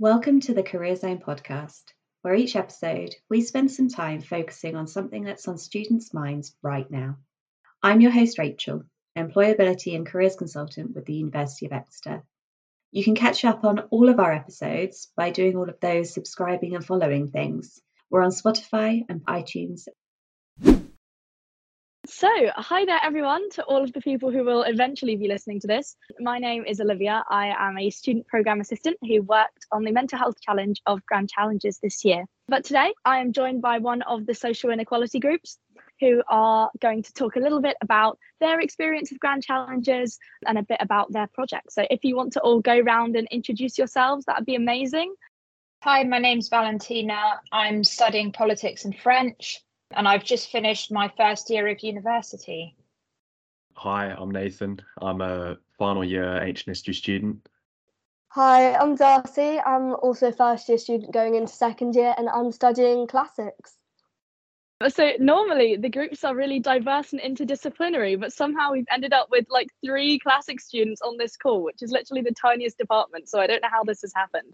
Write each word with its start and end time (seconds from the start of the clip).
Welcome 0.00 0.38
to 0.42 0.54
the 0.54 0.62
Career 0.62 0.94
Zone 0.94 1.18
podcast, 1.18 1.82
where 2.22 2.32
each 2.32 2.54
episode 2.54 3.16
we 3.28 3.40
spend 3.40 3.72
some 3.72 3.88
time 3.88 4.20
focusing 4.20 4.76
on 4.76 4.86
something 4.86 5.24
that's 5.24 5.48
on 5.48 5.58
students' 5.58 6.14
minds 6.14 6.54
right 6.62 6.88
now. 6.88 7.16
I'm 7.82 8.00
your 8.00 8.12
host, 8.12 8.38
Rachel, 8.38 8.84
Employability 9.18 9.96
and 9.96 10.06
Careers 10.06 10.36
Consultant 10.36 10.94
with 10.94 11.04
the 11.04 11.14
University 11.14 11.66
of 11.66 11.72
Exeter. 11.72 12.22
You 12.92 13.02
can 13.02 13.16
catch 13.16 13.44
up 13.44 13.64
on 13.64 13.80
all 13.90 14.08
of 14.08 14.20
our 14.20 14.32
episodes 14.32 15.10
by 15.16 15.30
doing 15.30 15.56
all 15.56 15.68
of 15.68 15.80
those 15.80 16.14
subscribing 16.14 16.76
and 16.76 16.86
following 16.86 17.32
things. 17.32 17.80
We're 18.08 18.22
on 18.22 18.30
Spotify 18.30 19.04
and 19.08 19.26
iTunes 19.26 19.88
so, 22.18 22.28
hi 22.56 22.84
there, 22.84 22.98
everyone, 23.00 23.48
to 23.50 23.62
all 23.62 23.84
of 23.84 23.92
the 23.92 24.00
people 24.00 24.32
who 24.32 24.42
will 24.42 24.64
eventually 24.64 25.14
be 25.14 25.28
listening 25.28 25.60
to 25.60 25.68
this. 25.68 25.94
My 26.18 26.40
name 26.40 26.64
is 26.66 26.80
Olivia. 26.80 27.22
I 27.30 27.54
am 27.56 27.78
a 27.78 27.90
student 27.90 28.26
program 28.26 28.60
assistant 28.60 28.96
who 29.02 29.22
worked 29.22 29.66
on 29.70 29.84
the 29.84 29.92
mental 29.92 30.18
health 30.18 30.34
challenge 30.40 30.82
of 30.84 31.06
Grand 31.06 31.30
Challenges 31.30 31.78
this 31.80 32.04
year. 32.04 32.24
But 32.48 32.64
today, 32.64 32.92
I 33.04 33.20
am 33.20 33.32
joined 33.32 33.62
by 33.62 33.78
one 33.78 34.02
of 34.02 34.26
the 34.26 34.34
social 34.34 34.70
inequality 34.70 35.20
groups 35.20 35.58
who 36.00 36.24
are 36.28 36.68
going 36.80 37.04
to 37.04 37.12
talk 37.12 37.36
a 37.36 37.40
little 37.40 37.62
bit 37.62 37.76
about 37.82 38.18
their 38.40 38.58
experience 38.58 39.12
of 39.12 39.20
Grand 39.20 39.44
Challenges 39.44 40.18
and 40.44 40.58
a 40.58 40.64
bit 40.64 40.78
about 40.80 41.12
their 41.12 41.28
project. 41.28 41.70
So, 41.70 41.86
if 41.88 42.02
you 42.02 42.16
want 42.16 42.32
to 42.32 42.40
all 42.40 42.58
go 42.58 42.80
round 42.80 43.14
and 43.14 43.28
introduce 43.30 43.78
yourselves, 43.78 44.24
that 44.24 44.38
would 44.40 44.46
be 44.46 44.56
amazing. 44.56 45.14
Hi, 45.84 46.02
my 46.02 46.18
name's 46.18 46.48
Valentina. 46.48 47.40
I'm 47.52 47.84
studying 47.84 48.32
politics 48.32 48.84
and 48.84 48.98
French 48.98 49.62
and 49.96 50.06
I've 50.06 50.24
just 50.24 50.50
finished 50.50 50.92
my 50.92 51.10
first 51.16 51.48
year 51.50 51.68
of 51.68 51.80
university. 51.82 52.76
Hi, 53.74 54.10
I'm 54.10 54.30
Nathan. 54.30 54.80
I'm 55.00 55.20
a 55.20 55.56
final 55.78 56.04
year 56.04 56.42
ancient 56.42 56.68
history 56.68 56.94
student. 56.94 57.48
Hi, 58.30 58.74
I'm 58.74 58.96
Darcy. 58.96 59.58
I'm 59.58 59.94
also 59.94 60.30
first 60.30 60.68
year 60.68 60.78
student 60.78 61.12
going 61.12 61.34
into 61.34 61.52
second 61.52 61.94
year 61.94 62.14
and 62.18 62.28
I'm 62.28 62.52
studying 62.52 63.06
classics. 63.06 63.78
So 64.88 65.12
normally 65.18 65.76
the 65.76 65.88
groups 65.88 66.22
are 66.22 66.36
really 66.36 66.60
diverse 66.60 67.12
and 67.12 67.20
interdisciplinary, 67.20 68.20
but 68.20 68.32
somehow 68.32 68.72
we've 68.72 68.86
ended 68.92 69.12
up 69.12 69.28
with 69.30 69.46
like 69.48 69.68
three 69.84 70.20
classic 70.20 70.60
students 70.60 71.00
on 71.02 71.16
this 71.16 71.36
call, 71.36 71.64
which 71.64 71.82
is 71.82 71.90
literally 71.90 72.22
the 72.22 72.34
tiniest 72.40 72.78
department. 72.78 73.28
So 73.28 73.40
I 73.40 73.48
don't 73.48 73.62
know 73.62 73.70
how 73.72 73.82
this 73.82 74.02
has 74.02 74.12
happened. 74.14 74.52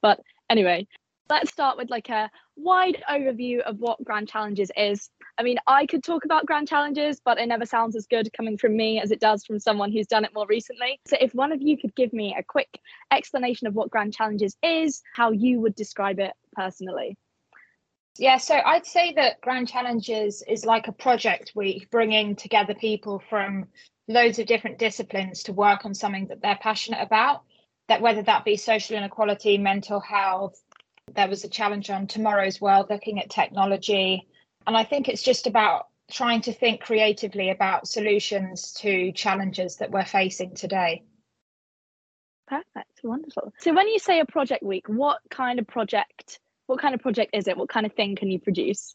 But 0.00 0.20
anyway, 0.48 0.86
let's 1.28 1.50
start 1.50 1.76
with 1.76 1.90
like 1.90 2.08
a 2.08 2.30
wide 2.56 3.02
overview 3.10 3.60
of 3.60 3.78
what 3.78 4.02
grand 4.04 4.28
challenges 4.28 4.70
is 4.76 5.10
i 5.38 5.42
mean 5.42 5.56
i 5.66 5.84
could 5.86 6.02
talk 6.02 6.24
about 6.24 6.46
grand 6.46 6.68
challenges 6.68 7.20
but 7.24 7.38
it 7.38 7.46
never 7.46 7.66
sounds 7.66 7.96
as 7.96 8.06
good 8.06 8.30
coming 8.36 8.56
from 8.56 8.76
me 8.76 9.00
as 9.00 9.10
it 9.10 9.20
does 9.20 9.44
from 9.44 9.58
someone 9.58 9.92
who's 9.92 10.06
done 10.06 10.24
it 10.24 10.34
more 10.34 10.46
recently 10.46 11.00
so 11.06 11.16
if 11.20 11.34
one 11.34 11.52
of 11.52 11.60
you 11.60 11.76
could 11.76 11.94
give 11.94 12.12
me 12.12 12.34
a 12.38 12.42
quick 12.42 12.78
explanation 13.12 13.66
of 13.66 13.74
what 13.74 13.90
grand 13.90 14.14
challenges 14.14 14.56
is 14.62 15.02
how 15.14 15.30
you 15.30 15.60
would 15.60 15.74
describe 15.74 16.18
it 16.18 16.32
personally 16.54 17.16
yeah, 18.18 18.38
so 18.38 18.54
I'd 18.54 18.86
say 18.86 19.12
that 19.14 19.40
Grand 19.42 19.68
Challenges 19.68 20.42
is 20.48 20.64
like 20.64 20.88
a 20.88 20.92
project 20.92 21.52
week 21.54 21.90
bringing 21.90 22.34
together 22.34 22.74
people 22.74 23.22
from 23.28 23.66
loads 24.08 24.38
of 24.38 24.46
different 24.46 24.78
disciplines 24.78 25.42
to 25.44 25.52
work 25.52 25.84
on 25.84 25.92
something 25.92 26.28
that 26.28 26.40
they're 26.40 26.58
passionate 26.60 27.02
about. 27.02 27.42
That 27.88 28.00
whether 28.00 28.22
that 28.22 28.44
be 28.44 28.56
social 28.56 28.96
inequality, 28.96 29.58
mental 29.58 30.00
health, 30.00 30.58
there 31.14 31.28
was 31.28 31.44
a 31.44 31.48
challenge 31.48 31.90
on 31.90 32.06
Tomorrow's 32.06 32.60
World 32.60 32.86
looking 32.90 33.20
at 33.20 33.30
technology. 33.30 34.26
And 34.66 34.76
I 34.76 34.84
think 34.84 35.08
it's 35.08 35.22
just 35.22 35.46
about 35.46 35.86
trying 36.10 36.40
to 36.42 36.52
think 36.52 36.80
creatively 36.80 37.50
about 37.50 37.88
solutions 37.88 38.72
to 38.74 39.12
challenges 39.12 39.76
that 39.76 39.90
we're 39.90 40.04
facing 40.04 40.54
today. 40.54 41.02
Perfect, 42.46 43.00
wonderful. 43.02 43.52
So 43.58 43.74
when 43.74 43.88
you 43.88 43.98
say 43.98 44.20
a 44.20 44.24
project 44.24 44.62
week, 44.62 44.88
what 44.88 45.18
kind 45.30 45.58
of 45.58 45.66
project, 45.66 46.38
what 46.66 46.80
kind 46.80 46.94
of 46.94 47.00
project 47.00 47.34
is 47.34 47.48
it? 47.48 47.56
What 47.56 47.68
kind 47.68 47.86
of 47.86 47.92
thing 47.94 48.14
can 48.14 48.30
you 48.30 48.38
produce? 48.38 48.94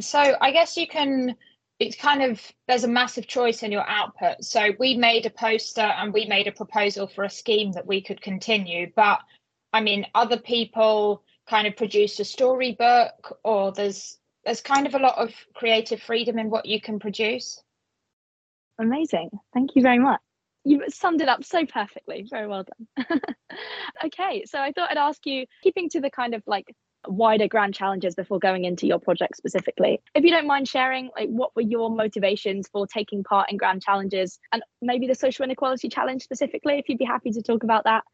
So 0.00 0.36
I 0.40 0.52
guess 0.52 0.76
you 0.76 0.86
can 0.86 1.36
it's 1.78 1.96
kind 1.96 2.22
of 2.22 2.40
there's 2.68 2.84
a 2.84 2.88
massive 2.88 3.26
choice 3.26 3.62
in 3.62 3.72
your 3.72 3.86
output. 3.88 4.44
So 4.44 4.70
we 4.78 4.96
made 4.96 5.26
a 5.26 5.30
poster 5.30 5.80
and 5.80 6.12
we 6.12 6.26
made 6.26 6.46
a 6.46 6.52
proposal 6.52 7.06
for 7.06 7.24
a 7.24 7.30
scheme 7.30 7.72
that 7.72 7.86
we 7.86 8.00
could 8.00 8.22
continue, 8.22 8.90
but 8.94 9.18
I 9.72 9.80
mean, 9.80 10.06
other 10.14 10.38
people 10.38 11.22
kind 11.48 11.66
of 11.66 11.76
produce 11.76 12.20
a 12.20 12.24
storybook, 12.24 13.38
or 13.42 13.72
there's 13.72 14.18
there's 14.44 14.60
kind 14.60 14.86
of 14.86 14.94
a 14.94 14.98
lot 14.98 15.18
of 15.18 15.32
creative 15.54 16.02
freedom 16.02 16.38
in 16.38 16.50
what 16.50 16.66
you 16.66 16.80
can 16.80 16.98
produce. 16.98 17.62
Amazing. 18.78 19.30
Thank 19.54 19.76
you 19.76 19.82
very 19.82 19.98
much. 19.98 20.20
You 20.64 20.82
summed 20.88 21.20
it 21.20 21.28
up 21.28 21.44
so 21.44 21.66
perfectly. 21.66 22.26
Very 22.28 22.46
well 22.46 22.64
done. 22.64 23.20
okay, 24.04 24.44
so 24.46 24.58
I 24.60 24.72
thought 24.72 24.90
I'd 24.90 24.96
ask 24.96 25.24
you, 25.26 25.46
keeping 25.62 25.88
to 25.90 26.00
the 26.00 26.10
kind 26.10 26.34
of 26.34 26.42
like 26.46 26.72
wider 27.08 27.48
grand 27.48 27.74
challenges 27.74 28.14
before 28.14 28.38
going 28.38 28.64
into 28.64 28.86
your 28.86 28.98
project 28.98 29.36
specifically. 29.36 30.00
If 30.14 30.24
you 30.24 30.30
don't 30.30 30.46
mind 30.46 30.68
sharing, 30.68 31.10
like 31.16 31.28
what 31.28 31.54
were 31.56 31.62
your 31.62 31.90
motivations 31.90 32.68
for 32.68 32.86
taking 32.86 33.24
part 33.24 33.50
in 33.50 33.56
grand 33.56 33.82
challenges 33.82 34.38
and 34.52 34.62
maybe 34.80 35.06
the 35.06 35.14
social 35.14 35.44
inequality 35.44 35.88
challenge 35.88 36.22
specifically, 36.22 36.78
if 36.78 36.88
you'd 36.88 36.98
be 36.98 37.04
happy 37.04 37.30
to 37.32 37.42
talk 37.42 37.64
about 37.64 37.84
that. 37.84 38.04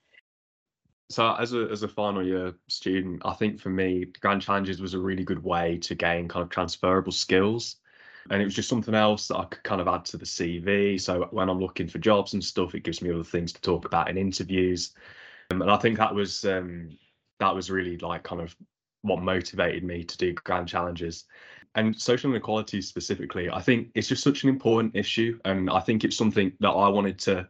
So 1.10 1.34
as 1.34 1.54
a 1.54 1.68
as 1.70 1.82
a 1.82 1.88
final 1.88 2.24
year 2.24 2.54
student, 2.68 3.22
I 3.24 3.32
think 3.32 3.60
for 3.60 3.70
me, 3.70 4.06
Grand 4.20 4.42
Challenges 4.42 4.80
was 4.80 4.94
a 4.94 4.98
really 4.98 5.24
good 5.24 5.42
way 5.42 5.78
to 5.78 5.94
gain 5.94 6.28
kind 6.28 6.42
of 6.42 6.50
transferable 6.50 7.12
skills. 7.12 7.76
And 8.30 8.42
it 8.42 8.44
was 8.44 8.54
just 8.54 8.68
something 8.68 8.94
else 8.94 9.28
that 9.28 9.38
I 9.38 9.44
could 9.46 9.62
kind 9.62 9.80
of 9.80 9.88
add 9.88 10.04
to 10.06 10.18
the 10.18 10.26
CV. 10.26 11.00
So 11.00 11.28
when 11.30 11.48
I'm 11.48 11.60
looking 11.60 11.88
for 11.88 11.98
jobs 11.98 12.34
and 12.34 12.44
stuff, 12.44 12.74
it 12.74 12.84
gives 12.84 13.00
me 13.00 13.10
other 13.10 13.24
things 13.24 13.54
to 13.54 13.60
talk 13.62 13.86
about 13.86 14.10
in 14.10 14.18
interviews. 14.18 14.92
Um, 15.50 15.62
and 15.62 15.70
I 15.70 15.78
think 15.78 15.96
that 15.96 16.14
was 16.14 16.44
um, 16.44 16.90
that 17.40 17.54
was 17.54 17.70
really 17.70 17.96
like 17.98 18.24
kind 18.24 18.42
of 18.42 18.54
what 19.00 19.22
motivated 19.22 19.84
me 19.84 20.04
to 20.04 20.18
do 20.18 20.34
Grand 20.34 20.68
Challenges. 20.68 21.24
And 21.74 21.98
social 21.98 22.30
inequality 22.30 22.82
specifically, 22.82 23.48
I 23.48 23.60
think 23.60 23.90
it's 23.94 24.08
just 24.08 24.22
such 24.22 24.42
an 24.42 24.50
important 24.50 24.94
issue. 24.94 25.38
And 25.46 25.70
I 25.70 25.80
think 25.80 26.04
it's 26.04 26.16
something 26.16 26.52
that 26.60 26.70
I 26.70 26.88
wanted 26.88 27.18
to 27.20 27.48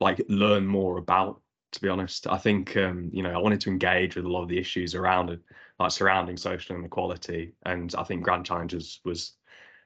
like 0.00 0.20
learn 0.28 0.66
more 0.66 0.98
about 0.98 1.40
to 1.72 1.80
be 1.80 1.88
honest. 1.88 2.26
I 2.26 2.38
think 2.38 2.76
um, 2.76 3.10
you 3.12 3.22
know 3.22 3.32
I 3.32 3.38
wanted 3.38 3.60
to 3.62 3.70
engage 3.70 4.16
with 4.16 4.24
a 4.24 4.30
lot 4.30 4.42
of 4.42 4.48
the 4.48 4.58
issues 4.58 4.94
around 4.94 5.30
it, 5.30 5.40
like 5.78 5.90
surrounding 5.90 6.36
social 6.36 6.76
inequality, 6.76 7.52
and 7.64 7.94
I 7.96 8.04
think 8.04 8.22
Grand 8.22 8.46
Challenges 8.46 9.00
was 9.04 9.32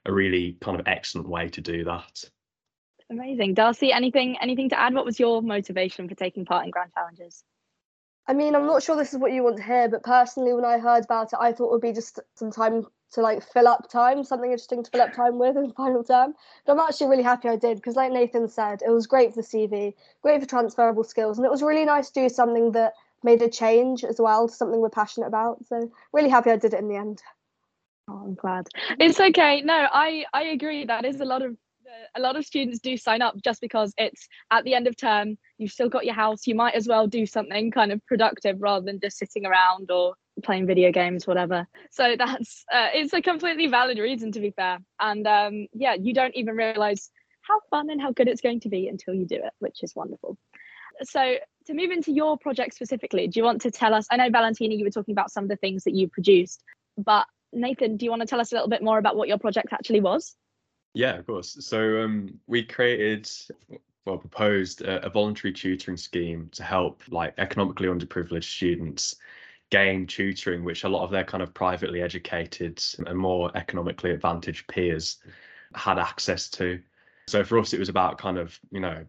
a 0.07 0.13
really 0.13 0.57
kind 0.61 0.79
of 0.79 0.87
excellent 0.87 1.29
way 1.29 1.49
to 1.49 1.61
do 1.61 1.85
that. 1.85 2.25
Amazing, 3.11 3.55
Darcy. 3.55 3.93
Anything 3.93 4.37
anything 4.41 4.69
to 4.71 4.79
add? 4.79 4.95
What 4.95 5.05
was 5.05 5.19
your 5.19 5.43
motivation 5.43 6.09
for 6.09 6.15
taking 6.15 6.45
part 6.45 6.65
in 6.65 6.71
Grand 6.71 6.93
Challenges? 6.95 7.45
I 8.27 8.33
mean, 8.33 8.55
I'm 8.55 8.67
not 8.67 8.83
sure 8.83 8.97
this 8.97 9.13
is 9.13 9.19
what 9.19 9.33
you 9.33 9.43
want 9.43 9.57
to 9.57 9.63
hear, 9.63 9.89
but 9.89 10.05
personally, 10.05 10.53
when 10.53 10.65
I 10.65 10.79
heard 10.79 11.05
about 11.05 11.33
it, 11.33 11.39
I 11.41 11.53
thought 11.53 11.67
it 11.67 11.73
would 11.73 11.81
be 11.81 11.93
just 11.93 12.21
some 12.37 12.53
time 12.53 12.87
to 13.13 13.21
like 13.21 13.43
fill 13.43 13.69
up 13.69 13.91
time, 13.91 14.25
something 14.25 14.51
interesting 14.51 14.83
to 14.83 14.91
fill 14.91 15.03
up 15.03 15.13
time 15.13 15.39
with 15.39 15.57
in 15.57 15.73
final 15.73 16.05
term. 16.05 16.35
But 16.67 16.73
I'm 16.73 16.81
actually 16.81 17.09
really 17.09 17.23
happy 17.23 17.49
I 17.49 17.57
did 17.57 17.77
because, 17.77 17.97
like 17.97 18.13
Nathan 18.13 18.49
said, 18.49 18.83
it 18.87 18.91
was 18.91 19.07
great 19.07 19.35
for 19.35 19.43
the 19.43 19.47
CV, 19.47 19.95
great 20.23 20.41
for 20.41 20.47
transferable 20.47 21.05
skills, 21.05 21.39
and 21.39 21.45
it 21.45 21.51
was 21.51 21.63
really 21.63 21.85
nice 21.85 22.11
to 22.11 22.23
do 22.23 22.29
something 22.29 22.73
that 22.73 22.95
made 23.23 23.43
a 23.43 23.49
change 23.49 24.05
as 24.05 24.19
well 24.19 24.49
to 24.49 24.55
something 24.55 24.81
we're 24.81 24.91
passionate 24.91 25.27
about. 25.27 25.65
So 25.67 25.91
really 26.13 26.31
happy 26.31 26.51
I 26.51 26.57
did 26.57 26.75
it 26.75 26.81
in 26.81 26.89
the 26.89 26.97
end. 26.97 27.23
Oh, 28.09 28.23
I'm 28.25 28.35
glad. 28.35 28.67
It's 28.99 29.21
okay. 29.21 29.61
No, 29.63 29.87
I 29.93 30.25
I 30.33 30.43
agree. 30.45 30.85
That 30.85 31.05
is 31.05 31.21
a 31.21 31.25
lot 31.25 31.43
of 31.43 31.57
a 32.15 32.21
lot 32.21 32.37
of 32.37 32.45
students 32.45 32.79
do 32.81 32.97
sign 32.97 33.23
up 33.23 33.37
just 33.43 33.61
because 33.61 33.93
it's 33.99 34.29
at 34.51 34.65
the 34.65 34.75
end 34.75 34.87
of 34.87 34.97
term. 34.97 35.37
You've 35.59 35.73
still 35.73 35.89
got 35.89 36.05
your 36.05 36.15
house. 36.15 36.47
You 36.47 36.55
might 36.55 36.75
as 36.75 36.89
well 36.89 37.07
do 37.07 37.27
something 37.27 37.71
kind 37.71 37.93
of 37.93 38.05
productive 38.07 38.57
rather 38.61 38.85
than 38.85 39.01
just 39.01 39.19
sitting 39.19 39.47
around 39.47 39.91
or 39.91 40.15
playing 40.41 40.67
video 40.67 40.93
games, 40.93 41.27
whatever. 41.27 41.67
So 41.91 42.17
that's 42.17 42.65
uh, 42.73 42.89
it's 42.95 43.13
a 43.13 43.23
completely 43.23 43.67
valid 43.67 43.99
reason 43.99 44.33
to 44.33 44.41
be 44.41 44.51
fair. 44.51 44.79
And 44.99 45.27
um, 45.27 45.67
yeah, 45.73 45.95
you 45.95 46.15
don't 46.15 46.35
even 46.35 46.57
realize 46.57 47.11
how 47.43 47.61
fun 47.71 47.91
and 47.91 48.01
how 48.01 48.13
good 48.13 48.29
it's 48.29 48.41
going 48.41 48.61
to 48.61 48.69
be 48.69 48.89
until 48.89 49.15
you 49.15 49.27
do 49.27 49.37
it, 49.37 49.53
which 49.59 49.83
is 49.83 49.95
wonderful. 49.95 50.39
So 51.03 51.37
to 51.67 51.75
move 51.75 51.91
into 51.91 52.13
your 52.13 52.37
project 52.37 52.75
specifically, 52.75 53.27
do 53.27 53.41
you 53.41 53.45
want 53.45 53.63
to 53.63 53.71
tell 53.71 53.95
us? 53.95 54.07
I 54.11 54.17
know 54.17 54.31
Valentina, 54.31 54.75
you 54.75 54.85
were 54.85 54.91
talking 54.91 55.13
about 55.13 55.31
some 55.31 55.45
of 55.45 55.51
the 55.51 55.57
things 55.57 55.85
that 55.85 55.95
you 55.95 56.09
produced, 56.09 56.63
but 56.99 57.27
Nathan, 57.53 57.97
do 57.97 58.05
you 58.05 58.11
want 58.11 58.21
to 58.23 58.27
tell 58.27 58.41
us 58.41 58.53
a 58.53 58.55
little 58.55 58.69
bit 58.69 58.83
more 58.83 58.99
about 58.99 59.17
what 59.17 59.29
your 59.29 59.39
project 59.39 59.73
actually 59.73 60.01
was? 60.01 60.37
Yeah, 60.95 61.17
of 61.17 61.27
course. 61.27 61.57
So 61.61 62.03
um, 62.03 62.39
we 62.47 62.65
created, 62.65 63.31
well, 64.05 64.19
proposed 64.19 64.83
a, 64.83 65.07
a 65.07 65.11
voluntary 65.11 65.53
tutoring 65.53 65.97
scheme 65.97 66.49
to 66.53 66.63
help 66.63 67.03
like 67.09 67.35
economically 67.39 67.89
underprivileged 67.89 68.45
students 68.45 69.17
gain 69.71 70.07
tutoring, 70.07 70.65
which 70.65 70.85
a 70.85 70.89
lot 70.89 71.05
of 71.05 71.11
their 71.11 71.25
kind 71.25 71.43
of 71.43 71.55
privately 71.55 72.03
educated 72.03 72.83
and 73.07 73.19
more 73.19 73.51
economically 73.55 74.11
advantaged 74.11 74.67
peers 74.69 75.19
had 75.75 75.99
access 75.99 76.49
to. 76.51 76.81
So 77.29 77.45
for 77.45 77.59
us, 77.59 77.73
it 77.73 77.79
was 77.79 77.89
about 77.89 78.19
kind 78.19 78.39
of, 78.39 78.59
you 78.73 78.81
know, 78.81 79.05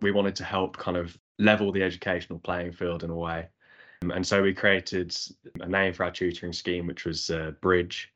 we 0.00 0.12
wanted 0.12 0.36
to 0.36 0.44
help 0.44 0.76
kind 0.76 0.96
of 0.96 1.18
level 1.38 1.72
the 1.72 1.82
educational 1.82 2.38
playing 2.38 2.72
field 2.72 3.02
in 3.02 3.10
a 3.10 3.14
way. 3.14 3.48
And 4.02 4.26
so 4.26 4.42
we 4.42 4.54
created 4.54 5.16
a 5.60 5.68
name 5.68 5.92
for 5.92 6.04
our 6.04 6.10
tutoring 6.10 6.52
scheme, 6.52 6.86
which 6.86 7.04
was 7.04 7.30
uh, 7.30 7.52
Bridge. 7.60 8.12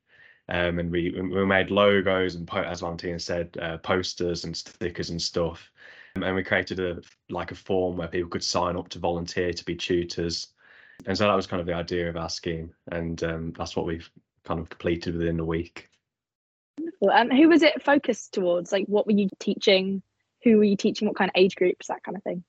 Um, 0.51 0.79
and 0.79 0.91
we 0.91 1.11
we 1.11 1.45
made 1.45 1.71
logos 1.71 2.35
and, 2.35 2.49
as 2.55 2.81
Valentina 2.81 3.19
said, 3.19 3.57
uh, 3.61 3.79
posters 3.79 4.45
and 4.45 4.57
stickers 4.57 5.11
and 5.11 5.21
stuff. 5.21 5.71
and 6.15 6.35
we 6.35 6.43
created 6.43 6.81
a 6.81 7.01
like 7.29 7.53
a 7.53 7.55
form 7.55 7.97
where 7.97 8.09
people 8.09 8.31
could 8.31 8.43
sign 8.43 8.77
up 8.77 8.89
to 8.91 8.99
volunteer 8.99 9.53
to 9.53 9.65
be 9.65 9.75
tutors 9.75 10.49
And 11.07 11.17
so 11.17 11.27
that 11.27 11.35
was 11.35 11.47
kind 11.47 11.61
of 11.61 11.67
the 11.67 11.75
idea 11.75 12.09
of 12.09 12.17
our 12.17 12.29
scheme, 12.29 12.73
and 12.91 13.23
um, 13.23 13.53
that's 13.57 13.77
what 13.77 13.87
we've 13.87 14.11
kind 14.45 14.61
of 14.61 14.69
completed 14.69 15.17
within 15.17 15.41
a 15.41 15.45
week. 15.45 15.89
Wonderful. 16.79 17.11
Um, 17.11 17.31
who 17.31 17.49
was 17.49 17.63
it 17.63 17.83
focused 17.83 18.35
towards? 18.35 18.73
Like, 18.73 18.87
what 18.87 19.07
were 19.07 19.13
you 19.13 19.29
teaching? 19.39 20.03
Who 20.45 20.59
were 20.59 20.65
you 20.65 20.77
teaching? 20.77 21.09
What 21.09 21.17
kind 21.17 21.31
of 21.31 21.41
age 21.41 21.55
groups? 21.55 21.87
That 21.87 22.03
kind 22.03 22.17
of 22.17 22.23
thing. 22.23 22.45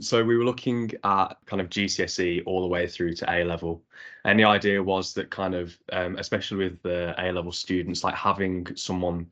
So 0.00 0.24
we 0.24 0.36
were 0.36 0.44
looking 0.44 0.90
at 1.04 1.36
kind 1.46 1.60
of 1.60 1.68
GCSE 1.68 2.42
all 2.46 2.62
the 2.62 2.66
way 2.66 2.88
through 2.88 3.14
to 3.14 3.32
A 3.32 3.44
level, 3.44 3.82
and 4.24 4.38
the 4.38 4.44
idea 4.44 4.82
was 4.82 5.14
that 5.14 5.30
kind 5.30 5.54
of, 5.54 5.76
um, 5.92 6.16
especially 6.16 6.64
with 6.64 6.82
the 6.82 7.14
A 7.18 7.30
level 7.30 7.52
students, 7.52 8.02
like 8.02 8.14
having 8.14 8.66
someone 8.74 9.30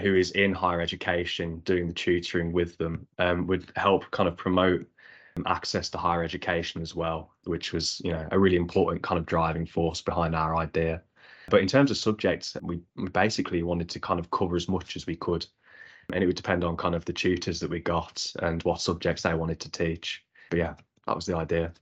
who 0.00 0.14
is 0.14 0.32
in 0.32 0.52
higher 0.52 0.80
education 0.80 1.60
doing 1.60 1.86
the 1.86 1.94
tutoring 1.94 2.52
with 2.52 2.76
them 2.78 3.06
um, 3.18 3.46
would 3.46 3.72
help 3.76 4.10
kind 4.10 4.28
of 4.28 4.36
promote 4.36 4.86
access 5.46 5.90
to 5.90 5.98
higher 5.98 6.22
education 6.22 6.80
as 6.80 6.94
well, 6.94 7.34
which 7.44 7.72
was 7.72 8.00
you 8.04 8.12
know 8.12 8.26
a 8.30 8.38
really 8.38 8.56
important 8.56 9.02
kind 9.02 9.18
of 9.18 9.26
driving 9.26 9.66
force 9.66 10.00
behind 10.00 10.34
our 10.34 10.56
idea. 10.56 11.02
But 11.50 11.60
in 11.60 11.68
terms 11.68 11.90
of 11.90 11.98
subjects, 11.98 12.56
we 12.62 12.80
basically 13.12 13.62
wanted 13.62 13.88
to 13.90 14.00
kind 14.00 14.18
of 14.18 14.30
cover 14.30 14.56
as 14.56 14.68
much 14.68 14.96
as 14.96 15.06
we 15.06 15.16
could 15.16 15.46
and 16.12 16.22
it 16.22 16.26
would 16.26 16.36
depend 16.36 16.64
on 16.64 16.76
kind 16.76 16.94
of 16.94 17.04
the 17.04 17.12
tutors 17.12 17.60
that 17.60 17.70
we 17.70 17.80
got 17.80 18.26
and 18.42 18.62
what 18.62 18.80
subjects 18.80 19.22
they 19.22 19.34
wanted 19.34 19.60
to 19.60 19.70
teach. 19.70 20.22
But 20.50 20.58
yeah, 20.58 20.74
that 21.06 21.16
was 21.16 21.26
the 21.26 21.36
idea. 21.36 21.72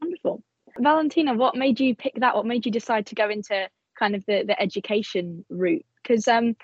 Wonderful. 0.00 0.42
Valentina, 0.78 1.34
what 1.34 1.56
made 1.56 1.80
you 1.80 1.94
pick 1.94 2.14
that? 2.16 2.34
What 2.34 2.46
made 2.46 2.64
you 2.64 2.72
decide 2.72 3.06
to 3.06 3.14
go 3.14 3.28
into 3.28 3.68
kind 3.98 4.14
of 4.14 4.24
the, 4.26 4.44
the 4.46 4.60
education 4.60 5.44
route? 5.50 5.84
Because 6.02 6.26
um, 6.28 6.56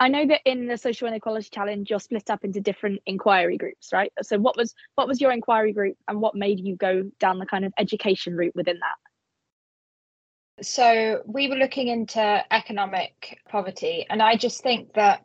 I 0.00 0.08
know 0.08 0.26
that 0.26 0.40
in 0.44 0.66
the 0.66 0.76
social 0.76 1.06
inequality 1.06 1.48
challenge, 1.50 1.88
you're 1.88 2.00
split 2.00 2.28
up 2.28 2.44
into 2.44 2.60
different 2.60 3.00
inquiry 3.06 3.56
groups, 3.56 3.90
right? 3.92 4.12
So 4.22 4.38
what 4.38 4.56
was 4.56 4.74
what 4.96 5.06
was 5.06 5.20
your 5.20 5.30
inquiry 5.30 5.72
group 5.72 5.96
and 6.08 6.20
what 6.20 6.34
made 6.34 6.60
you 6.60 6.76
go 6.76 7.10
down 7.20 7.38
the 7.38 7.46
kind 7.46 7.64
of 7.64 7.72
education 7.78 8.34
route 8.34 8.56
within 8.56 8.80
that? 8.80 10.64
So 10.64 11.22
we 11.26 11.48
were 11.48 11.56
looking 11.56 11.88
into 11.88 12.44
economic 12.50 13.40
poverty, 13.48 14.06
and 14.08 14.22
I 14.22 14.36
just 14.36 14.62
think 14.62 14.94
that 14.94 15.22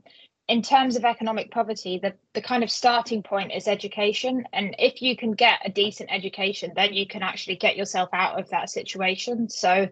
in 0.49 0.63
terms 0.63 0.95
of 0.95 1.05
economic 1.05 1.51
poverty, 1.51 1.99
the, 2.01 2.15
the 2.33 2.41
kind 2.41 2.63
of 2.63 2.71
starting 2.71 3.21
point 3.21 3.51
is 3.53 3.67
education. 3.67 4.45
And 4.51 4.75
if 4.79 4.99
you 4.99 5.15
can 5.15 5.33
get 5.33 5.59
a 5.63 5.69
decent 5.69 6.09
education, 6.11 6.71
then 6.75 6.93
you 6.93 7.05
can 7.05 7.21
actually 7.21 7.55
get 7.55 7.77
yourself 7.77 8.09
out 8.13 8.39
of 8.39 8.49
that 8.49 8.71
situation. 8.71 9.47
So, 9.47 9.87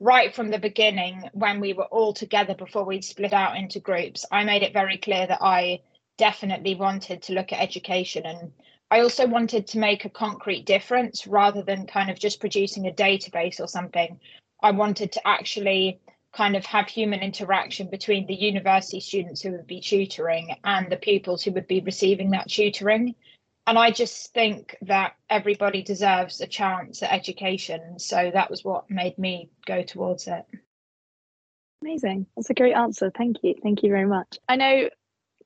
right 0.00 0.34
from 0.34 0.50
the 0.50 0.58
beginning, 0.58 1.28
when 1.34 1.60
we 1.60 1.74
were 1.74 1.84
all 1.84 2.12
together 2.12 2.54
before 2.54 2.84
we 2.84 3.02
split 3.02 3.34
out 3.34 3.56
into 3.56 3.78
groups, 3.78 4.24
I 4.32 4.44
made 4.44 4.62
it 4.62 4.72
very 4.72 4.96
clear 4.96 5.26
that 5.26 5.42
I 5.42 5.80
definitely 6.16 6.74
wanted 6.74 7.22
to 7.22 7.34
look 7.34 7.52
at 7.52 7.60
education. 7.60 8.24
And 8.24 8.52
I 8.90 9.00
also 9.00 9.26
wanted 9.26 9.66
to 9.68 9.78
make 9.78 10.04
a 10.04 10.10
concrete 10.10 10.64
difference 10.64 11.26
rather 11.26 11.62
than 11.62 11.86
kind 11.86 12.10
of 12.10 12.18
just 12.18 12.40
producing 12.40 12.86
a 12.86 12.92
database 12.92 13.60
or 13.60 13.68
something. 13.68 14.18
I 14.62 14.72
wanted 14.72 15.12
to 15.12 15.28
actually 15.28 16.00
kind 16.32 16.56
of 16.56 16.64
have 16.64 16.88
human 16.88 17.20
interaction 17.20 17.88
between 17.88 18.26
the 18.26 18.34
university 18.34 19.00
students 19.00 19.42
who 19.42 19.52
would 19.52 19.66
be 19.66 19.80
tutoring 19.80 20.54
and 20.64 20.90
the 20.90 20.96
pupils 20.96 21.42
who 21.42 21.52
would 21.52 21.66
be 21.66 21.80
receiving 21.80 22.30
that 22.30 22.48
tutoring. 22.48 23.14
And 23.70 23.78
I 23.78 23.92
just 23.92 24.34
think 24.34 24.76
that 24.82 25.14
everybody 25.28 25.80
deserves 25.80 26.40
a 26.40 26.48
chance 26.48 27.04
at 27.04 27.12
education. 27.12 28.00
So 28.00 28.32
that 28.34 28.50
was 28.50 28.64
what 28.64 28.90
made 28.90 29.16
me 29.16 29.48
go 29.64 29.84
towards 29.84 30.26
it. 30.26 30.44
Amazing. 31.80 32.26
That's 32.34 32.50
a 32.50 32.54
great 32.54 32.74
answer. 32.74 33.12
Thank 33.16 33.36
you. 33.44 33.54
Thank 33.62 33.84
you 33.84 33.90
very 33.90 34.08
much. 34.08 34.38
I 34.48 34.56
know 34.56 34.88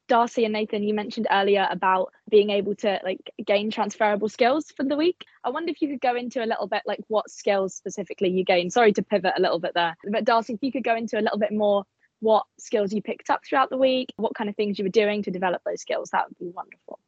Darcy 0.08 0.44
and 0.44 0.54
Nathan, 0.54 0.82
you 0.82 0.94
mentioned 0.94 1.26
earlier 1.30 1.68
about 1.70 2.14
being 2.30 2.48
able 2.48 2.74
to 2.76 2.98
like 3.04 3.20
gain 3.44 3.70
transferable 3.70 4.30
skills 4.30 4.72
for 4.74 4.84
the 4.84 4.96
week. 4.96 5.26
I 5.44 5.50
wonder 5.50 5.70
if 5.70 5.82
you 5.82 5.88
could 5.88 6.00
go 6.00 6.16
into 6.16 6.42
a 6.42 6.48
little 6.48 6.66
bit 6.66 6.84
like 6.86 7.00
what 7.08 7.28
skills 7.28 7.74
specifically 7.74 8.30
you 8.30 8.42
gain. 8.42 8.70
Sorry 8.70 8.94
to 8.94 9.02
pivot 9.02 9.34
a 9.36 9.42
little 9.42 9.58
bit 9.58 9.74
there, 9.74 9.98
but 10.10 10.24
Darcy, 10.24 10.54
if 10.54 10.62
you 10.62 10.72
could 10.72 10.82
go 10.82 10.96
into 10.96 11.18
a 11.18 11.20
little 11.20 11.38
bit 11.38 11.52
more 11.52 11.84
what 12.20 12.46
skills 12.58 12.94
you 12.94 13.02
picked 13.02 13.28
up 13.28 13.42
throughout 13.44 13.68
the 13.68 13.76
week, 13.76 14.14
what 14.16 14.34
kind 14.34 14.48
of 14.48 14.56
things 14.56 14.78
you 14.78 14.86
were 14.86 14.88
doing 14.88 15.22
to 15.24 15.30
develop 15.30 15.60
those 15.66 15.82
skills, 15.82 16.08
that 16.12 16.24
would 16.26 16.38
be 16.38 16.50
wonderful. 16.50 16.98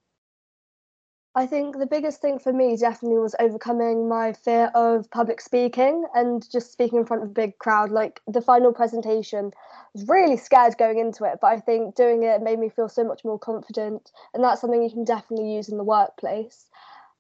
I 1.37 1.47
think 1.47 1.77
the 1.77 1.87
biggest 1.87 2.23
thing 2.23 2.39
for 2.39 2.51
me 2.51 2.79
definitely 2.79 3.19
was 3.19 3.35
overcoming 3.39 4.09
my 4.09 4.33
fear 4.33 4.71
of 4.75 5.11
public 5.11 5.43
speaking 5.43 6.07
and 6.15 6.51
just 6.51 6.73
speaking 6.73 6.99
in 6.99 7.05
front 7.05 7.23
of 7.23 7.29
a 7.29 7.33
big 7.33 7.59
crowd. 7.59 7.91
Like 7.91 8.23
the 8.27 8.41
final 8.41 8.73
presentation, 8.73 9.53
I 9.55 9.89
was 9.93 10.09
really 10.09 10.39
scared 10.39 10.79
going 10.79 10.99
into 10.99 11.25
it, 11.25 11.37
but 11.43 11.49
I 11.49 11.61
think 11.61 11.95
doing 11.95 12.23
it 12.23 12.41
made 12.41 12.59
me 12.59 12.71
feel 12.71 12.89
so 12.89 13.05
much 13.05 13.23
more 13.23 13.39
confident. 13.39 14.13
And 14.33 14.43
that's 14.43 14.63
something 14.63 14.83
you 14.83 14.89
can 14.89 15.05
definitely 15.05 15.53
use 15.53 15.69
in 15.69 15.77
the 15.77 15.85
workplace. 15.85 16.65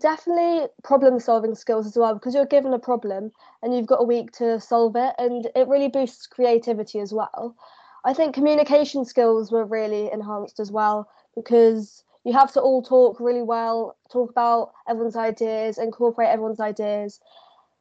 Definitely 0.01 0.69
problem 0.83 1.21
solving 1.21 1.55
skills 1.55 1.87
as 1.87 1.99
well, 1.99 2.15
because 2.15 2.35
you're 2.35 2.47
given 2.47 2.73
a 2.73 2.79
problem 2.79 3.33
and 3.63 3.77
you've 3.77 3.85
got 3.85 4.01
a 4.01 4.07
week 4.07 4.33
to 4.39 4.59
solve 4.61 4.97
it, 4.97 5.15
and 5.19 5.47
it 5.55 5.69
really 5.69 5.89
boosts 5.89 6.27
creativity 6.27 7.01
as 7.01 7.13
well. 7.13 7.55
I 8.03 8.15
think 8.15 8.35
communication 8.35 9.05
skills 9.05 9.53
were 9.53 9.67
really 9.67 10.11
enhanced 10.11 10.59
as 10.59 10.73
well 10.73 11.07
because 11.35 12.03
you 12.27 12.33
have 12.33 12.53
to 12.53 12.61
all 12.61 12.83
talk 12.83 13.21
really 13.21 13.45
well, 13.45 13.97
talk 14.11 14.31
about 14.31 14.73
everyone's 14.89 15.15
ideas, 15.15 15.79
incorporate 15.79 16.29
everyone's 16.29 16.59
ideas. 16.59 17.21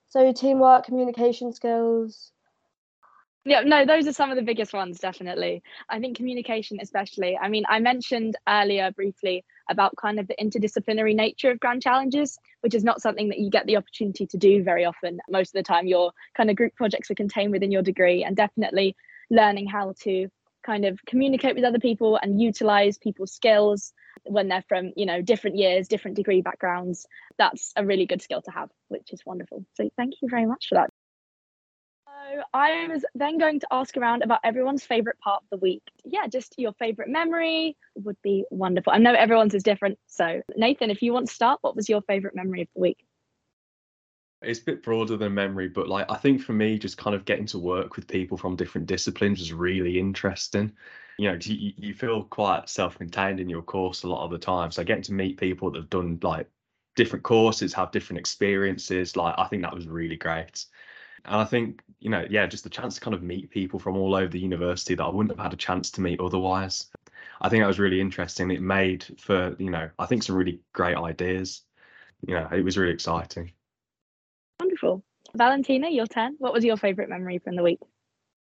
So 0.08 0.32
teamwork, 0.32 0.86
communication 0.86 1.52
skills. 1.52 2.32
Yeah, 3.44 3.62
no, 3.62 3.86
those 3.86 4.08
are 4.08 4.14
some 4.14 4.30
of 4.30 4.36
the 4.36 4.44
biggest 4.44 4.72
ones, 4.72 5.00
definitely. 5.00 5.64
I 5.90 6.00
think 6.00 6.16
communication, 6.16 6.78
especially. 6.80 7.36
I 7.36 7.50
mean, 7.50 7.64
I 7.68 7.80
mentioned 7.80 8.36
earlier 8.48 8.92
briefly 8.92 9.44
about 9.68 9.96
kind 9.98 10.20
of 10.20 10.28
the 10.28 10.36
interdisciplinary 10.36 11.16
nature 11.16 11.50
of 11.50 11.60
grand 11.60 11.82
challenges, 11.82 12.38
which 12.62 12.76
is 12.76 12.84
not 12.84 13.02
something 13.02 13.30
that 13.30 13.40
you 13.40 13.50
get 13.50 13.66
the 13.66 13.78
opportunity 13.78 14.28
to 14.28 14.38
do 14.38 14.64
very 14.64 14.86
often. 14.86 15.18
Most 15.28 15.56
of 15.56 15.60
the 15.60 15.64
time, 15.64 15.88
your 15.88 16.12
kind 16.38 16.52
of 16.52 16.56
group 16.56 16.76
projects 16.76 17.10
are 17.10 17.16
contained 17.16 17.52
within 17.52 17.72
your 17.72 17.82
degree, 17.82 18.24
and 18.24 18.36
definitely 18.36 18.96
learning 19.32 19.66
how 19.66 19.96
to 20.02 20.30
kind 20.64 20.86
of 20.86 21.00
communicate 21.08 21.56
with 21.56 21.64
other 21.64 21.80
people 21.80 22.20
and 22.22 22.40
utilize 22.40 23.00
people's 23.00 23.32
skills 23.32 23.92
when 24.26 24.48
they're 24.48 24.66
from 24.68 24.92
you 24.96 25.06
know 25.06 25.22
different 25.22 25.58
years 25.58 25.88
different 25.88 26.18
degree 26.18 26.42
backgrounds 26.42 27.06
that's 27.38 27.72
a 27.76 27.86
really 27.86 28.06
good 28.06 28.22
skill 28.22 28.42
to 28.42 28.52
have 28.52 28.70
which 28.88 29.12
is 29.12 29.22
wonderful. 29.26 29.66
So 29.76 29.90
thank 29.98 30.16
you 30.22 30.30
very 30.30 30.46
much 30.46 30.68
for 30.70 30.76
that. 30.76 30.90
So 32.08 32.42
i 32.54 32.88
was 32.88 33.06
then 33.14 33.38
going 33.38 33.60
to 33.60 33.68
ask 33.72 33.96
around 33.98 34.24
about 34.24 34.40
everyone's 34.44 34.84
favorite 34.84 35.20
part 35.20 35.44
of 35.44 35.50
the 35.52 35.58
week. 35.58 35.84
Yeah 36.04 36.28
just 36.28 36.56
your 36.58 36.74
favorite 36.74 37.10
memory 37.10 37.78
would 37.96 38.18
be 38.22 38.46
wonderful. 38.50 38.94
I 38.94 38.98
know 38.98 39.14
everyone's 39.14 39.54
is 39.54 39.64
different 39.64 40.00
so 40.08 40.42
nathan 40.56 40.92
if 40.92 41.02
you 41.02 41.14
want 41.14 41.28
to 41.28 41.34
start 41.34 41.60
what 41.62 41.76
was 41.76 41.90
your 41.90 42.02
favorite 42.02 42.36
memory 42.36 42.62
of 42.62 42.68
the 42.76 42.82
week? 42.82 42.98
It's 44.42 44.60
a 44.60 44.64
bit 44.64 44.84
broader 44.84 45.18
than 45.18 45.34
memory, 45.34 45.70
but 45.70 45.88
like 45.88 46.06
I 46.12 46.18
think 46.18 46.42
for 46.42 46.54
me, 46.54 46.78
just 46.78 46.98
kind 46.98 47.16
of 47.16 47.26
getting 47.26 47.48
to 47.48 47.58
work 47.58 47.96
with 47.96 48.08
people 48.08 48.38
from 48.38 48.56
different 48.56 48.86
disciplines 48.86 49.40
was 49.40 49.52
really 49.52 49.98
interesting 49.98 50.72
you 51.18 51.32
know, 51.32 51.38
you, 51.42 51.74
you 51.78 51.94
feel 51.94 52.24
quite 52.24 52.70
self-contained 52.70 53.40
in 53.40 53.50
your 53.50 53.62
course 53.62 54.04
a 54.04 54.08
lot 54.08 54.26
of 54.26 54.32
the 54.32 54.38
time. 54.38 54.72
So 54.72 54.84
getting 54.84 55.04
to 55.04 55.14
meet 55.14 55.38
people 55.38 55.72
that 55.72 55.80
have 55.80 55.90
done 55.90 56.20
like 56.22 56.50
different 56.96 57.24
courses, 57.24 57.74
have 57.74 57.92
different 57.92 58.20
experiences, 58.20 59.16
like 59.16 59.36
I 59.38 59.46
think 59.46 59.64
that 59.64 59.74
was 59.74 59.88
really 59.88 60.18
great. 60.18 60.66
And 61.26 61.36
I 61.36 61.46
think, 61.46 61.82
you 62.00 62.10
know, 62.10 62.26
yeah, 62.30 62.46
just 62.46 62.64
the 62.64 62.70
chance 62.70 62.96
to 62.96 63.02
kind 63.02 63.14
of 63.14 63.24
meet 63.24 63.50
people 63.50 63.80
from 63.80 63.98
all 63.98 64.16
over 64.16 64.28
the 64.28 64.40
university 64.40 64.96
that 64.96 65.04
I 65.04 65.10
wouldn't 65.10 65.36
have 65.36 65.44
had 65.44 65.54
a 65.54 65.58
chance 65.58 65.90
to 65.92 66.02
meet 66.02 66.20
otherwise. 66.20 66.88
I 67.42 67.50
think 67.50 67.64
that 67.64 67.68
was 67.68 67.80
really 67.80 68.00
interesting. 68.00 68.52
It 68.52 68.62
made 68.62 69.06
for, 69.20 69.56
you 69.58 69.72
know, 69.72 69.90
I 69.98 70.06
think 70.06 70.24
some 70.24 70.36
really 70.36 70.62
great 70.74 70.98
ideas. 70.98 71.64
You 72.28 72.36
know, 72.36 72.48
it 72.52 72.64
was 72.64 72.78
really 72.78 72.94
exciting. 72.94 73.52
Wonderful. 74.60 75.04
Valentina, 75.36 75.90
your 75.90 76.08
turn. 76.08 76.36
What 76.38 76.54
was 76.54 76.64
your 76.64 76.78
favourite 76.78 77.10
memory 77.10 77.40
from 77.40 77.56
the 77.56 77.64
week? 77.64 77.80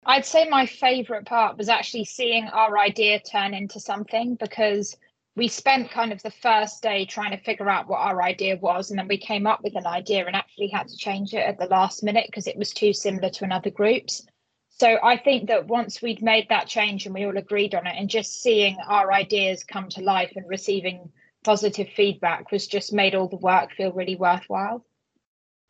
I'd 0.05 0.27
say 0.27 0.49
my 0.49 0.67
favorite 0.67 1.27
part 1.27 1.57
was 1.57 1.69
actually 1.69 2.07
seeing 2.07 2.49
our 2.49 2.77
idea 2.77 3.21
turn 3.21 3.55
into 3.55 3.79
something 3.79 4.35
because 4.35 4.97
we 5.37 5.47
spent 5.47 5.93
kind 5.93 6.13
of 6.13 6.21
the 6.23 6.31
first 6.31 6.83
day 6.83 7.05
trying 7.05 7.31
to 7.31 7.43
figure 7.45 7.71
out 7.71 7.89
what 7.89 8.01
our 8.01 8.21
idea 8.21 8.57
was 8.57 8.91
and 8.91 8.99
then 8.99 9.07
we 9.07 9.17
came 9.17 9.47
up 9.47 9.63
with 9.63 9.77
an 9.77 9.87
idea 9.87 10.27
and 10.27 10.35
actually 10.35 10.69
had 10.69 10.89
to 10.89 10.97
change 10.97 11.33
it 11.35 11.47
at 11.47 11.59
the 11.59 11.67
last 11.67 12.03
minute 12.03 12.27
because 12.27 12.49
it 12.49 12.59
was 12.59 12.73
too 12.73 12.93
similar 12.93 13.31
to 13.31 13.45
another 13.45 13.71
group's. 13.71 14.27
So 14.71 14.99
i 15.05 15.17
think 15.17 15.47
that 15.49 15.69
once 15.69 16.03
we'd 16.03 16.21
made 16.21 16.49
that 16.49 16.67
change 16.67 17.07
and 17.07 17.15
we 17.15 17.25
all 17.25 17.37
agreed 17.37 17.75
on 17.75 17.87
it 17.87 17.95
and 17.97 18.11
just 18.11 18.43
seeing 18.43 18.77
our 18.89 19.13
ideas 19.13 19.63
come 19.63 19.89
to 19.91 20.03
life 20.03 20.33
and 20.35 20.49
receiving 20.49 21.13
positive 21.45 21.89
feedback 21.91 22.51
was 22.51 22.67
just 22.67 22.93
made 22.93 23.15
all 23.15 23.29
the 23.29 23.37
work 23.37 23.73
feel 23.73 23.93
really 23.93 24.17
worthwhile 24.17 24.85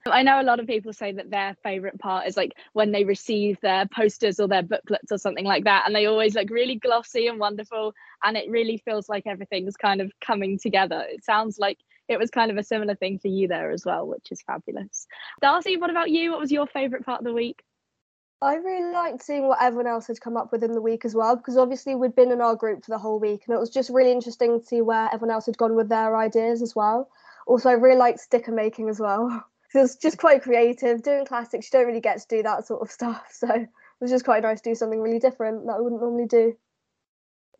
I 0.06 0.22
know 0.22 0.40
a 0.40 0.42
lot 0.42 0.60
of 0.60 0.66
people 0.66 0.92
say 0.92 1.12
that 1.12 1.30
their 1.30 1.54
favorite 1.62 1.98
part 1.98 2.26
is 2.26 2.36
like 2.36 2.52
when 2.72 2.92
they 2.92 3.04
receive 3.04 3.60
their 3.60 3.86
posters 3.86 4.40
or 4.40 4.48
their 4.48 4.62
booklets 4.62 5.12
or 5.12 5.18
something 5.18 5.44
like 5.44 5.64
that, 5.64 5.84
and 5.86 5.94
they 5.94 6.06
always 6.06 6.34
look 6.34 6.50
really 6.50 6.76
glossy 6.76 7.28
and 7.28 7.38
wonderful. 7.38 7.94
And 8.24 8.36
it 8.36 8.50
really 8.50 8.78
feels 8.78 9.08
like 9.08 9.26
everything's 9.26 9.76
kind 9.76 10.00
of 10.00 10.12
coming 10.20 10.58
together. 10.58 11.04
It 11.08 11.24
sounds 11.24 11.58
like 11.58 11.78
it 12.08 12.18
was 12.18 12.30
kind 12.30 12.50
of 12.50 12.56
a 12.56 12.64
similar 12.64 12.94
thing 12.94 13.18
for 13.18 13.28
you 13.28 13.48
there 13.48 13.70
as 13.70 13.84
well, 13.84 14.06
which 14.06 14.28
is 14.30 14.42
fabulous. 14.42 15.06
Darcy, 15.40 15.76
what 15.76 15.90
about 15.90 16.10
you? 16.10 16.32
What 16.32 16.40
was 16.40 16.52
your 16.52 16.66
favorite 16.66 17.04
part 17.04 17.20
of 17.20 17.24
the 17.24 17.32
week? 17.32 17.62
I 18.42 18.56
really 18.56 18.92
liked 18.92 19.22
seeing 19.22 19.46
what 19.46 19.62
everyone 19.62 19.86
else 19.86 20.08
had 20.08 20.20
come 20.20 20.36
up 20.36 20.50
with 20.50 20.64
in 20.64 20.72
the 20.72 20.80
week 20.80 21.04
as 21.04 21.14
well, 21.14 21.36
because 21.36 21.56
obviously 21.56 21.94
we'd 21.94 22.16
been 22.16 22.32
in 22.32 22.40
our 22.40 22.56
group 22.56 22.84
for 22.84 22.90
the 22.90 22.98
whole 22.98 23.20
week, 23.20 23.42
and 23.46 23.54
it 23.54 23.60
was 23.60 23.70
just 23.70 23.88
really 23.88 24.10
interesting 24.10 24.58
to 24.58 24.66
see 24.66 24.82
where 24.82 25.08
everyone 25.12 25.32
else 25.32 25.46
had 25.46 25.56
gone 25.56 25.76
with 25.76 25.88
their 25.88 26.16
ideas 26.16 26.60
as 26.60 26.74
well. 26.74 27.08
Also, 27.46 27.68
I 27.68 27.74
really 27.74 27.96
liked 27.96 28.18
sticker 28.18 28.50
making 28.50 28.88
as 28.88 28.98
well. 28.98 29.44
it's 29.80 29.96
just 29.96 30.18
quite 30.18 30.42
creative. 30.42 31.02
Doing 31.02 31.24
classics, 31.24 31.70
you 31.72 31.78
don't 31.78 31.86
really 31.86 32.00
get 32.00 32.20
to 32.20 32.26
do 32.28 32.42
that 32.42 32.66
sort 32.66 32.82
of 32.82 32.90
stuff. 32.90 33.26
So 33.32 33.48
it 33.48 33.68
was 34.00 34.10
just 34.10 34.24
quite 34.24 34.42
nice 34.42 34.60
to 34.60 34.70
do 34.70 34.74
something 34.74 35.00
really 35.00 35.20
different 35.20 35.66
that 35.66 35.74
I 35.74 35.80
wouldn't 35.80 36.00
normally 36.00 36.26
do. 36.26 36.56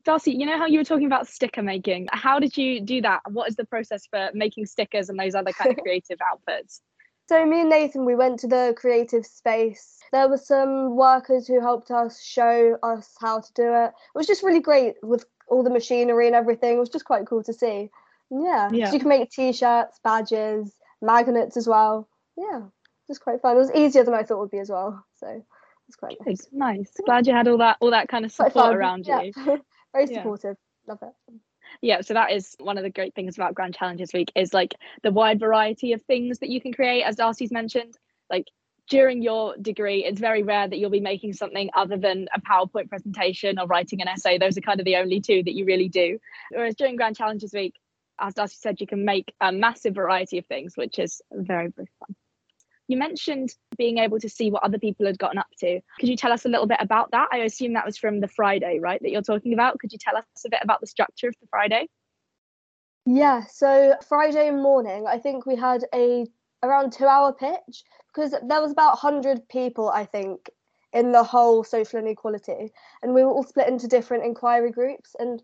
Darcy, 0.04 0.32
you 0.32 0.44
know 0.44 0.58
how 0.58 0.66
you 0.66 0.78
were 0.78 0.84
talking 0.84 1.06
about 1.06 1.28
sticker 1.28 1.62
making? 1.62 2.08
How 2.10 2.40
did 2.40 2.56
you 2.56 2.80
do 2.80 3.00
that? 3.02 3.20
What 3.30 3.48
is 3.48 3.54
the 3.54 3.64
process 3.64 4.06
for 4.06 4.30
making 4.34 4.66
stickers 4.66 5.08
and 5.08 5.18
those 5.18 5.34
other 5.34 5.52
kind 5.52 5.70
of 5.70 5.76
creative 5.82 6.18
outputs? 6.18 6.80
So 7.28 7.46
me 7.46 7.60
and 7.60 7.70
Nathan, 7.70 8.04
we 8.04 8.16
went 8.16 8.40
to 8.40 8.48
the 8.48 8.74
creative 8.76 9.24
space. 9.24 9.98
There 10.10 10.28
were 10.28 10.38
some 10.38 10.96
workers 10.96 11.46
who 11.46 11.60
helped 11.60 11.90
us 11.90 12.22
show 12.22 12.76
us 12.82 13.14
how 13.20 13.40
to 13.40 13.52
do 13.54 13.72
it. 13.72 13.86
It 13.86 14.18
was 14.18 14.26
just 14.26 14.42
really 14.42 14.60
great 14.60 14.96
with 15.02 15.24
all 15.48 15.62
the 15.62 15.70
machinery 15.70 16.26
and 16.26 16.34
everything. 16.34 16.76
It 16.76 16.80
was 16.80 16.88
just 16.88 17.04
quite 17.04 17.26
cool 17.26 17.42
to 17.44 17.52
see. 17.52 17.90
Yeah, 18.30 18.70
Yeah. 18.72 18.86
So 18.86 18.94
you 18.94 19.00
can 19.00 19.08
make 19.08 19.30
t-shirts, 19.30 20.00
badges, 20.02 20.74
magnets 21.02 21.56
as 21.56 21.66
well. 21.68 22.08
Yeah, 22.36 22.62
just 23.08 23.20
quite 23.20 23.40
fun. 23.42 23.56
It 23.56 23.58
was 23.60 23.72
easier 23.74 24.04
than 24.04 24.14
I 24.14 24.22
thought 24.22 24.36
it 24.36 24.40
would 24.40 24.50
be 24.50 24.58
as 24.58 24.70
well. 24.70 25.04
So 25.16 25.44
it's 25.88 25.96
quite 25.96 26.18
Good, 26.18 26.28
nice. 26.28 26.48
nice. 26.52 26.92
Glad 27.04 27.26
you 27.26 27.34
had 27.34 27.48
all 27.48 27.58
that 27.58 27.76
all 27.80 27.90
that 27.90 28.08
kind 28.08 28.24
of 28.24 28.32
support 28.32 28.74
around 28.74 29.06
yeah. 29.06 29.22
you. 29.22 29.32
Very 29.92 30.06
Yeah. 30.08 30.18
supportive. 30.22 30.56
Love 30.86 30.98
it. 31.02 31.34
yeah 31.80 32.00
so 32.00 32.12
that 32.14 32.32
is 32.32 32.56
one 32.58 32.76
of 32.76 32.82
the 32.82 32.90
great 32.90 33.14
things 33.14 33.36
about 33.36 33.54
grand 33.54 33.72
challenges 33.74 34.12
week 34.12 34.32
is 34.34 34.52
like 34.52 34.74
the 35.04 35.12
wide 35.12 35.38
variety 35.38 35.92
of 35.92 36.02
things 36.02 36.40
that 36.40 36.48
you 36.48 36.60
can 36.60 36.72
create 36.72 37.02
as 37.04 37.14
darcy's 37.16 37.52
mentioned 37.52 37.94
like 38.28 38.46
during 38.90 39.22
your 39.22 39.56
degree 39.58 40.04
it's 40.04 40.18
very 40.20 40.42
rare 40.42 40.66
that 40.66 40.76
you'll 40.76 40.90
be 40.90 40.98
making 41.00 41.32
something 41.32 41.70
other 41.74 41.96
than 41.96 42.26
a 42.34 42.40
powerpoint 42.40 42.88
presentation 42.88 43.60
or 43.60 43.66
writing 43.68 44.00
an 44.02 44.08
essay 44.08 44.38
those 44.38 44.58
are 44.58 44.60
kind 44.60 44.80
of 44.80 44.84
the 44.84 44.96
only 44.96 45.20
two 45.20 45.40
that 45.44 45.54
you 45.54 45.64
really 45.64 45.88
do 45.88 46.18
whereas 46.50 46.74
during 46.74 46.96
grand 46.96 47.16
challenges 47.16 47.52
week 47.52 47.74
as 48.20 48.34
darcy 48.34 48.56
said 48.58 48.80
you 48.80 48.86
can 48.86 49.04
make 49.04 49.34
a 49.40 49.52
massive 49.52 49.94
variety 49.94 50.38
of 50.38 50.46
things 50.46 50.76
which 50.76 50.98
is 50.98 51.20
very 51.32 51.68
very 51.68 51.88
fun 51.98 52.14
you 52.88 52.96
mentioned 52.96 53.54
being 53.78 53.98
able 53.98 54.20
to 54.20 54.28
see 54.28 54.50
what 54.50 54.62
other 54.62 54.78
people 54.78 55.06
had 55.06 55.18
gotten 55.18 55.38
up 55.38 55.46
to. 55.58 55.80
Could 55.98 56.08
you 56.08 56.16
tell 56.16 56.32
us 56.32 56.44
a 56.44 56.48
little 56.48 56.66
bit 56.66 56.78
about 56.80 57.10
that? 57.12 57.28
I 57.32 57.38
assume 57.38 57.72
that 57.72 57.86
was 57.86 57.96
from 57.96 58.20
the 58.20 58.28
Friday, 58.28 58.80
right, 58.80 59.00
that 59.00 59.10
you're 59.10 59.22
talking 59.22 59.54
about. 59.54 59.78
Could 59.78 59.92
you 59.92 59.98
tell 59.98 60.16
us 60.16 60.24
a 60.44 60.50
bit 60.50 60.60
about 60.62 60.80
the 60.80 60.86
structure 60.86 61.28
of 61.28 61.34
the 61.40 61.46
Friday? 61.48 61.88
Yeah, 63.06 63.44
so 63.50 63.94
Friday 64.06 64.50
morning, 64.50 65.06
I 65.08 65.18
think 65.18 65.46
we 65.46 65.56
had 65.56 65.84
a 65.94 66.26
around 66.62 66.92
two 66.92 67.06
hour 67.06 67.32
pitch 67.32 67.82
because 68.14 68.32
there 68.46 68.60
was 68.60 68.70
about 68.70 69.02
100 69.02 69.48
people, 69.48 69.88
I 69.88 70.04
think, 70.04 70.50
in 70.92 71.12
the 71.12 71.24
whole 71.24 71.64
social 71.64 71.98
inequality. 71.98 72.72
And 73.02 73.14
we 73.14 73.24
were 73.24 73.30
all 73.30 73.42
split 73.42 73.68
into 73.68 73.88
different 73.88 74.24
inquiry 74.24 74.70
groups. 74.70 75.16
And 75.18 75.42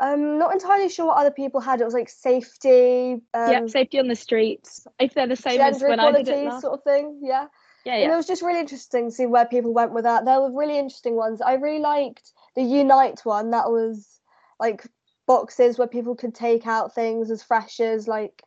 I'm 0.00 0.38
not 0.38 0.52
entirely 0.52 0.88
sure 0.88 1.06
what 1.06 1.18
other 1.18 1.30
people 1.30 1.60
had. 1.60 1.80
It 1.80 1.84
was 1.84 1.94
like 1.94 2.08
safety, 2.08 3.14
um, 3.34 3.50
yeah, 3.50 3.66
safety 3.66 3.98
on 3.98 4.06
the 4.06 4.14
streets. 4.14 4.86
If 5.00 5.14
they're 5.14 5.26
the 5.26 5.36
same 5.36 5.60
as 5.60 5.82
when 5.82 5.98
I 5.98 6.12
did 6.12 6.28
it 6.28 6.46
last. 6.46 6.62
sort 6.62 6.74
of 6.74 6.84
thing. 6.84 7.20
Yeah. 7.22 7.46
Yeah, 7.84 7.94
And 7.94 8.12
it 8.12 8.16
was 8.16 8.26
just 8.26 8.42
really 8.42 8.60
interesting 8.60 9.08
to 9.08 9.14
see 9.14 9.26
where 9.26 9.46
people 9.46 9.72
went 9.72 9.92
with 9.92 10.04
that. 10.04 10.24
There 10.24 10.40
were 10.40 10.52
really 10.52 10.78
interesting 10.78 11.14
ones. 11.14 11.40
I 11.40 11.54
really 11.54 11.78
liked 11.80 12.32
the 12.54 12.62
Unite 12.62 13.20
one. 13.24 13.50
That 13.50 13.70
was 13.70 14.20
like 14.60 14.86
boxes 15.26 15.78
where 15.78 15.88
people 15.88 16.14
could 16.14 16.34
take 16.34 16.66
out 16.66 16.94
things 16.94 17.30
as 17.30 17.42
fresh 17.42 17.80
as 17.80 18.06
like 18.06 18.42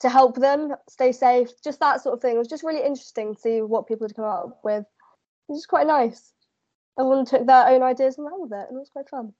to 0.00 0.08
help 0.08 0.36
them 0.36 0.74
stay 0.88 1.12
safe. 1.12 1.50
Just 1.62 1.80
that 1.80 2.02
sort 2.02 2.14
of 2.14 2.22
thing. 2.22 2.34
It 2.34 2.38
was 2.38 2.48
just 2.48 2.64
really 2.64 2.84
interesting 2.84 3.34
to 3.34 3.40
see 3.40 3.62
what 3.62 3.86
people 3.86 4.06
had 4.06 4.16
come 4.16 4.24
up 4.24 4.60
with. 4.64 4.82
It 4.82 5.52
was 5.52 5.60
just 5.60 5.68
quite 5.68 5.86
nice. 5.86 6.32
Everyone 6.98 7.24
took 7.24 7.46
their 7.46 7.68
own 7.68 7.82
ideas 7.82 8.18
and 8.18 8.26
ran 8.26 8.40
with 8.40 8.52
it, 8.52 8.66
and 8.68 8.76
it 8.76 8.80
was 8.80 8.90
quite 8.90 9.08
fun. 9.08 9.32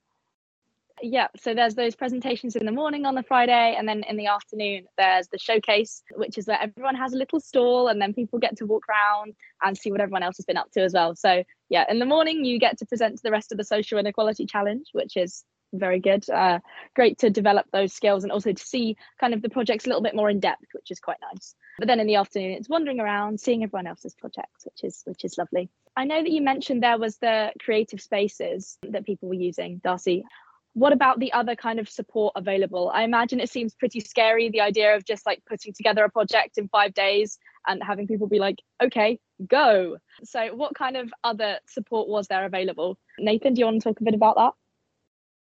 Yeah, 1.03 1.29
so 1.37 1.55
there's 1.55 1.75
those 1.75 1.95
presentations 1.95 2.57
in 2.57 2.67
the 2.67 2.73
morning 2.73 3.07
on 3.07 3.15
the 3.15 3.23
Friday, 3.23 3.75
and 3.79 3.89
then 3.89 4.03
in 4.09 4.17
the 4.17 4.27
afternoon, 4.27 4.87
there's 4.99 5.29
the 5.29 5.39
showcase, 5.39 6.03
which 6.15 6.37
is 6.37 6.47
where 6.47 6.61
everyone 6.61 6.95
has 6.95 7.13
a 7.13 7.17
little 7.17 7.41
stall, 7.41 7.89
and 7.89 8.01
then 8.01 8.13
people 8.13 8.39
get 8.39 8.57
to 8.59 8.67
walk 8.67 8.85
around 8.89 9.35
and 9.63 9.77
see 9.77 9.91
what 9.91 10.01
everyone 10.01 10.23
else 10.23 10.37
has 10.37 10.45
been 10.45 10.57
up 10.57 10.71
to 10.73 10.83
as 10.83 10.93
well. 10.93 11.15
So, 11.17 11.43
yeah, 11.69 11.85
in 11.89 11.99
the 11.99 12.07
morning, 12.07 12.45
you 12.45 12.59
get 12.59 12.79
to 12.79 12.87
present 12.87 13.17
to 13.17 13.23
the 13.23 13.31
rest 13.31 13.53
of 13.53 13.59
the 13.59 13.65
social 13.65 13.99
inequality 13.99 14.45
challenge, 14.47 14.89
which 14.93 15.17
is 15.17 15.45
very 15.73 16.01
good. 16.01 16.29
Uh, 16.29 16.59
great 16.95 17.19
to 17.19 17.31
develop 17.31 17.67
those 17.73 17.93
skills 17.93 18.25
and 18.25 18.33
also 18.33 18.53
to 18.53 18.63
see 18.63 18.97
kind 19.21 19.33
of 19.33 19.41
the 19.41 19.49
projects 19.49 19.87
a 19.87 19.89
little 19.89 20.03
bit 20.03 20.17
more 20.17 20.29
in 20.29 20.41
depth, 20.41 20.67
which 20.73 20.91
is 20.91 21.01
quite 21.01 21.19
nice. 21.33 21.55
But 21.79 21.87
then 21.87 22.01
in 22.01 22.09
the 22.09 22.17
afternoon, 22.17 22.53
it's 22.53 22.69
wandering 22.69 23.01
around, 23.01 23.41
seeing 23.41 23.63
everyone 23.63 23.87
else's 23.87 24.15
projects, 24.15 24.65
which 24.65 24.85
is 24.85 25.03
which 25.05 25.25
is 25.25 25.39
lovely. 25.39 25.71
I 25.97 26.05
know 26.05 26.23
that 26.23 26.31
you 26.31 26.43
mentioned 26.43 26.83
there 26.83 26.99
was 26.99 27.17
the 27.19 27.53
creative 27.61 28.01
spaces 28.01 28.79
that 28.89 29.07
people 29.07 29.29
were 29.29 29.35
using, 29.35 29.81
Darcy 29.83 30.25
what 30.75 30.93
about 30.93 31.19
the 31.19 31.33
other 31.33 31.57
kind 31.57 31.79
of 31.81 31.89
support 31.89 32.33
available 32.37 32.91
i 32.95 33.03
imagine 33.03 33.41
it 33.41 33.51
seems 33.51 33.75
pretty 33.75 34.01
scary 34.01 34.49
the 34.51 34.61
idea 34.61 34.95
of 34.95 35.05
just 35.05 35.27
like 35.27 35.43
putting 35.47 35.73
together 35.73 36.05
a 36.05 36.11
project 36.11 36.59
in 36.59 36.69
five 36.69 36.95
days 36.95 37.39
and 37.67 37.83
having 37.83 38.07
people 38.07 38.27
be 38.27 38.39
like 38.39 38.57
okay 38.83 39.19
go 39.47 39.97
so 40.23 40.55
what 40.55 40.75
kind 40.75 40.97
of 40.97 41.13
other 41.25 41.59
support 41.67 42.09
was 42.09 42.27
there 42.29 42.45
available 42.45 42.97
nathan 43.19 43.55
do 43.55 43.61
you 43.61 43.65
want 43.67 43.81
to 43.81 43.89
talk 43.89 44.01
a 44.01 44.05
bit 44.05 44.15
about 44.15 44.37
that 44.37 44.53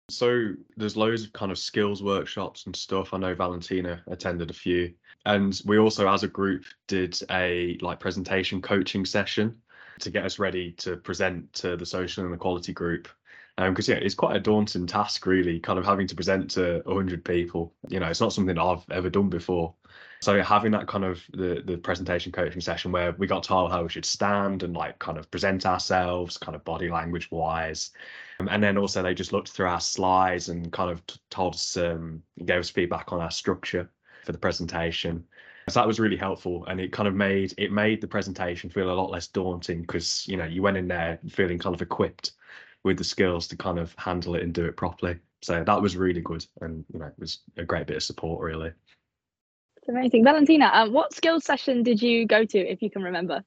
So 0.09 0.53
there's 0.75 0.97
loads 0.97 1.23
of 1.23 1.31
kind 1.31 1.51
of 1.51 1.57
skills 1.57 2.03
workshops 2.03 2.65
and 2.65 2.75
stuff. 2.75 3.13
I 3.13 3.17
know 3.17 3.33
Valentina 3.33 4.03
attended 4.07 4.49
a 4.49 4.53
few. 4.53 4.93
And 5.25 5.59
we 5.65 5.77
also 5.77 6.09
as 6.09 6.23
a 6.23 6.27
group 6.27 6.65
did 6.87 7.17
a 7.29 7.77
like 7.81 8.01
presentation 8.01 8.61
coaching 8.61 9.05
session 9.05 9.55
to 9.99 10.09
get 10.09 10.25
us 10.25 10.39
ready 10.39 10.73
to 10.73 10.97
present 10.97 11.53
to 11.53 11.77
the 11.77 11.85
social 11.85 12.25
inequality 12.25 12.73
group. 12.73 13.07
Because 13.57 13.87
yeah, 13.87 13.95
it's 13.95 14.15
quite 14.15 14.35
a 14.35 14.39
daunting 14.39 14.87
task, 14.87 15.25
really, 15.25 15.59
kind 15.59 15.77
of 15.77 15.85
having 15.85 16.07
to 16.07 16.15
present 16.15 16.49
to 16.51 16.81
100 16.85 17.23
people. 17.23 17.73
You 17.89 17.99
know, 17.99 18.07
it's 18.07 18.21
not 18.21 18.33
something 18.33 18.57
I've 18.57 18.85
ever 18.89 19.09
done 19.09 19.29
before. 19.29 19.75
So 20.21 20.41
having 20.43 20.71
that 20.73 20.87
kind 20.87 21.03
of 21.03 21.23
the 21.33 21.63
the 21.65 21.77
presentation 21.77 22.31
coaching 22.31 22.61
session 22.61 22.91
where 22.91 23.11
we 23.13 23.25
got 23.25 23.43
told 23.43 23.71
how 23.71 23.81
we 23.81 23.89
should 23.89 24.05
stand 24.05 24.61
and 24.61 24.75
like 24.75 24.99
kind 24.99 25.17
of 25.17 25.29
present 25.31 25.65
ourselves, 25.65 26.37
kind 26.37 26.55
of 26.55 26.63
body 26.63 26.89
language 26.89 27.29
wise, 27.31 27.89
um, 28.39 28.47
and 28.49 28.61
then 28.61 28.77
also 28.77 29.01
they 29.01 29.15
just 29.15 29.33
looked 29.33 29.49
through 29.49 29.67
our 29.67 29.79
slides 29.79 30.49
and 30.49 30.71
kind 30.71 30.91
of 30.91 31.05
t- 31.07 31.19
told 31.31 31.55
us, 31.55 31.75
um, 31.75 32.21
gave 32.45 32.59
us 32.59 32.69
feedback 32.69 33.11
on 33.11 33.19
our 33.19 33.31
structure 33.31 33.89
for 34.23 34.31
the 34.31 34.37
presentation. 34.37 35.25
So 35.69 35.79
that 35.79 35.87
was 35.87 35.99
really 35.99 36.17
helpful, 36.17 36.65
and 36.65 36.79
it 36.79 36.91
kind 36.91 37.07
of 37.07 37.15
made 37.15 37.55
it 37.57 37.71
made 37.71 37.99
the 37.99 38.07
presentation 38.07 38.69
feel 38.69 38.91
a 38.91 38.93
lot 38.93 39.09
less 39.09 39.27
daunting 39.27 39.81
because 39.81 40.27
you 40.27 40.37
know 40.37 40.45
you 40.45 40.61
went 40.61 40.77
in 40.77 40.87
there 40.87 41.19
feeling 41.29 41.57
kind 41.57 41.73
of 41.73 41.81
equipped 41.81 42.33
with 42.83 42.97
the 42.97 43.03
skills 43.03 43.47
to 43.47 43.57
kind 43.57 43.79
of 43.79 43.93
handle 43.97 44.35
it 44.35 44.43
and 44.43 44.53
do 44.53 44.65
it 44.65 44.77
properly. 44.77 45.17
So 45.41 45.63
that 45.63 45.81
was 45.81 45.97
really 45.97 46.21
good, 46.21 46.45
and 46.61 46.85
you 46.93 46.99
know 46.99 47.07
it 47.07 47.19
was 47.19 47.39
a 47.57 47.63
great 47.63 47.87
bit 47.87 47.97
of 47.97 48.03
support 48.03 48.43
really. 48.43 48.71
it's 49.77 49.89
amazing 49.89 50.23
valentina 50.23 50.69
um, 50.73 50.93
what 50.93 51.13
skills 51.13 51.43
session 51.43 51.81
did 51.81 52.01
you 52.01 52.27
go 52.27 52.45
to 52.45 52.59
if 52.59 52.81
you 52.83 52.91
can 52.91 53.01
remember 53.01 53.43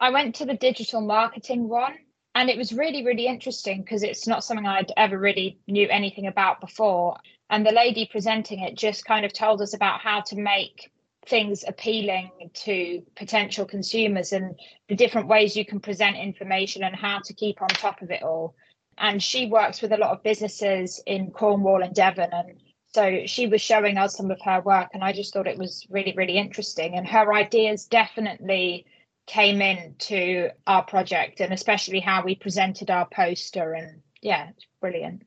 I 0.00 0.10
went 0.10 0.34
to 0.36 0.44
the 0.44 0.54
digital 0.54 1.00
marketing 1.00 1.68
one 1.68 1.94
and 2.34 2.48
it 2.48 2.56
was 2.56 2.72
really, 2.72 3.04
really 3.04 3.26
interesting 3.26 3.80
because 3.80 4.04
it's 4.04 4.28
not 4.28 4.44
something 4.44 4.66
I'd 4.66 4.92
ever 4.96 5.18
really 5.18 5.58
knew 5.66 5.88
anything 5.88 6.28
about 6.28 6.60
before. 6.60 7.16
And 7.50 7.66
the 7.66 7.72
lady 7.72 8.08
presenting 8.10 8.60
it 8.60 8.76
just 8.76 9.04
kind 9.04 9.24
of 9.24 9.32
told 9.32 9.60
us 9.60 9.74
about 9.74 10.00
how 10.00 10.20
to 10.20 10.36
make 10.36 10.92
things 11.28 11.64
appealing 11.66 12.30
to 12.54 13.02
potential 13.16 13.64
consumers 13.64 14.32
and 14.32 14.58
the 14.88 14.96
different 14.96 15.28
ways 15.28 15.56
you 15.56 15.64
can 15.64 15.80
present 15.80 16.16
information 16.16 16.82
and 16.82 16.96
how 16.96 17.20
to 17.24 17.34
keep 17.34 17.60
on 17.62 17.68
top 17.68 18.02
of 18.02 18.10
it 18.10 18.22
all. 18.22 18.54
And 18.96 19.22
she 19.22 19.46
works 19.46 19.80
with 19.80 19.92
a 19.92 19.96
lot 19.96 20.10
of 20.10 20.22
businesses 20.22 21.00
in 21.06 21.30
Cornwall 21.30 21.82
and 21.82 21.94
Devon 21.94 22.30
and 22.32 22.60
so 22.94 23.26
she 23.26 23.46
was 23.46 23.60
showing 23.60 23.98
us 23.98 24.16
some 24.16 24.30
of 24.30 24.40
her 24.40 24.62
work 24.62 24.88
and 24.94 25.04
I 25.04 25.12
just 25.12 25.32
thought 25.32 25.46
it 25.46 25.58
was 25.58 25.86
really, 25.90 26.14
really 26.16 26.38
interesting. 26.38 26.94
And 26.94 27.06
her 27.06 27.34
ideas 27.34 27.84
definitely 27.84 28.86
came 29.28 29.60
into 29.60 30.48
our 30.66 30.82
project 30.82 31.40
and 31.40 31.52
especially 31.52 32.00
how 32.00 32.24
we 32.24 32.34
presented 32.34 32.90
our 32.90 33.06
poster 33.06 33.74
and 33.74 34.00
yeah 34.22 34.48
it's 34.48 34.66
brilliant 34.80 35.22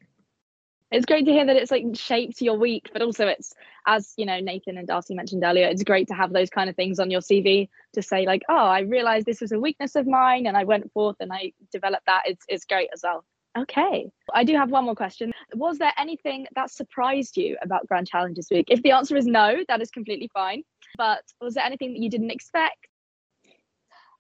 it's 0.92 1.06
great 1.06 1.26
to 1.26 1.32
hear 1.32 1.46
that 1.46 1.56
it's 1.56 1.72
like 1.72 1.86
shaped 1.94 2.42
your 2.42 2.58
week 2.58 2.90
but 2.94 3.02
also 3.02 3.28
it's 3.28 3.54
as 3.88 4.14
you 4.18 4.26
know 4.26 4.40
nathan 4.40 4.78
and 4.78 4.88
darcy 4.88 5.14
mentioned 5.14 5.44
earlier 5.44 5.68
it's 5.68 5.84
great 5.84 6.08
to 6.08 6.14
have 6.14 6.34
those 6.34 6.50
kind 6.50 6.70
of 6.70 6.76
things 6.76 7.00
on 7.00 7.10
your 7.10 7.22
cv 7.22 7.70
to 7.94 8.02
say 8.02 8.26
like 8.26 8.42
oh 8.50 8.54
i 8.56 8.82
realized 8.82 9.26
this 9.26 9.42
was 9.42 9.52
a 9.52 9.60
weakness 9.60 9.96
of 9.96 10.06
mine 10.06 10.46
and 10.48 10.58
i 10.58 10.64
went 10.64 10.92
forth 10.92 11.16
and 11.20 11.32
i 11.32 11.52
developed 11.72 12.06
that. 12.06 12.24
It's, 12.26 12.46
it's 12.48 12.66
great 12.66 12.90
as 12.94 13.02
well. 13.04 13.24
Okay. 13.58 14.10
I 14.34 14.44
do 14.44 14.56
have 14.56 14.72
one 14.72 14.86
more 14.86 14.96
question. 14.96 15.34
Was 15.56 15.78
there 15.78 15.92
anything 15.98 16.48
that 16.56 16.72
surprised 16.72 17.36
you 17.36 17.58
about 17.62 17.86
grand 17.88 18.08
challenges 18.08 18.48
week? 18.50 18.68
If 18.70 18.82
the 18.82 18.92
answer 18.92 19.18
is 19.18 19.26
no 19.26 19.58
that 19.68 19.82
is 19.82 19.92
completely 19.92 20.30
fine 20.34 20.64
but 20.98 21.24
was 21.40 21.56
there 21.56 21.66
anything 21.66 21.94
that 21.94 22.00
you 22.00 22.10
didn't 22.10 22.32
expect? 22.32 22.88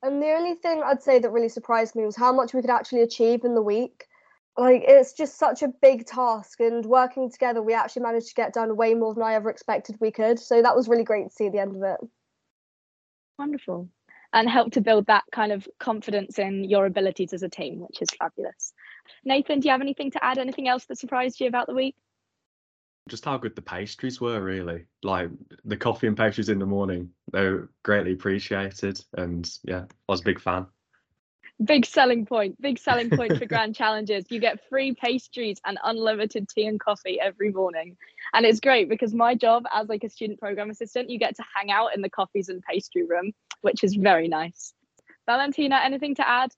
And 0.03 0.21
the 0.21 0.31
only 0.31 0.55
thing 0.55 0.81
I'd 0.83 1.03
say 1.03 1.19
that 1.19 1.29
really 1.29 1.49
surprised 1.49 1.95
me 1.95 2.05
was 2.05 2.15
how 2.15 2.33
much 2.33 2.53
we 2.53 2.61
could 2.61 2.71
actually 2.71 3.01
achieve 3.01 3.43
in 3.43 3.53
the 3.53 3.61
week. 3.61 4.05
Like, 4.57 4.83
it's 4.85 5.13
just 5.13 5.37
such 5.37 5.63
a 5.63 5.69
big 5.69 6.05
task, 6.05 6.59
and 6.59 6.85
working 6.85 7.31
together, 7.31 7.61
we 7.61 7.73
actually 7.73 8.03
managed 8.03 8.27
to 8.29 8.35
get 8.35 8.53
done 8.53 8.75
way 8.75 8.93
more 8.93 9.13
than 9.13 9.23
I 9.23 9.35
ever 9.35 9.49
expected 9.49 9.95
we 9.99 10.11
could. 10.11 10.39
So 10.39 10.61
that 10.61 10.75
was 10.75 10.89
really 10.89 11.03
great 11.05 11.29
to 11.29 11.33
see 11.33 11.47
at 11.47 11.53
the 11.53 11.59
end 11.59 11.75
of 11.75 11.83
it. 11.83 11.99
wonderful. 13.37 13.89
And 14.33 14.49
help 14.49 14.73
to 14.73 14.81
build 14.81 15.07
that 15.07 15.23
kind 15.31 15.51
of 15.51 15.67
confidence 15.79 16.39
in 16.39 16.63
your 16.63 16.85
abilities 16.85 17.33
as 17.33 17.43
a 17.43 17.49
team 17.49 17.81
which 17.81 18.01
is 18.01 18.09
fabulous. 18.11 18.73
Nathan 19.25 19.59
do 19.59 19.67
you 19.67 19.71
have 19.71 19.81
anything 19.81 20.11
to 20.11 20.23
add? 20.23 20.37
Anything 20.37 20.67
else 20.69 20.85
that 20.85 20.97
surprised 20.97 21.41
you 21.41 21.47
about 21.47 21.67
the 21.67 21.73
week? 21.73 21.95
Just 23.09 23.25
how 23.25 23.37
good 23.37 23.55
the 23.55 23.61
pastries 23.61 24.21
were 24.21 24.41
really. 24.41 24.85
Like 25.03 25.31
the 25.65 25.75
coffee 25.75 26.07
and 26.07 26.15
pastries 26.15 26.49
in 26.49 26.59
the 26.59 26.65
morning 26.65 27.09
they 27.31 27.43
were 27.43 27.69
greatly 27.83 28.13
appreciated 28.13 29.03
and 29.17 29.49
yeah 29.63 29.85
i 29.89 30.11
was 30.11 30.21
a 30.21 30.25
big 30.25 30.39
fan 30.39 30.65
big 31.65 31.85
selling 31.85 32.25
point 32.25 32.59
big 32.61 32.79
selling 32.79 33.09
point 33.09 33.37
for 33.37 33.45
grand 33.45 33.75
challenges. 33.81 34.25
You 34.29 34.39
get 34.39 34.67
free 34.69 34.93
pastries 34.93 35.59
and 35.65 35.77
unlimited 35.83 36.49
tea 36.49 36.65
and 36.65 36.79
coffee 36.79 37.19
every 37.19 37.51
morning. 37.51 37.97
And 38.33 38.45
it's 38.45 38.59
great 38.59 38.89
because 38.89 39.13
my 39.13 39.35
job 39.35 39.63
as 39.73 39.89
like 39.89 40.03
a 40.03 40.09
student 40.09 40.39
program 40.39 40.69
assistant 40.69 41.09
you 41.09 41.19
get 41.19 41.35
to 41.35 41.43
hang 41.55 41.71
out 41.71 41.95
in 41.95 42.01
the 42.01 42.09
coffees 42.09 42.49
and 42.49 42.61
pastry 42.63 43.05
room 43.05 43.31
which 43.61 43.83
is 43.83 43.95
very 43.95 44.27
nice. 44.27 44.73
Valentina 45.25 45.79
anything 45.83 46.15
to 46.15 46.27
add? 46.27 46.51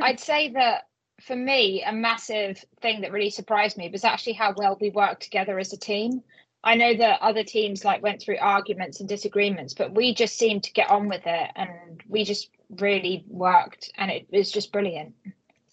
I'd 0.00 0.20
say 0.20 0.50
that 0.52 0.84
for 1.20 1.36
me, 1.36 1.82
a 1.84 1.92
massive 1.92 2.64
thing 2.80 3.02
that 3.02 3.12
really 3.12 3.30
surprised 3.30 3.76
me 3.76 3.88
was 3.90 4.04
actually 4.04 4.32
how 4.32 4.54
well 4.56 4.76
we 4.80 4.90
worked 4.90 5.22
together 5.22 5.58
as 5.58 5.72
a 5.72 5.76
team. 5.78 6.22
I 6.64 6.76
know 6.76 6.94
that 6.94 7.20
other 7.20 7.42
teams 7.42 7.84
like 7.84 8.02
went 8.02 8.22
through 8.22 8.38
arguments 8.40 9.00
and 9.00 9.08
disagreements, 9.08 9.74
but 9.74 9.94
we 9.94 10.14
just 10.14 10.38
seemed 10.38 10.62
to 10.64 10.72
get 10.72 10.90
on 10.90 11.08
with 11.08 11.22
it 11.26 11.50
and 11.56 12.00
we 12.08 12.24
just 12.24 12.50
really 12.78 13.24
worked 13.26 13.90
and 13.96 14.10
it 14.10 14.26
was 14.30 14.52
just 14.52 14.72
brilliant. 14.72 15.14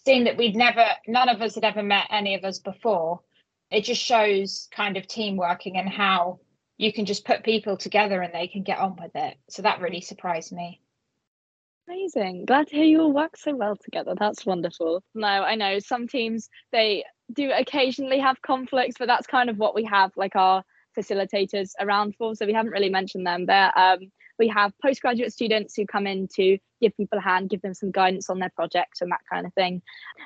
Seeing 0.04 0.24
that 0.24 0.36
we'd 0.36 0.56
never 0.56 0.84
none 1.06 1.28
of 1.28 1.42
us 1.42 1.54
had 1.54 1.64
ever 1.64 1.82
met 1.82 2.06
any 2.10 2.34
of 2.34 2.44
us 2.44 2.58
before, 2.58 3.20
it 3.70 3.84
just 3.84 4.02
shows 4.02 4.68
kind 4.72 4.96
of 4.96 5.06
team 5.06 5.36
working 5.36 5.76
and 5.76 5.88
how 5.88 6.40
you 6.76 6.92
can 6.92 7.04
just 7.04 7.24
put 7.24 7.44
people 7.44 7.76
together 7.76 8.20
and 8.20 8.34
they 8.34 8.48
can 8.48 8.62
get 8.62 8.78
on 8.78 8.96
with 9.00 9.12
it. 9.14 9.36
So 9.48 9.62
that 9.62 9.80
really 9.80 10.00
surprised 10.00 10.50
me. 10.50 10.80
Amazing. 11.86 12.46
Glad 12.46 12.68
to 12.68 12.76
hear 12.76 12.84
you 12.84 13.02
all 13.02 13.12
work 13.12 13.36
so 13.36 13.54
well 13.54 13.76
together. 13.76 14.14
That's 14.18 14.46
wonderful. 14.46 15.02
No, 15.14 15.26
I 15.26 15.54
know 15.54 15.78
some 15.78 16.08
teams 16.08 16.48
they 16.72 17.04
do 17.32 17.52
occasionally 17.52 18.18
have 18.18 18.42
conflicts, 18.42 18.96
but 18.98 19.06
that's 19.06 19.26
kind 19.26 19.50
of 19.50 19.58
what 19.58 19.74
we 19.74 19.84
have 19.84 20.10
like 20.16 20.36
our 20.36 20.64
facilitators 20.98 21.72
around 21.80 22.14
for. 22.16 22.34
So 22.34 22.46
we 22.46 22.52
haven't 22.52 22.72
really 22.72 22.90
mentioned 22.90 23.26
them. 23.26 23.46
but 23.46 23.76
um, 23.76 23.98
we 24.38 24.48
have 24.48 24.72
postgraduate 24.82 25.32
students 25.32 25.76
who 25.76 25.86
come 25.86 26.06
in 26.06 26.26
to 26.36 26.58
give 26.80 26.96
people 26.96 27.18
a 27.18 27.22
hand, 27.22 27.50
give 27.50 27.60
them 27.60 27.74
some 27.74 27.90
guidance 27.90 28.30
on 28.30 28.38
their 28.38 28.52
projects 28.56 29.02
and 29.02 29.10
that 29.12 29.20
kind 29.30 29.46
of 29.46 29.52
thing. 29.52 29.82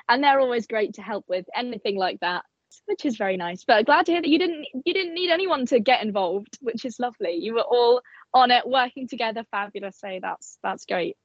And 0.07 0.23
they're 0.23 0.39
always 0.39 0.67
great 0.67 0.93
to 0.93 1.01
help 1.01 1.25
with 1.27 1.45
anything 1.55 1.97
like 1.97 2.19
that 2.21 2.43
which 2.87 3.05
is 3.05 3.15
very 3.15 3.37
nice 3.37 3.63
but 3.63 3.85
glad 3.85 4.05
to 4.05 4.11
hear 4.11 4.21
that 4.21 4.27
you 4.27 4.37
didn't 4.37 4.65
you 4.83 4.93
didn't 4.93 5.13
need 5.13 5.31
anyone 5.31 5.65
to 5.65 5.79
get 5.79 6.03
involved 6.03 6.57
which 6.59 6.83
is 6.83 6.99
lovely 6.99 7.35
you 7.35 7.53
were 7.53 7.61
all 7.61 8.01
on 8.33 8.51
it 8.51 8.67
working 8.67 9.07
together 9.07 9.45
fabulous 9.49 9.97
so 9.97 10.19
that's 10.21 10.57
that's 10.61 10.85
great 10.85 11.15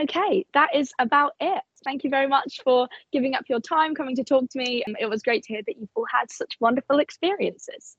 Okay, 0.00 0.46
that 0.54 0.74
is 0.74 0.90
about 0.98 1.32
it. 1.38 1.62
Thank 1.84 2.02
you 2.02 2.08
very 2.08 2.26
much 2.26 2.60
for 2.64 2.88
giving 3.12 3.34
up 3.34 3.44
your 3.48 3.60
time, 3.60 3.94
coming 3.94 4.16
to 4.16 4.24
talk 4.24 4.48
to 4.50 4.58
me. 4.58 4.82
It 4.98 5.10
was 5.10 5.22
great 5.22 5.42
to 5.44 5.52
hear 5.52 5.62
that 5.66 5.76
you've 5.78 5.90
all 5.94 6.06
had 6.10 6.30
such 6.30 6.56
wonderful 6.60 6.98
experiences. 6.98 7.96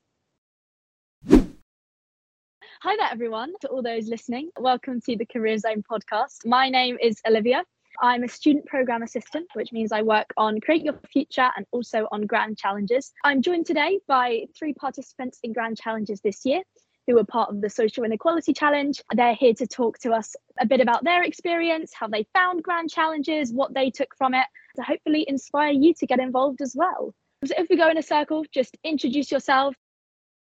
Hi 2.84 2.94
there, 2.98 3.08
everyone, 3.10 3.54
to 3.62 3.68
all 3.68 3.80
those 3.80 4.08
listening. 4.08 4.50
Welcome 4.58 5.00
to 5.06 5.16
the 5.16 5.24
Career 5.24 5.56
Zone 5.56 5.82
podcast. 5.90 6.44
My 6.44 6.68
name 6.68 6.98
is 7.00 7.18
Olivia. 7.26 7.64
I'm 8.02 8.24
a 8.24 8.28
student 8.28 8.66
program 8.66 9.02
assistant, 9.02 9.46
which 9.54 9.72
means 9.72 9.90
I 9.90 10.02
work 10.02 10.26
on 10.36 10.60
Create 10.60 10.82
Your 10.82 11.00
Future 11.10 11.48
and 11.56 11.64
also 11.70 12.06
on 12.12 12.26
Grand 12.26 12.58
Challenges. 12.58 13.10
I'm 13.24 13.40
joined 13.40 13.64
today 13.64 14.00
by 14.06 14.48
three 14.54 14.74
participants 14.74 15.38
in 15.42 15.54
Grand 15.54 15.78
Challenges 15.78 16.20
this 16.20 16.44
year 16.44 16.60
who 17.06 17.18
are 17.18 17.24
part 17.24 17.48
of 17.48 17.62
the 17.62 17.70
Social 17.70 18.04
Inequality 18.04 18.52
Challenge. 18.52 19.00
They're 19.14 19.34
here 19.34 19.54
to 19.54 19.66
talk 19.66 19.98
to 20.00 20.12
us 20.12 20.36
a 20.60 20.66
bit 20.66 20.82
about 20.82 21.04
their 21.04 21.22
experience, 21.22 21.94
how 21.94 22.08
they 22.08 22.26
found 22.34 22.62
grand 22.62 22.90
challenges, 22.90 23.50
what 23.50 23.72
they 23.72 23.88
took 23.88 24.14
from 24.14 24.34
it, 24.34 24.44
to 24.76 24.82
hopefully 24.82 25.24
inspire 25.26 25.72
you 25.72 25.94
to 25.94 26.06
get 26.06 26.20
involved 26.20 26.60
as 26.60 26.74
well. 26.76 27.14
So 27.46 27.54
if 27.56 27.70
we 27.70 27.78
go 27.78 27.88
in 27.88 27.96
a 27.96 28.02
circle, 28.02 28.44
just 28.52 28.76
introduce 28.84 29.32
yourself. 29.32 29.74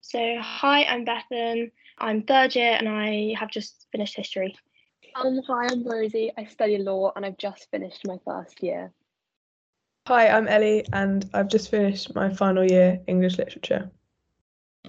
So, 0.01 0.19
hi, 0.41 0.83
I'm 0.85 1.07
Bethan. 1.07 1.71
I'm 1.99 2.23
third 2.23 2.55
year 2.55 2.77
and 2.79 2.89
I 2.89 3.35
have 3.39 3.51
just 3.51 3.87
finished 3.93 4.17
history. 4.17 4.57
Um, 5.15 5.41
hi, 5.47 5.69
I'm 5.71 5.87
Rosie. 5.87 6.33
I 6.37 6.45
study 6.45 6.79
law 6.79 7.13
and 7.15 7.25
I've 7.25 7.39
just 7.39 7.71
finished 7.71 8.07
my 8.07 8.19
first 8.25 8.63
year. 8.63 8.93
Hi, 10.09 10.29
I'm 10.29 10.49
Ellie 10.49 10.85
and 10.93 11.29
I've 11.33 11.49
just 11.49 11.71
finished 11.71 12.15
my 12.15 12.33
final 12.35 12.65
year 12.65 13.01
English 13.07 13.39
literature. 13.39 13.91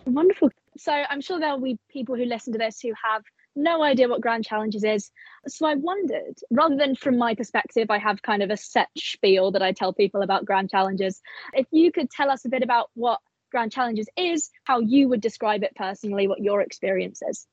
Wonderful. 0.05 0.49
So 0.77 0.91
I'm 0.91 1.21
sure 1.21 1.39
there'll 1.39 1.61
be 1.61 1.77
people 1.89 2.15
who 2.15 2.25
listen 2.25 2.53
to 2.53 2.59
this 2.59 2.81
who 2.81 2.91
have 3.01 3.23
no 3.55 3.81
idea 3.81 4.09
what 4.09 4.19
Grand 4.19 4.43
Challenges 4.45 4.83
is. 4.83 5.11
So 5.47 5.65
I 5.65 5.75
wondered, 5.75 6.39
rather 6.51 6.75
than 6.75 6.95
from 6.95 7.17
my 7.17 7.35
perspective, 7.35 7.89
I 7.89 7.97
have 7.99 8.21
kind 8.21 8.43
of 8.43 8.49
a 8.49 8.57
set 8.57 8.89
spiel 8.97 9.51
that 9.51 9.61
I 9.61 9.71
tell 9.71 9.93
people 9.93 10.21
about 10.21 10.43
Grand 10.45 10.69
Challenges. 10.69 11.21
If 11.53 11.67
you 11.71 11.91
could 11.91 12.09
tell 12.09 12.29
us 12.29 12.43
a 12.45 12.49
bit 12.49 12.63
about 12.63 12.89
what 12.95 13.21
Grand 13.55 13.71
Challenges 13.71 14.09
is, 14.17 14.51
how 14.65 14.81
you 14.81 15.07
would 15.07 15.21
describe 15.21 15.63
it 15.63 15.73
personally, 15.77 16.27
what 16.27 16.41
your 16.41 16.59
experience 16.59 17.21
is. 17.21 17.47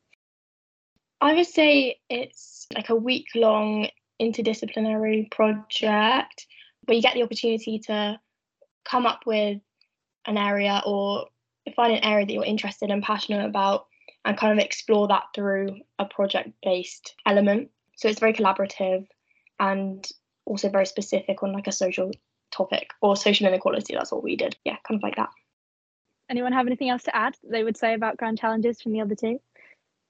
I 1.21 1.35
would 1.35 1.47
say 1.47 2.01
it's 2.11 2.67
like 2.75 2.89
a 2.89 2.97
week 2.97 3.27
long 3.37 3.87
interdisciplinary 4.21 5.31
project 5.31 6.47
where 6.87 6.97
you 6.97 7.03
get 7.03 7.15
the 7.15 7.23
opportunity 7.23 7.79
to 7.87 8.19
come 8.85 9.07
up 9.07 9.21
with 9.27 9.61
an 10.27 10.37
area 10.37 10.83
or 10.85 11.27
find 11.77 11.93
an 11.93 12.03
area 12.03 12.27
that 12.27 12.33
you're 12.33 12.45
interested 12.45 12.91
and 12.91 13.05
passionate 13.05 13.47
about 13.47 13.87
and 14.25 14.37
kind 14.37 14.59
of 14.59 14.65
explore 14.65 15.07
that 15.07 15.27
through 15.37 15.79
a 16.01 16.05
project 16.05 16.51
based 16.65 17.15
element. 17.25 17.71
So 17.95 18.09
it's 18.09 18.19
very 18.19 18.33
collaborative 18.33 19.07
and 19.61 20.05
also 20.47 20.69
very 20.69 20.87
specific 20.87 21.45
on 21.45 21.53
like 21.53 21.69
a 21.69 21.73
social 21.73 22.11
topic 22.51 22.91
or 23.01 23.15
social 23.15 23.47
inequality. 23.47 23.95
That's 23.95 24.11
what 24.11 24.25
we 24.25 24.35
did. 24.35 24.57
Yeah, 24.65 24.79
kind 24.83 24.99
of 24.99 25.05
like 25.05 25.15
that. 25.15 25.29
Anyone 26.31 26.53
have 26.53 26.67
anything 26.67 26.89
else 26.89 27.03
to 27.05 27.17
add 27.17 27.37
they 27.43 27.65
would 27.65 27.77
say 27.77 27.95
about 27.95 28.17
grand 28.17 28.39
challenges 28.39 28.81
from 28.81 28.93
the 28.93 29.01
other 29.01 29.15
two? 29.15 29.41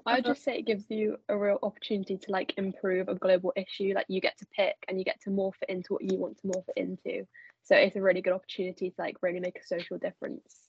I 0.05 0.17
would 0.17 0.25
just 0.25 0.43
say 0.43 0.59
it 0.59 0.67
gives 0.67 0.91
you 0.91 1.17
a 1.29 1.37
real 1.37 1.59
opportunity 1.63 2.19
to 2.19 2.31
like 2.33 2.55
improve 2.57 3.09
a 3.09 3.15
global 3.15 3.53
issue. 3.57 3.93
Like 3.95 4.07
you 4.09 4.21
get 4.21 4.37
to 4.39 4.47
pick 4.47 4.77
and 4.89 4.99
you 4.99 5.05
get 5.05 5.21
to 5.23 5.31
morph 5.31 5.55
it 5.63 5.69
into 5.69 5.93
what 5.95 6.03
you 6.03 6.19
want 6.19 6.39
to 6.39 6.49
morph 6.49 6.65
it 6.75 6.81
into. 6.81 7.27
So 7.63 7.77
it's 7.77 7.95
a 7.95 8.03
really 8.03 8.21
good 8.21 8.33
opportunity 8.33 8.91
to 8.91 8.97
like 8.99 9.17
really 9.23 9.39
make 9.39 9.59
a 9.59 9.67
social 9.67 9.99
difference 9.99 10.63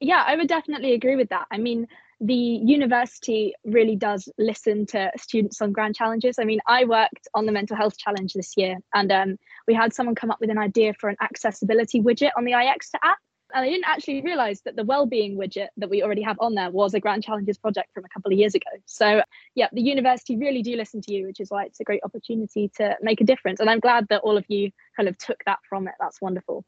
yeah, 0.00 0.22
I 0.26 0.36
would 0.36 0.48
definitely 0.48 0.92
agree 0.92 1.16
with 1.16 1.30
that. 1.30 1.46
I 1.50 1.58
mean, 1.58 1.86
the 2.20 2.34
university 2.34 3.54
really 3.64 3.96
does 3.96 4.28
listen 4.38 4.86
to 4.86 5.10
students 5.16 5.60
on 5.62 5.72
grand 5.72 5.96
challenges. 5.96 6.38
I 6.38 6.44
mean, 6.44 6.60
I 6.66 6.84
worked 6.84 7.28
on 7.34 7.46
the 7.46 7.52
mental 7.52 7.76
health 7.76 7.96
challenge 7.96 8.34
this 8.34 8.56
year, 8.56 8.76
and 8.94 9.10
um, 9.10 9.36
we 9.66 9.74
had 9.74 9.94
someone 9.94 10.14
come 10.14 10.30
up 10.30 10.40
with 10.40 10.50
an 10.50 10.58
idea 10.58 10.92
for 10.94 11.08
an 11.08 11.16
accessibility 11.20 12.02
widget 12.02 12.30
on 12.36 12.44
the 12.44 12.52
iExeter 12.52 12.98
app. 13.02 13.18
And 13.56 13.64
I 13.64 13.70
didn't 13.70 13.88
actually 13.88 14.20
realize 14.20 14.60
that 14.66 14.76
the 14.76 14.84
well-being 14.84 15.38
widget 15.38 15.68
that 15.78 15.88
we 15.88 16.02
already 16.02 16.20
have 16.20 16.36
on 16.40 16.54
there 16.54 16.70
was 16.70 16.92
a 16.92 17.00
Grand 17.00 17.24
Challenges 17.24 17.56
project 17.56 17.88
from 17.94 18.04
a 18.04 18.08
couple 18.10 18.30
of 18.30 18.38
years 18.38 18.54
ago. 18.54 18.68
So 18.84 19.22
yeah, 19.54 19.68
the 19.72 19.80
university 19.80 20.36
really 20.36 20.60
do 20.60 20.76
listen 20.76 21.00
to 21.00 21.12
you, 21.14 21.26
which 21.26 21.40
is 21.40 21.48
why 21.48 21.64
it's 21.64 21.80
a 21.80 21.84
great 21.84 22.02
opportunity 22.04 22.70
to 22.76 22.98
make 23.00 23.22
a 23.22 23.24
difference. 23.24 23.58
And 23.58 23.70
I'm 23.70 23.80
glad 23.80 24.08
that 24.10 24.20
all 24.20 24.36
of 24.36 24.44
you 24.48 24.72
kind 24.94 25.08
of 25.08 25.16
took 25.16 25.42
that 25.46 25.60
from 25.70 25.88
it. 25.88 25.94
That's 25.98 26.20
wonderful. 26.20 26.66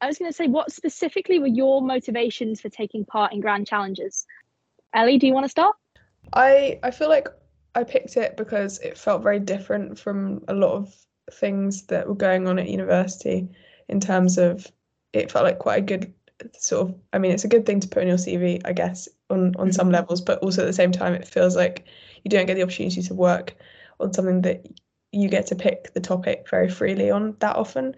I 0.00 0.06
was 0.06 0.16
going 0.16 0.30
to 0.30 0.36
say, 0.36 0.46
what 0.46 0.70
specifically 0.70 1.40
were 1.40 1.48
your 1.48 1.82
motivations 1.82 2.60
for 2.60 2.68
taking 2.68 3.04
part 3.04 3.32
in 3.32 3.40
grand 3.40 3.66
challenges? 3.66 4.24
Ellie, 4.94 5.18
do 5.18 5.26
you 5.26 5.34
want 5.34 5.46
to 5.46 5.50
start? 5.50 5.74
I 6.32 6.78
I 6.84 6.92
feel 6.92 7.08
like 7.08 7.26
I 7.74 7.82
picked 7.82 8.16
it 8.16 8.36
because 8.36 8.78
it 8.78 8.96
felt 8.96 9.24
very 9.24 9.40
different 9.40 9.98
from 9.98 10.44
a 10.46 10.54
lot 10.54 10.74
of 10.74 10.94
things 11.32 11.86
that 11.86 12.06
were 12.06 12.14
going 12.14 12.46
on 12.46 12.60
at 12.60 12.68
university 12.68 13.48
in 13.88 13.98
terms 13.98 14.38
of 14.38 14.70
it 15.14 15.30
felt 15.30 15.44
like 15.44 15.58
quite 15.58 15.78
a 15.78 15.86
good 15.86 16.12
sort 16.52 16.88
of 16.88 16.94
I 17.12 17.18
mean 17.18 17.30
it's 17.32 17.44
a 17.44 17.48
good 17.48 17.64
thing 17.64 17.80
to 17.80 17.88
put 17.88 18.02
on 18.02 18.08
your 18.08 18.16
CV 18.16 18.60
I 18.64 18.72
guess 18.72 19.08
on 19.30 19.54
on 19.56 19.72
some 19.72 19.86
mm-hmm. 19.86 19.94
levels 19.94 20.20
but 20.20 20.38
also 20.40 20.62
at 20.62 20.66
the 20.66 20.72
same 20.72 20.92
time 20.92 21.14
it 21.14 21.28
feels 21.28 21.56
like 21.56 21.86
you 22.24 22.28
don't 22.28 22.46
get 22.46 22.54
the 22.54 22.62
opportunity 22.62 23.02
to 23.02 23.14
work 23.14 23.54
on 24.00 24.12
something 24.12 24.42
that 24.42 24.66
you 25.14 25.28
get 25.28 25.46
to 25.46 25.54
pick 25.54 25.92
the 25.94 26.00
topic 26.00 26.46
very 26.50 26.68
freely 26.68 27.10
on 27.10 27.36
that 27.38 27.56
often. 27.56 27.94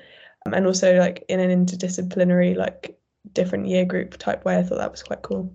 And 0.53 0.67
also 0.67 0.97
like 0.99 1.25
in 1.29 1.41
an 1.41 1.67
interdisciplinary 1.67 2.57
like 2.57 2.99
different 3.33 3.67
year 3.67 3.85
group 3.85 4.17
type 4.17 4.45
way 4.45 4.57
i 4.57 4.63
thought 4.63 4.79
that 4.79 4.93
was 4.93 5.03
quite 5.03 5.23
cool. 5.23 5.53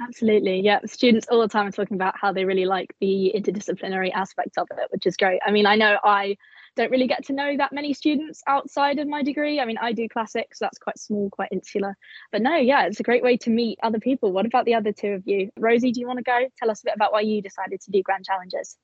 Absolutely. 0.00 0.60
Yeah 0.60 0.80
students 0.86 1.26
all 1.30 1.40
the 1.40 1.48
time 1.48 1.66
are 1.66 1.72
talking 1.72 1.96
about 1.96 2.14
how 2.18 2.32
they 2.32 2.46
really 2.46 2.64
like 2.64 2.94
the 3.00 3.32
interdisciplinary 3.36 4.12
aspect 4.14 4.56
of 4.56 4.66
it 4.70 4.86
which 4.90 5.06
is 5.06 5.16
great. 5.16 5.40
I 5.44 5.50
mean 5.50 5.66
i 5.66 5.76
know 5.76 5.98
i 6.02 6.36
don't 6.76 6.90
really 6.90 7.06
get 7.06 7.24
to 7.26 7.32
know 7.32 7.56
that 7.56 7.72
many 7.72 7.92
students 7.92 8.42
outside 8.46 8.98
of 8.98 9.08
my 9.08 9.22
degree. 9.22 9.60
I 9.60 9.64
mean 9.64 9.78
i 9.78 9.92
do 9.92 10.08
classics 10.08 10.58
so 10.58 10.64
that's 10.64 10.78
quite 10.78 10.98
small 10.98 11.30
quite 11.30 11.50
insular. 11.52 11.96
But 12.32 12.42
no 12.42 12.56
yeah 12.56 12.86
it's 12.86 13.00
a 13.00 13.04
great 13.04 13.22
way 13.22 13.36
to 13.38 13.50
meet 13.50 13.78
other 13.82 14.00
people. 14.00 14.32
What 14.32 14.46
about 14.46 14.64
the 14.64 14.74
other 14.74 14.92
two 14.92 15.12
of 15.12 15.22
you? 15.26 15.50
Rosie 15.58 15.92
do 15.92 16.00
you 16.00 16.06
want 16.06 16.18
to 16.18 16.22
go? 16.22 16.46
Tell 16.58 16.70
us 16.70 16.82
a 16.82 16.86
bit 16.86 16.94
about 16.96 17.12
why 17.12 17.20
you 17.20 17.42
decided 17.42 17.80
to 17.82 17.90
do 17.90 18.02
grand 18.02 18.24
challenges. 18.24 18.76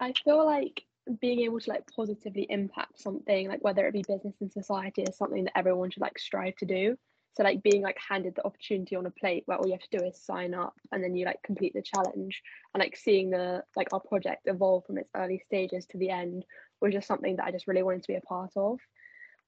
I 0.00 0.12
feel 0.24 0.44
like 0.44 0.84
being 1.20 1.40
able 1.40 1.60
to 1.60 1.70
like 1.70 1.86
positively 1.94 2.46
impact 2.48 3.00
something 3.00 3.48
like 3.48 3.62
whether 3.62 3.86
it 3.86 3.92
be 3.92 4.04
business 4.06 4.36
and 4.40 4.52
society 4.52 5.02
is 5.02 5.16
something 5.16 5.44
that 5.44 5.58
everyone 5.58 5.90
should 5.90 6.00
like 6.00 6.18
strive 6.18 6.56
to 6.56 6.66
do. 6.66 6.96
So 7.34 7.42
like 7.42 7.62
being 7.62 7.82
like 7.82 7.96
handed 7.98 8.34
the 8.34 8.44
opportunity 8.44 8.94
on 8.94 9.06
a 9.06 9.10
plate 9.10 9.44
where 9.46 9.56
all 9.56 9.66
you 9.66 9.72
have 9.72 9.88
to 9.88 9.98
do 9.98 10.04
is 10.04 10.22
sign 10.22 10.54
up 10.54 10.74
and 10.92 11.02
then 11.02 11.16
you 11.16 11.24
like 11.24 11.42
complete 11.42 11.72
the 11.72 11.82
challenge 11.82 12.42
and 12.74 12.80
like 12.80 12.96
seeing 12.96 13.30
the 13.30 13.64
like 13.74 13.88
our 13.92 14.00
project 14.00 14.42
evolve 14.44 14.84
from 14.84 14.98
its 14.98 15.10
early 15.16 15.42
stages 15.46 15.86
to 15.86 15.98
the 15.98 16.10
end 16.10 16.44
was 16.82 16.92
just 16.92 17.08
something 17.08 17.36
that 17.36 17.46
i 17.46 17.50
just 17.50 17.66
really 17.66 17.82
wanted 17.82 18.02
to 18.02 18.08
be 18.08 18.16
a 18.16 18.20
part 18.22 18.52
of 18.56 18.78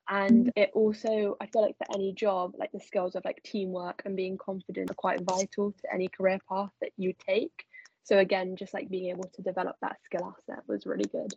And 0.09 0.47
mm. 0.47 0.53
it 0.57 0.71
also, 0.75 1.37
I 1.41 1.47
feel 1.47 1.63
like 1.63 1.77
for 1.79 1.87
any 1.95 2.13
job, 2.13 2.55
like 2.59 2.73
the 2.73 2.81
skills 2.81 3.15
of 3.15 3.25
like 3.25 3.43
teamwork 3.43 4.03
and 4.05 4.17
being 4.17 4.37
confident 4.37 4.91
are 4.91 4.95
quite 4.95 5.23
vital 5.23 5.73
to 5.73 5.95
any 5.95 6.09
career 6.09 6.39
path 6.49 6.71
that 6.81 6.91
you 6.97 7.15
take. 7.27 7.65
So 8.03 8.19
again, 8.19 8.57
just 8.57 8.75
like 8.75 8.91
being 8.91 9.11
able 9.11 9.31
to 9.35 9.43
develop 9.43 9.77
that 9.81 9.97
skill 10.05 10.35
asset 10.37 10.63
was 10.67 10.85
really 10.85 11.07
good. 11.07 11.33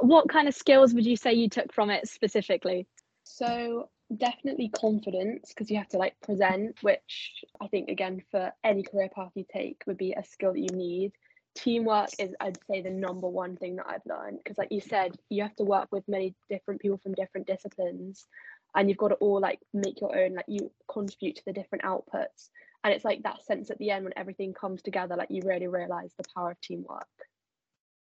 What 0.00 0.28
kind 0.28 0.48
of 0.48 0.54
skills 0.54 0.92
would 0.94 1.06
you 1.06 1.16
say 1.16 1.32
you 1.32 1.48
took 1.48 1.72
from 1.72 1.90
it 1.90 2.08
specifically? 2.08 2.86
So 3.24 3.88
definitely 4.14 4.68
confidence 4.68 5.48
because 5.48 5.70
you 5.70 5.78
have 5.78 5.88
to 5.88 5.98
like 5.98 6.14
present, 6.20 6.76
which 6.82 7.44
I 7.60 7.68
think 7.68 7.88
again 7.88 8.22
for 8.30 8.52
any 8.62 8.82
career 8.82 9.08
path 9.14 9.32
you 9.34 9.44
take 9.50 9.82
would 9.86 9.98
be 9.98 10.12
a 10.12 10.24
skill 10.24 10.52
that 10.52 10.60
you 10.60 10.76
need 10.76 11.12
teamwork 11.58 12.08
is 12.18 12.34
i'd 12.40 12.58
say 12.70 12.80
the 12.80 12.90
number 12.90 13.26
one 13.26 13.56
thing 13.56 13.76
that 13.76 13.86
i've 13.88 14.06
learned. 14.06 14.38
Because 14.38 14.58
like 14.58 14.70
you 14.70 14.80
said 14.80 15.16
you 15.28 15.42
have 15.42 15.56
to 15.56 15.64
work 15.64 15.88
with 15.90 16.04
many 16.06 16.34
different 16.48 16.80
people 16.80 16.98
from 16.98 17.14
different 17.14 17.46
disciplines 17.46 18.26
and 18.74 18.88
you've 18.88 18.98
got 18.98 19.08
to 19.08 19.14
all 19.16 19.40
like 19.40 19.60
make 19.72 20.00
your 20.00 20.16
own 20.16 20.34
like 20.34 20.44
you 20.48 20.70
contribute 20.90 21.36
to 21.36 21.44
the 21.46 21.52
different 21.52 21.84
outputs. 21.84 22.50
And 22.84 22.94
it's 22.94 23.04
like 23.04 23.22
that 23.22 23.44
sense 23.44 23.70
at 23.70 23.78
the 23.78 23.90
end 23.90 24.04
when 24.04 24.12
everything 24.16 24.54
comes 24.54 24.82
together 24.82 25.16
like 25.16 25.30
you 25.30 25.42
really 25.44 25.66
realize 25.66 26.12
the 26.16 26.24
power 26.34 26.52
of 26.52 26.60
teamwork. 26.60 27.08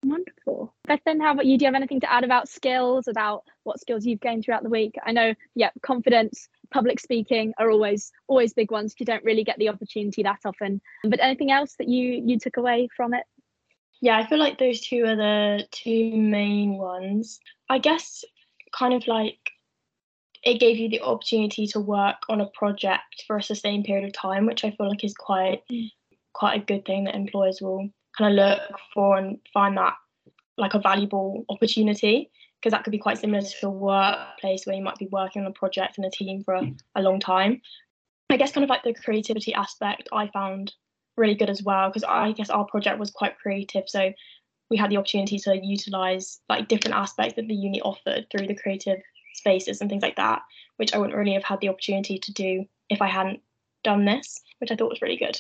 Wonderful. 0.04 0.74
Bethan, 0.88 1.22
how 1.22 1.32
about 1.32 1.46
you? 1.46 1.58
Do 1.58 1.66
you 1.66 1.68
have 1.68 1.76
anything 1.76 2.02
to 2.02 2.12
add 2.12 2.24
about 2.24 2.48
skills 2.48 3.08
about 3.08 3.44
what 3.64 3.80
skills 3.80 4.06
you've 4.06 4.20
gained 4.20 4.44
throughout 4.44 4.64
the 4.64 4.70
week? 4.70 4.96
I 5.06 5.12
know 5.12 5.34
yeah 5.56 5.70
confidence 5.82 6.50
public 6.70 7.00
speaking 7.00 7.54
are 7.58 7.72
always 7.72 8.12
always 8.28 8.54
big 8.54 8.72
ones 8.72 8.94
you 9.00 9.06
don't 9.06 9.24
really 9.24 9.44
get 9.44 9.58
the 9.58 9.70
opportunity 9.70 10.24
that 10.24 10.40
often. 10.46 10.82
But 11.04 11.20
anything 11.22 11.52
else 11.52 11.76
that 11.80 11.88
you 11.88 12.22
you 12.26 12.38
took 12.40 12.58
away 12.58 12.90
from 12.96 13.14
it 13.14 13.24
yeah, 14.02 14.18
I 14.18 14.28
feel 14.28 14.40
like 14.40 14.58
those 14.58 14.82
two 14.82 15.04
are 15.06 15.16
the 15.16 15.68
two 15.72 16.16
main 16.16 16.78
ones. 16.78 17.40
I 17.70 17.80
guess 17.80 18.24
kind 18.74 18.94
of 18.94 19.08
like 19.08 19.38
it 20.44 20.60
gave 20.60 20.78
you 20.78 20.90
the 20.90 21.02
opportunity 21.02 21.68
to 21.68 21.80
work 21.80 22.18
on 22.30 22.42
a 22.42 22.48
project 22.48 23.24
for 23.26 23.38
a 23.38 23.44
sustained 23.44 23.86
period 23.86 24.06
of 24.06 24.14
time, 24.14 24.46
which 24.46 24.64
I 24.64 24.72
feel 24.72 24.90
like 24.90 25.04
is 25.04 25.16
quite 25.16 25.62
mm. 25.72 25.90
quite 26.34 26.62
a 26.62 26.66
good 26.66 26.86
thing 26.86 27.06
that 27.06 27.16
employers 27.16 27.60
will 27.62 27.90
kind 28.18 28.38
of 28.38 28.46
look 28.46 28.80
for 28.94 29.18
and 29.18 29.40
find 29.54 29.78
that 29.78 29.94
like 30.58 30.74
a 30.74 30.80
valuable 30.80 31.46
opportunity 31.50 32.30
because 32.60 32.72
that 32.72 32.84
could 32.84 32.92
be 32.92 32.98
quite 32.98 33.20
similar 33.20 33.42
to 33.42 33.68
a 33.68 33.70
workplace 33.70 34.66
where 34.66 34.76
you 34.76 34.84
might 34.84 34.98
be 34.98 35.08
working 35.12 35.44
on 35.44 35.48
a 35.48 35.54
project 35.54 35.98
in 35.98 36.06
a 36.06 36.10
team 36.10 36.44
for 36.44 36.56
a, 36.56 36.74
a 36.96 37.02
long 37.02 37.20
time. 37.20 37.62
I 38.30 38.38
guess 38.38 38.52
kind 38.52 38.64
of 38.64 38.70
like 38.70 38.84
the 38.84 38.94
creativity 38.94 39.54
aspect 39.54 40.10
I 40.12 40.28
found 40.28 40.74
really 41.18 41.36
good 41.36 41.50
as 41.50 41.64
well 41.64 41.90
because 41.90 42.04
I 42.04 42.32
guess 42.32 42.50
our 42.50 42.66
project 42.66 43.00
was 43.00 43.12
quite 43.12 43.38
creative. 43.40 43.84
So 43.88 44.14
we 44.70 44.78
had 44.78 44.92
the 44.92 44.98
opportunity 44.98 45.40
to 45.40 45.60
utilize 45.64 46.40
like 46.50 46.68
different 46.68 46.96
aspects 46.96 47.36
that 47.36 47.48
the 47.48 47.56
uni 47.56 47.82
offered 47.82 48.28
through 48.30 48.48
the 48.48 48.56
creative 48.56 49.00
spaces 49.34 49.82
and 49.82 49.90
things 49.90 50.04
like 50.04 50.18
that, 50.18 50.42
which 50.78 50.94
I 50.94 50.98
wouldn't 50.98 51.18
really 51.18 51.34
have 51.34 51.44
had 51.44 51.60
the 51.62 51.70
opportunity 51.70 52.18
to 52.20 52.34
do 52.34 52.66
if 52.90 53.02
I 53.02 53.08
hadn't 53.08 53.42
done 53.84 54.06
this, 54.06 54.42
which 54.60 54.72
I 54.72 54.76
thought 54.76 54.90
was 54.90 55.02
really 55.02 55.18
good. 55.18 55.40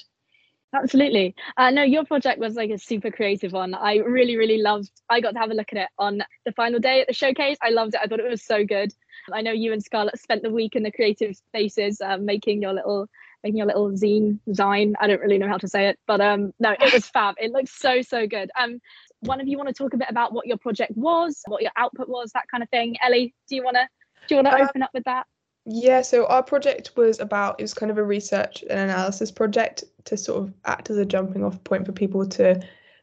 Absolutely. 0.74 1.34
Uh, 1.56 1.72
no, 1.72 1.84
your 1.84 2.04
project 2.04 2.40
was 2.40 2.56
like 2.56 2.70
a 2.70 2.78
super 2.78 3.10
creative 3.10 3.54
one. 3.54 3.74
I 3.74 3.98
really, 3.98 4.36
really 4.36 4.62
loved. 4.62 4.92
I 5.10 5.22
got 5.22 5.32
to 5.32 5.40
have 5.40 5.50
a 5.50 5.54
look 5.54 5.72
at 5.72 5.80
it 5.80 5.90
on 5.98 6.22
the 6.46 6.52
final 6.52 6.80
day 6.80 7.02
at 7.02 7.08
the 7.08 7.14
showcase. 7.14 7.58
I 7.62 7.70
loved 7.70 7.96
it. 7.96 8.02
I 8.04 8.08
thought 8.08 8.20
it 8.20 8.30
was 8.30 8.44
so 8.44 8.66
good. 8.66 8.94
I 9.32 9.42
know 9.42 9.52
you 9.52 9.72
and 9.72 9.82
Scarlett 9.82 10.20
spent 10.20 10.44
the 10.44 10.52
week 10.52 10.76
in 10.76 10.84
the 10.84 10.92
creative 10.92 11.38
spaces 11.38 12.02
uh, 12.02 12.18
making 12.18 12.62
your 12.62 12.74
little 12.74 13.08
making 13.44 13.62
a 13.62 13.66
little 13.66 13.92
zine 13.92 14.40
zine. 14.50 14.94
I 15.00 15.08
don't 15.08 15.22
really 15.22 15.38
know 15.38 15.48
how 15.48 15.58
to 15.58 15.68
say 15.68 15.88
it 15.88 16.00
but 16.08 16.22
um 16.22 16.54
no 16.60 16.72
it 16.72 16.94
was 16.94 17.08
fab. 17.08 17.36
It 17.40 17.52
looks 17.52 17.72
so 17.72 18.02
so 18.02 18.28
good. 18.28 18.50
Um 18.60 18.80
one 19.22 19.42
of 19.42 19.48
you 19.48 19.58
want 19.58 19.68
to 19.68 19.74
talk 19.74 19.94
a 19.94 19.98
bit 19.98 20.10
about 20.10 20.34
what 20.34 20.46
your 20.48 20.58
project 20.58 20.94
was 20.96 21.42
what 21.48 21.62
your 21.62 21.72
output 21.76 22.10
was 22.10 22.32
that 22.34 22.46
kind 22.50 22.64
of 22.64 22.70
thing. 22.70 22.96
Ellie 23.04 23.34
do 23.50 23.56
you 23.56 23.64
want 23.64 23.78
to 23.78 23.88
do 24.28 24.36
you 24.36 24.44
want 24.44 24.48
to 24.48 24.62
um, 24.62 24.68
open 24.70 24.84
up 24.84 24.92
with 24.94 25.04
that? 25.06 25.26
yeah 25.70 26.02
so 26.02 26.26
our 26.28 26.42
project 26.42 26.92
was 26.96 27.20
about 27.20 27.60
it 27.60 27.64
was 27.64 27.74
kind 27.74 27.92
of 27.92 27.98
a 27.98 28.04
research 28.04 28.64
and 28.70 28.80
analysis 28.80 29.30
project 29.30 29.84
to 30.06 30.16
sort 30.16 30.42
of 30.42 30.54
act 30.64 30.90
as 30.90 30.98
a 30.98 31.06
jumping 31.06 31.44
off 31.44 31.62
point 31.66 31.86
for 31.86 31.92
people 31.92 32.26
to 32.26 32.58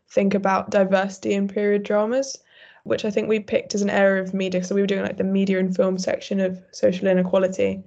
think 0.09 0.33
about 0.33 0.71
diversity 0.71 1.35
in 1.35 1.47
period 1.47 1.83
dramas 1.83 2.39
which 2.85 3.05
i 3.05 3.11
think 3.11 3.29
we 3.29 3.39
picked 3.39 3.75
as 3.75 3.83
an 3.83 3.91
area 3.91 4.23
of 4.23 4.33
media. 4.33 4.65
So 4.65 4.75
we 4.75 4.81
were 4.81 4.87
doing 4.87 5.03
like 5.03 5.19
the 5.19 5.25
media 5.25 5.59
and 5.59 5.75
film 5.75 5.99
section 5.99 6.41
of 6.41 6.63
social 6.73 7.09
inequality 7.09 7.83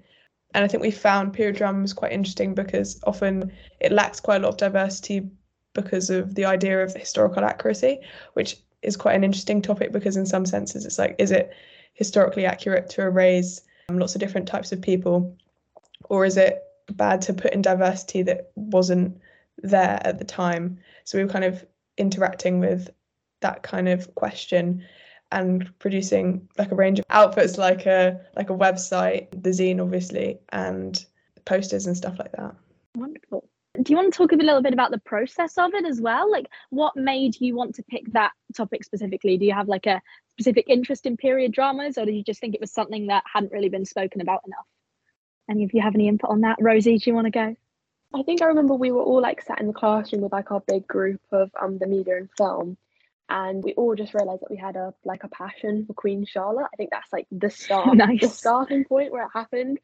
and 0.54 0.64
I 0.64 0.68
think 0.68 0.82
we 0.82 0.92
found 0.92 1.34
period 1.34 1.56
drama 1.56 1.82
was 1.82 1.94
quite 1.94 2.12
interesting 2.12 2.54
because 2.54 3.00
often 3.06 3.52
it 3.80 3.92
lacks 3.92 4.20
quite 4.20 4.38
a 4.38 4.44
lot 4.44 4.50
of 4.50 4.58
diversity 4.58 5.30
because 5.74 6.10
of 6.10 6.36
the 6.36 6.46
idea 6.46 6.82
of 6.82 6.94
historical 6.94 7.44
accuracy, 7.44 8.00
which 8.34 8.58
is 8.82 8.98
quite 8.98 9.16
an 9.16 9.24
interesting 9.24 9.62
topic 9.62 9.92
because 9.92 10.18
in 10.18 10.26
some 10.26 10.46
senses 10.46 10.86
it's 10.86 10.98
like, 10.98 11.16
is 11.20 11.32
it 11.32 11.54
historically 11.94 12.46
accurate 12.46 12.90
to 12.92 13.02
erase 13.02 13.62
um, 13.90 14.00
lots 14.00 14.16
of 14.16 14.20
different 14.20 14.48
types 14.48 14.72
of 14.72 14.82
people, 14.82 15.36
or 16.06 16.26
is 16.26 16.38
it 16.38 16.64
bad 16.92 17.22
to 17.22 17.34
put 17.34 17.54
in 17.54 17.62
diversity 17.62 18.22
that 18.24 18.52
wasn't 18.56 19.20
there 19.58 20.00
at 20.04 20.20
the 20.20 20.26
time? 20.26 20.80
So 21.04 21.18
we 21.18 21.24
were 21.24 21.30
kind 21.30 21.46
of 21.46 21.66
interacting 21.98 22.60
with 22.60 22.90
that 23.42 23.64
kind 23.64 23.88
of 23.88 24.14
question 24.16 24.84
and 25.32 25.72
producing 25.80 26.48
like 26.58 26.72
a 26.72 26.76
range 26.76 27.00
of 27.00 27.08
outputs 27.08 27.58
like 27.58 27.86
a 27.86 28.20
like 28.36 28.50
a 28.50 28.54
website 28.54 29.30
the 29.32 29.50
zine 29.50 29.82
obviously 29.82 30.40
and 30.50 31.06
posters 31.46 31.86
and 31.86 31.98
stuff 31.98 32.18
like 32.20 32.32
that. 32.34 32.56
Wonderful. 32.96 33.48
Do 33.82 33.94
you 33.94 33.98
want 33.98 34.12
to 34.12 34.18
talk 34.18 34.32
a 34.32 34.36
little 34.36 34.62
bit 34.62 34.74
about 34.74 34.92
the 34.92 35.00
process 35.00 35.58
of 35.58 35.74
it 35.74 35.86
as 35.86 36.02
well? 36.02 36.32
Like 36.32 36.48
what 36.70 36.96
made 36.96 37.40
you 37.40 37.56
want 37.56 37.76
to 37.76 37.84
pick 37.84 38.12
that 38.14 38.32
topic 38.56 38.84
specifically? 38.84 39.38
Do 39.38 39.46
you 39.46 39.54
have 39.54 39.68
like 39.68 39.86
a 39.86 40.02
specific 40.34 40.66
interest 40.68 41.06
in 41.06 41.16
period 41.16 41.52
dramas 41.52 41.98
or 41.98 42.06
did 42.06 42.16
you 42.16 42.24
just 42.24 42.40
think 42.40 42.56
it 42.56 42.62
was 42.62 42.72
something 42.72 43.08
that 43.08 43.24
hadn't 43.32 43.52
really 43.52 43.70
been 43.70 43.86
spoken 43.86 44.22
about 44.22 44.42
enough? 44.46 44.66
Any 45.50 45.64
of 45.64 45.74
you 45.74 45.82
have 45.82 45.96
any 45.96 46.08
input 46.08 46.30
on 46.30 46.42
that? 46.42 46.58
Rosie 46.60 46.98
do 46.98 47.10
you 47.10 47.14
want 47.14 47.26
to 47.26 47.32
go? 47.32 47.56
I 48.16 48.24
think 48.24 48.42
I 48.42 48.46
remember 48.46 48.74
we 48.74 48.92
were 48.92 49.04
all 49.04 49.22
like 49.22 49.42
sat 49.42 49.60
in 49.60 49.68
the 49.68 49.74
classroom 49.74 50.22
with 50.22 50.32
like 50.32 50.52
our 50.52 50.62
big 50.62 50.88
group 50.88 51.22
of 51.32 51.52
um 51.62 51.78
the 51.78 51.88
media 51.88 52.18
and 52.18 52.30
film 52.38 52.78
and 53.30 53.64
we 53.64 53.74
all 53.74 53.96
just 53.96 54.14
realized 54.14 54.42
that 54.42 54.52
we 54.52 54.58
had 54.58 54.76
a 54.76 54.94
like 55.04 55.24
a 55.24 55.28
passion 55.28 55.86
for 55.86 55.94
Queen 55.94 56.26
Charlotte. 56.26 56.68
I 56.74 56.76
think 56.78 56.92
that's 56.92 57.12
like 57.12 57.28
the 57.32 57.50
start, 57.50 57.96
nice. 57.98 58.22
the 58.22 58.30
starting 58.30 58.86
point 58.86 59.12
where 59.12 59.26
it 59.26 59.32
happened. 59.34 59.80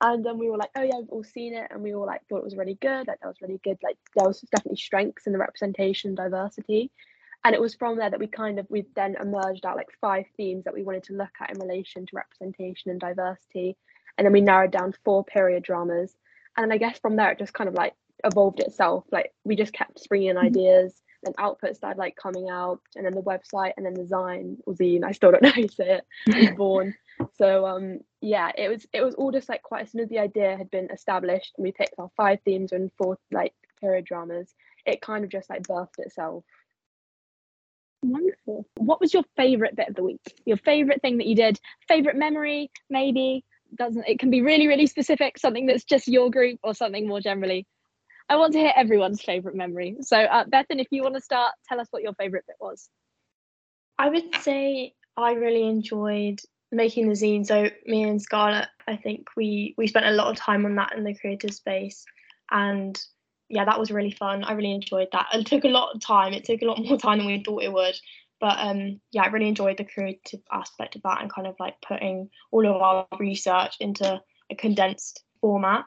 And 0.00 0.24
then 0.24 0.38
we 0.38 0.50
were 0.50 0.58
like, 0.58 0.70
oh 0.76 0.82
yeah, 0.82 0.98
we've 0.98 1.08
all 1.08 1.24
seen 1.24 1.54
it, 1.54 1.68
and 1.70 1.82
we 1.82 1.94
all 1.94 2.06
like 2.06 2.20
thought 2.28 2.38
it 2.38 2.44
was 2.44 2.56
really 2.56 2.78
good. 2.80 3.06
Like 3.06 3.20
that 3.20 3.28
was 3.28 3.40
really 3.40 3.60
good. 3.64 3.78
Like 3.82 3.96
there 4.14 4.26
was 4.26 4.40
definitely 4.40 4.76
strengths 4.76 5.26
in 5.26 5.32
the 5.32 5.38
representation, 5.38 6.14
diversity, 6.14 6.90
and 7.44 7.54
it 7.54 7.60
was 7.60 7.74
from 7.74 7.96
there 7.98 8.10
that 8.10 8.20
we 8.20 8.26
kind 8.26 8.58
of 8.58 8.66
we 8.68 8.86
then 8.94 9.16
emerged 9.20 9.64
out 9.64 9.76
like 9.76 9.88
five 10.00 10.24
themes 10.36 10.64
that 10.64 10.74
we 10.74 10.82
wanted 10.82 11.04
to 11.04 11.14
look 11.14 11.30
at 11.40 11.50
in 11.50 11.60
relation 11.60 12.06
to 12.06 12.16
representation 12.16 12.90
and 12.90 13.00
diversity, 13.00 13.76
and 14.16 14.24
then 14.24 14.32
we 14.32 14.40
narrowed 14.40 14.70
down 14.70 14.94
four 15.04 15.24
period 15.24 15.62
dramas. 15.62 16.14
And 16.58 16.72
I 16.72 16.78
guess 16.78 16.98
from 16.98 17.16
there 17.16 17.32
it 17.32 17.38
just 17.38 17.52
kind 17.52 17.68
of 17.68 17.74
like 17.74 17.94
evolved 18.24 18.60
itself. 18.60 19.04
Like 19.12 19.32
we 19.44 19.56
just 19.56 19.74
kept 19.74 20.00
springing 20.00 20.34
mm-hmm. 20.34 20.46
ideas 20.46 20.94
and 21.24 21.34
output 21.38 21.76
started 21.76 21.98
like 21.98 22.16
coming 22.16 22.48
out 22.50 22.80
and 22.94 23.04
then 23.04 23.14
the 23.14 23.22
website 23.22 23.72
and 23.76 23.84
then 23.84 23.94
the 23.94 24.02
zine 24.02 24.56
or 24.66 24.74
zine 24.74 25.04
i 25.04 25.12
still 25.12 25.30
don't 25.30 25.42
know 25.42 25.50
how 25.50 25.60
you 25.60 25.68
say 25.68 26.00
it. 26.00 26.04
Was 26.26 26.56
born. 26.56 26.94
So 27.38 27.66
um 27.66 28.00
yeah 28.20 28.50
it 28.56 28.68
was 28.68 28.86
it 28.92 29.02
was 29.02 29.14
all 29.14 29.32
just 29.32 29.48
like 29.48 29.62
quite 29.62 29.82
as 29.82 29.92
soon 29.92 30.02
as 30.02 30.08
the 30.08 30.18
idea 30.18 30.56
had 30.56 30.70
been 30.70 30.90
established 30.90 31.52
and 31.56 31.64
we 31.64 31.72
picked 31.72 31.94
our 31.98 32.10
five 32.16 32.40
themes 32.44 32.72
and 32.72 32.90
four 32.98 33.18
like 33.30 33.54
period 33.80 34.04
dramas 34.04 34.54
it 34.84 35.00
kind 35.00 35.24
of 35.24 35.30
just 35.30 35.50
like 35.50 35.62
birthed 35.64 35.98
itself. 35.98 36.44
Wonderful. 38.02 38.66
What 38.76 39.00
was 39.00 39.12
your 39.12 39.24
favorite 39.36 39.74
bit 39.74 39.88
of 39.88 39.96
the 39.96 40.04
week? 40.04 40.20
Your 40.44 40.58
favorite 40.58 41.02
thing 41.02 41.18
that 41.18 41.26
you 41.26 41.34
did? 41.34 41.58
Favorite 41.88 42.16
memory 42.16 42.70
maybe? 42.88 43.44
Doesn't 43.74 44.06
it 44.06 44.18
can 44.18 44.30
be 44.30 44.42
really 44.42 44.68
really 44.68 44.86
specific 44.86 45.38
something 45.38 45.66
that's 45.66 45.84
just 45.84 46.06
your 46.06 46.30
group 46.30 46.60
or 46.62 46.74
something 46.74 47.08
more 47.08 47.20
generally 47.20 47.66
I 48.28 48.36
want 48.36 48.52
to 48.54 48.58
hear 48.58 48.72
everyone's 48.74 49.22
favorite 49.22 49.54
memory. 49.54 49.96
So, 50.00 50.16
uh, 50.18 50.44
Bethan, 50.44 50.80
if 50.80 50.88
you 50.90 51.02
want 51.02 51.14
to 51.14 51.20
start, 51.20 51.54
tell 51.68 51.80
us 51.80 51.86
what 51.90 52.02
your 52.02 52.14
favorite 52.14 52.44
bit 52.46 52.56
was. 52.60 52.88
I 53.98 54.08
would 54.08 54.34
say 54.42 54.94
I 55.16 55.32
really 55.32 55.66
enjoyed 55.66 56.40
making 56.72 57.08
the 57.08 57.14
zine. 57.14 57.46
So, 57.46 57.70
me 57.86 58.02
and 58.02 58.20
Scarlett, 58.20 58.68
I 58.88 58.96
think 58.96 59.28
we 59.36 59.74
we 59.78 59.86
spent 59.86 60.06
a 60.06 60.10
lot 60.10 60.28
of 60.28 60.36
time 60.36 60.64
on 60.66 60.74
that 60.76 60.94
in 60.96 61.04
the 61.04 61.14
creative 61.14 61.54
space, 61.54 62.04
and 62.50 62.98
yeah, 63.48 63.64
that 63.64 63.78
was 63.78 63.92
really 63.92 64.10
fun. 64.10 64.42
I 64.42 64.52
really 64.52 64.72
enjoyed 64.72 65.08
that. 65.12 65.26
It 65.32 65.46
took 65.46 65.64
a 65.64 65.68
lot 65.68 65.94
of 65.94 66.00
time. 66.00 66.32
It 66.32 66.44
took 66.44 66.62
a 66.62 66.66
lot 66.66 66.78
more 66.84 66.98
time 66.98 67.18
than 67.18 67.26
we 67.26 67.42
thought 67.44 67.62
it 67.62 67.72
would. 67.72 67.94
But 68.40 68.58
um, 68.58 69.00
yeah, 69.12 69.22
I 69.22 69.28
really 69.28 69.48
enjoyed 69.48 69.78
the 69.78 69.84
creative 69.84 70.40
aspect 70.52 70.96
of 70.96 71.02
that 71.02 71.22
and 71.22 71.32
kind 71.32 71.46
of 71.46 71.54
like 71.58 71.74
putting 71.80 72.28
all 72.50 72.66
of 72.66 72.82
our 72.82 73.06
research 73.18 73.76
into 73.80 74.20
a 74.50 74.54
condensed 74.54 75.22
format 75.40 75.84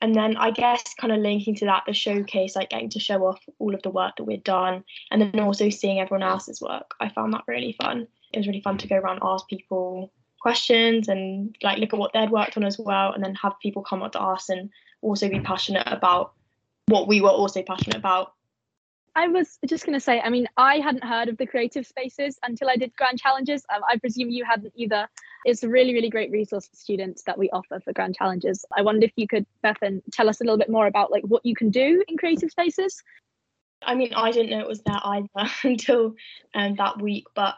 and 0.00 0.14
then 0.14 0.36
I 0.36 0.50
guess 0.50 0.94
kind 0.94 1.12
of 1.12 1.20
linking 1.20 1.54
to 1.56 1.64
that, 1.66 1.84
the 1.86 1.92
showcase, 1.92 2.54
like 2.56 2.70
getting 2.70 2.90
to 2.90 3.00
show 3.00 3.26
off 3.26 3.40
all 3.58 3.74
of 3.74 3.82
the 3.82 3.90
work 3.90 4.16
that 4.16 4.24
we'd 4.24 4.44
done, 4.44 4.84
and 5.10 5.20
then 5.20 5.40
also 5.40 5.70
seeing 5.70 6.00
everyone 6.00 6.28
else's 6.28 6.60
work. 6.60 6.94
I 7.00 7.08
found 7.08 7.32
that 7.34 7.44
really 7.46 7.76
fun. 7.80 8.06
It 8.32 8.38
was 8.38 8.46
really 8.46 8.60
fun 8.60 8.78
to 8.78 8.88
go 8.88 8.96
around 8.96 9.20
ask 9.22 9.48
people 9.48 10.12
questions 10.40 11.08
and 11.08 11.56
like 11.62 11.78
look 11.78 11.92
at 11.92 11.98
what 11.98 12.12
they'd 12.12 12.30
worked 12.30 12.56
on 12.56 12.64
as 12.64 12.78
well, 12.78 13.12
and 13.12 13.24
then 13.24 13.34
have 13.34 13.58
people 13.60 13.82
come 13.82 14.02
up 14.02 14.12
to 14.12 14.20
us 14.20 14.48
and 14.48 14.70
also 15.02 15.28
be 15.28 15.40
passionate 15.40 15.86
about 15.86 16.32
what 16.86 17.08
we 17.08 17.20
were 17.20 17.28
also 17.28 17.62
passionate 17.62 17.96
about. 17.96 18.32
I 19.14 19.28
was 19.28 19.58
just 19.66 19.84
going 19.84 19.94
to 19.94 20.00
say, 20.00 20.20
I 20.20 20.30
mean, 20.30 20.46
I 20.56 20.76
hadn't 20.76 21.04
heard 21.04 21.28
of 21.28 21.36
the 21.36 21.46
creative 21.46 21.86
spaces 21.86 22.38
until 22.42 22.68
I 22.68 22.76
did 22.76 22.94
Grand 22.96 23.18
Challenges. 23.18 23.64
Um, 23.74 23.82
I 23.88 23.96
presume 23.98 24.30
you 24.30 24.44
hadn't 24.44 24.72
either. 24.76 25.08
It's 25.44 25.62
a 25.62 25.68
really, 25.68 25.94
really 25.94 26.10
great 26.10 26.30
resource 26.30 26.68
for 26.68 26.76
students 26.76 27.22
that 27.24 27.38
we 27.38 27.50
offer 27.50 27.80
for 27.80 27.92
Grand 27.92 28.16
Challenges. 28.16 28.64
I 28.76 28.82
wondered 28.82 29.04
if 29.04 29.12
you 29.16 29.26
could, 29.26 29.46
Bethan, 29.64 30.02
tell 30.12 30.28
us 30.28 30.40
a 30.40 30.44
little 30.44 30.58
bit 30.58 30.70
more 30.70 30.86
about 30.86 31.10
like 31.10 31.24
what 31.24 31.44
you 31.44 31.54
can 31.54 31.70
do 31.70 32.02
in 32.06 32.16
creative 32.16 32.50
spaces. 32.50 33.02
I 33.82 33.94
mean, 33.94 34.12
I 34.14 34.30
didn't 34.30 34.50
know 34.50 34.60
it 34.60 34.68
was 34.68 34.82
there 34.82 35.00
either 35.02 35.50
until 35.64 36.14
um, 36.54 36.76
that 36.76 37.00
week, 37.00 37.24
but 37.34 37.56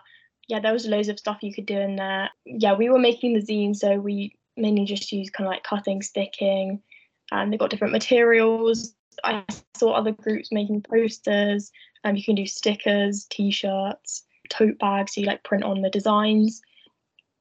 yeah, 0.49 0.61
there 0.61 0.73
was 0.73 0.87
loads 0.87 1.09
of 1.09 1.19
stuff 1.19 1.43
you 1.43 1.55
could 1.55 1.67
do 1.67 1.79
in 1.79 1.97
there. 1.97 2.31
Yeah, 2.45 2.75
we 2.75 2.91
were 2.91 2.99
making 2.99 3.35
the 3.35 3.41
zine, 3.41 3.75
so 3.75 3.97
we 3.99 4.37
mainly 4.57 4.85
just 4.85 5.11
used 5.13 5.33
kind 5.33 5.47
of 5.47 5.53
like 5.53 5.63
cutting, 5.63 6.03
sticking, 6.03 6.83
and 7.31 7.53
they 7.53 7.57
got 7.57 7.71
different 7.71 7.93
materials 7.93 8.95
I 9.25 9.45
saw 9.77 9.93
other 9.93 10.13
groups 10.13 10.53
making 10.53 10.83
posters. 10.83 11.71
Um, 12.05 12.17
you 12.17 12.25
can 12.25 12.35
do 12.35 12.47
stickers, 12.47 13.27
t-shirts, 13.31 14.25
tote 14.49 14.79
bags. 14.79 15.15
So 15.15 15.21
you 15.21 15.27
like 15.27 15.45
print 15.45 15.65
on 15.65 15.83
the 15.83 15.91
designs. 15.91 16.61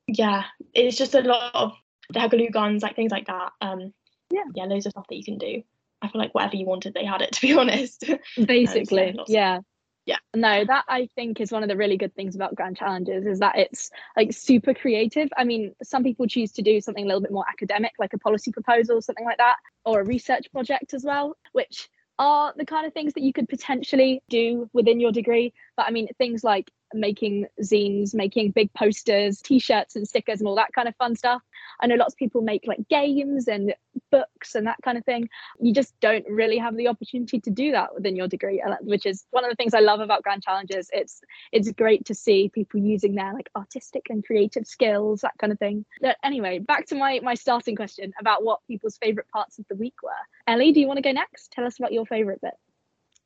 Yeah, 0.07 0.43
it's 0.73 0.97
just 0.97 1.15
a 1.15 1.21
lot 1.21 1.53
of 1.53 1.73
they 2.13 2.21
the 2.21 2.27
glue 2.27 2.49
guns, 2.49 2.81
like 2.81 2.95
things 2.95 3.11
like 3.11 3.27
that. 3.27 3.51
Um, 3.61 3.93
yeah, 4.31 4.43
yeah, 4.55 4.65
loads 4.65 4.85
of 4.85 4.91
stuff 4.91 5.05
that 5.09 5.15
you 5.15 5.23
can 5.23 5.37
do. 5.37 5.61
I 6.01 6.07
feel 6.07 6.21
like 6.21 6.33
whatever 6.33 6.55
you 6.55 6.65
wanted, 6.65 6.93
they 6.93 7.05
had 7.05 7.21
it. 7.21 7.31
To 7.33 7.41
be 7.41 7.53
honest. 7.53 8.03
Basically, 8.43 9.09
um, 9.09 9.15
so 9.15 9.25
yeah, 9.27 9.59
yeah. 10.09 10.17
No 10.35 10.65
that 10.65 10.85
i 10.87 11.07
think 11.15 11.39
is 11.39 11.51
one 11.51 11.61
of 11.61 11.69
the 11.69 11.77
really 11.77 11.95
good 11.95 12.15
things 12.15 12.35
about 12.35 12.55
grand 12.55 12.75
challenges 12.77 13.27
is 13.27 13.39
that 13.39 13.55
it's 13.57 13.91
like 14.17 14.33
super 14.33 14.73
creative. 14.73 15.29
I 15.37 15.43
mean 15.43 15.75
some 15.83 16.03
people 16.03 16.25
choose 16.25 16.51
to 16.53 16.63
do 16.63 16.81
something 16.81 17.03
a 17.03 17.07
little 17.07 17.21
bit 17.21 17.31
more 17.31 17.45
academic 17.47 17.91
like 17.99 18.13
a 18.13 18.17
policy 18.17 18.51
proposal 18.51 19.01
something 19.03 19.25
like 19.25 19.37
that 19.37 19.57
or 19.85 20.01
a 20.01 20.05
research 20.05 20.51
project 20.51 20.95
as 20.95 21.03
well 21.03 21.37
which 21.51 21.89
are 22.17 22.53
the 22.57 22.65
kind 22.65 22.87
of 22.87 22.93
things 22.93 23.13
that 23.13 23.21
you 23.21 23.31
could 23.31 23.47
potentially 23.47 24.21
do 24.29 24.69
within 24.73 24.99
your 24.99 25.11
degree. 25.11 25.53
But 25.77 25.85
i 25.87 25.91
mean 25.91 26.07
things 26.17 26.43
like 26.43 26.71
making 26.93 27.47
zines, 27.61 28.13
making 28.13 28.51
big 28.51 28.73
posters, 28.73 29.41
t-shirts 29.41 29.95
and 29.95 30.07
stickers 30.07 30.39
and 30.39 30.47
all 30.47 30.55
that 30.55 30.73
kind 30.73 30.87
of 30.87 30.95
fun 30.95 31.15
stuff. 31.15 31.41
I 31.79 31.87
know 31.87 31.95
lots 31.95 32.13
of 32.13 32.17
people 32.17 32.41
make 32.41 32.65
like 32.65 32.87
games 32.89 33.47
and 33.47 33.73
books 34.11 34.55
and 34.55 34.67
that 34.67 34.77
kind 34.83 34.97
of 34.97 35.05
thing. 35.05 35.29
You 35.59 35.73
just 35.73 35.93
don't 35.99 36.25
really 36.27 36.57
have 36.57 36.75
the 36.75 36.87
opportunity 36.87 37.39
to 37.39 37.49
do 37.49 37.71
that 37.71 37.93
within 37.93 38.15
your 38.15 38.27
degree, 38.27 38.61
which 38.81 39.05
is 39.05 39.25
one 39.31 39.43
of 39.43 39.49
the 39.49 39.55
things 39.55 39.73
I 39.73 39.79
love 39.79 39.99
about 39.99 40.23
Grand 40.23 40.43
Challenges. 40.43 40.89
It's 40.93 41.21
it's 41.51 41.71
great 41.71 42.05
to 42.05 42.15
see 42.15 42.49
people 42.49 42.79
using 42.79 43.15
their 43.15 43.33
like 43.33 43.49
artistic 43.55 44.07
and 44.09 44.25
creative 44.25 44.67
skills, 44.67 45.21
that 45.21 45.37
kind 45.39 45.53
of 45.53 45.59
thing. 45.59 45.85
But 46.01 46.17
anyway, 46.23 46.59
back 46.59 46.87
to 46.87 46.95
my 46.95 47.19
my 47.23 47.35
starting 47.35 47.75
question 47.75 48.13
about 48.19 48.43
what 48.43 48.59
people's 48.67 48.97
favorite 48.97 49.29
parts 49.29 49.59
of 49.59 49.65
the 49.69 49.75
week 49.75 49.95
were. 50.03 50.09
Ellie, 50.47 50.71
do 50.71 50.79
you 50.79 50.87
want 50.87 50.97
to 50.97 51.03
go 51.03 51.11
next? 51.11 51.51
Tell 51.51 51.65
us 51.65 51.77
about 51.77 51.93
your 51.93 52.05
favorite 52.05 52.41
bit. 52.41 52.53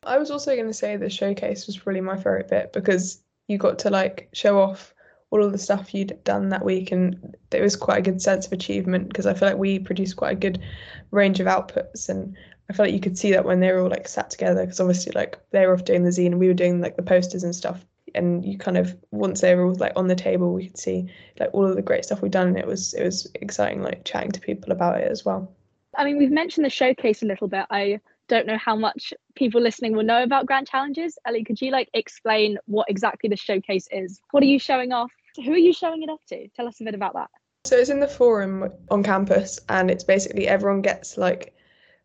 I 0.06 0.17
was 0.17 0.32
also 0.32 0.56
going 0.56 0.67
to 0.67 0.73
say 0.73 0.97
the 0.97 1.10
showcase 1.10 1.67
was 1.67 1.86
really 1.88 2.02
my 2.02 2.17
favorite 2.17 2.49
bit 2.49 2.73
because 2.73 3.23
you 3.47 3.58
got 3.58 3.79
to 3.79 3.89
like 3.89 4.29
show 4.34 4.60
off 4.60 4.93
all 5.34 5.43
of 5.43 5.51
the 5.51 5.58
stuff 5.58 5.93
you'd 5.95 6.23
done 6.23 6.49
that 6.49 6.63
week 6.63 6.91
and 6.91 7.36
it 7.51 7.62
was 7.62 7.75
quite 7.75 7.97
a 7.97 8.03
good 8.03 8.21
sense 8.21 8.45
of 8.45 8.53
achievement 8.53 9.08
because 9.08 9.25
I 9.25 9.34
feel 9.34 9.49
like 9.49 9.58
we 9.58 9.79
produced 9.79 10.15
quite 10.15 10.34
a 10.34 10.39
good 10.39 10.62
range 11.10 11.39
of 11.39 11.47
outputs 11.47 12.08
and 12.08 12.36
I 12.69 12.73
feel 12.73 12.86
like 12.86 12.93
you 12.93 12.99
could 12.99 13.17
see 13.17 13.32
that 13.32 13.43
when 13.43 13.60
they 13.60 13.71
were 13.71 13.79
all 13.79 13.89
like 13.89 14.08
sat 14.08 14.29
together 14.29 14.62
because 14.62 14.79
obviously 14.79 15.12
like 15.13 15.39
they 15.49 15.65
were 15.65 15.73
off 15.73 15.86
doing 15.86 16.03
the 16.03 16.12
zine 16.12 16.27
and 16.27 16.39
we 16.39 16.47
were 16.47 16.53
doing 16.53 16.82
like 16.82 16.97
the 16.97 17.01
posters 17.01 17.43
and 17.43 17.56
stuff 17.56 17.84
and 18.15 18.45
you 18.45 18.60
kind 18.60 18.77
of 18.77 18.95
once 19.10 19.41
they 19.41 19.56
were 19.56 19.65
all 19.65 19.75
like 19.75 19.93
on 19.95 20.08
the 20.08 20.15
table 20.15 20.53
we 20.53 20.67
could 20.67 20.77
see 20.77 21.10
like 21.39 21.49
all 21.51 21.65
of 21.65 21.75
the 21.75 21.82
great 21.82 22.06
stuff 22.06 22.21
we've 22.21 22.32
done 22.32 22.49
and 22.49 22.60
it 22.60 22.67
was 22.67 22.93
it 22.93 23.03
was 23.03 23.27
exciting 23.36 23.82
like 23.82 24.06
chatting 24.06 24.32
to 24.32 24.39
people 24.39 24.71
about 24.71 24.99
it 24.99 25.12
as 25.12 25.25
well. 25.25 25.51
I 25.97 26.06
mean 26.06 26.17
we've 26.17 26.32
mentioned 26.32 26.65
the 26.65 26.69
showcase 26.69 27.23
a 27.23 27.25
little 27.25 27.47
bit. 27.47 27.65
I 27.71 27.99
don't 28.33 28.47
know 28.47 28.57
how 28.57 28.75
much 28.75 29.13
people 29.35 29.61
listening 29.61 29.95
will 29.95 30.03
know 30.03 30.23
about 30.23 30.47
Grand 30.47 30.67
Challenges. 30.67 31.19
Ellie, 31.27 31.43
could 31.43 31.61
you 31.61 31.69
like 31.69 31.87
explain 31.93 32.57
what 32.65 32.89
exactly 32.89 33.29
the 33.29 33.35
showcase 33.35 33.87
is? 33.91 34.19
What 34.31 34.41
are 34.41 34.47
you 34.47 34.57
showing 34.57 34.91
off? 34.91 35.11
Who 35.45 35.53
are 35.53 35.57
you 35.57 35.71
showing 35.71 36.01
it 36.01 36.09
off 36.09 36.25
to? 36.29 36.47
Tell 36.55 36.67
us 36.67 36.81
a 36.81 36.83
bit 36.83 36.95
about 36.95 37.13
that. 37.13 37.29
So 37.65 37.77
it's 37.77 37.91
in 37.91 37.99
the 37.99 38.07
forum 38.07 38.69
on 38.89 39.03
campus, 39.03 39.59
and 39.69 39.91
it's 39.91 40.03
basically 40.03 40.47
everyone 40.47 40.81
gets 40.81 41.15
like 41.15 41.55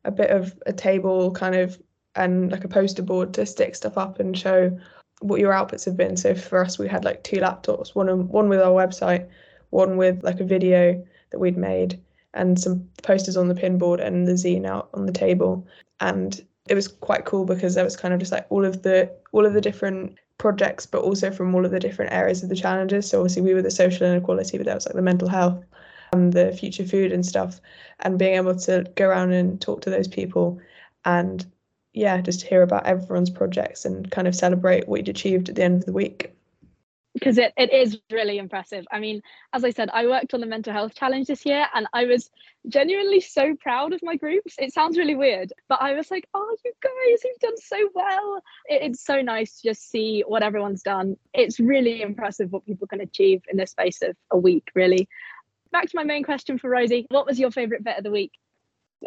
a 0.04 0.10
bit 0.10 0.30
of 0.30 0.54
a 0.66 0.72
table 0.72 1.32
kind 1.32 1.54
of 1.54 1.80
and 2.14 2.52
like 2.52 2.64
a 2.64 2.68
poster 2.68 3.02
board 3.02 3.32
to 3.34 3.46
stick 3.46 3.74
stuff 3.74 3.96
up 3.96 4.20
and 4.20 4.36
show 4.36 4.78
what 5.20 5.40
your 5.40 5.52
outputs 5.52 5.86
have 5.86 5.96
been. 5.96 6.16
So 6.16 6.34
for 6.34 6.62
us, 6.62 6.78
we 6.78 6.88
had 6.88 7.06
like 7.06 7.24
two 7.24 7.38
laptops, 7.38 7.94
one 7.94 8.10
on, 8.10 8.28
one 8.28 8.50
with 8.50 8.60
our 8.60 8.86
website, 8.86 9.26
one 9.70 9.96
with 9.96 10.22
like 10.22 10.40
a 10.40 10.44
video 10.44 11.02
that 11.30 11.38
we'd 11.38 11.56
made, 11.56 12.00
and 12.34 12.60
some 12.60 12.88
posters 13.02 13.36
on 13.36 13.48
the 13.48 13.54
pinboard 13.54 14.04
and 14.04 14.26
the 14.26 14.32
zine 14.32 14.66
out 14.66 14.90
on 14.94 15.06
the 15.06 15.12
table. 15.12 15.66
And 16.00 16.40
it 16.68 16.74
was 16.74 16.88
quite 16.88 17.24
cool 17.24 17.44
because 17.44 17.74
there 17.74 17.84
was 17.84 17.96
kind 17.96 18.12
of 18.12 18.20
just 18.20 18.32
like 18.32 18.46
all 18.50 18.64
of 18.64 18.82
the 18.82 19.10
all 19.32 19.46
of 19.46 19.54
the 19.54 19.60
different 19.60 20.18
projects 20.36 20.86
but 20.86 21.02
also 21.02 21.30
from 21.30 21.54
all 21.54 21.64
of 21.64 21.72
the 21.72 21.80
different 21.80 22.12
areas 22.12 22.42
of 22.42 22.48
the 22.48 22.56
challenges. 22.56 23.08
So 23.08 23.20
obviously 23.20 23.42
we 23.42 23.54
were 23.54 23.62
the 23.62 23.70
social 23.70 24.06
inequality 24.06 24.58
but 24.58 24.66
there 24.66 24.74
was 24.74 24.86
like 24.86 24.94
the 24.94 25.02
mental 25.02 25.28
health 25.28 25.64
and 26.12 26.32
the 26.32 26.52
future 26.52 26.84
food 26.84 27.12
and 27.12 27.24
stuff. 27.24 27.60
And 28.00 28.18
being 28.18 28.34
able 28.34 28.56
to 28.56 28.90
go 28.96 29.08
around 29.08 29.32
and 29.32 29.60
talk 29.60 29.80
to 29.82 29.90
those 29.90 30.08
people 30.08 30.60
and 31.04 31.44
yeah 31.94 32.20
just 32.20 32.42
hear 32.42 32.62
about 32.62 32.86
everyone's 32.86 33.30
projects 33.30 33.84
and 33.84 34.10
kind 34.10 34.28
of 34.28 34.34
celebrate 34.34 34.88
what 34.88 34.98
you'd 34.98 35.08
achieved 35.08 35.48
at 35.48 35.54
the 35.54 35.62
end 35.62 35.76
of 35.80 35.86
the 35.86 35.92
week 35.92 36.34
because 37.18 37.38
it, 37.38 37.52
it 37.56 37.72
is 37.72 37.98
really 38.12 38.38
impressive. 38.38 38.86
I 38.92 39.00
mean, 39.00 39.22
as 39.52 39.64
I 39.64 39.70
said, 39.70 39.90
I 39.92 40.06
worked 40.06 40.34
on 40.34 40.40
the 40.40 40.46
mental 40.46 40.72
health 40.72 40.94
challenge 40.94 41.26
this 41.26 41.44
year 41.44 41.66
and 41.74 41.86
I 41.92 42.04
was 42.04 42.30
genuinely 42.68 43.20
so 43.20 43.56
proud 43.56 43.92
of 43.92 44.00
my 44.02 44.16
groups. 44.16 44.54
It 44.58 44.72
sounds 44.72 44.96
really 44.96 45.14
weird, 45.14 45.52
but 45.68 45.82
I 45.82 45.94
was 45.94 46.10
like, 46.10 46.28
oh, 46.34 46.56
you 46.64 46.72
guys, 46.82 47.22
you've 47.24 47.38
done 47.40 47.56
so 47.56 47.88
well. 47.94 48.42
It, 48.66 48.82
it's 48.82 49.04
so 49.04 49.20
nice 49.20 49.60
to 49.60 49.70
just 49.70 49.90
see 49.90 50.22
what 50.26 50.42
everyone's 50.42 50.82
done. 50.82 51.16
It's 51.34 51.58
really 51.58 52.02
impressive 52.02 52.52
what 52.52 52.66
people 52.66 52.86
can 52.86 53.00
achieve 53.00 53.42
in 53.50 53.56
the 53.56 53.66
space 53.66 54.00
of 54.02 54.16
a 54.30 54.38
week, 54.38 54.68
really. 54.74 55.08
Back 55.72 55.86
to 55.86 55.96
my 55.96 56.04
main 56.04 56.22
question 56.22 56.58
for 56.58 56.70
Rosie 56.70 57.06
What 57.10 57.26
was 57.26 57.38
your 57.38 57.50
favourite 57.50 57.84
bit 57.84 57.98
of 57.98 58.04
the 58.04 58.10
week? 58.10 58.32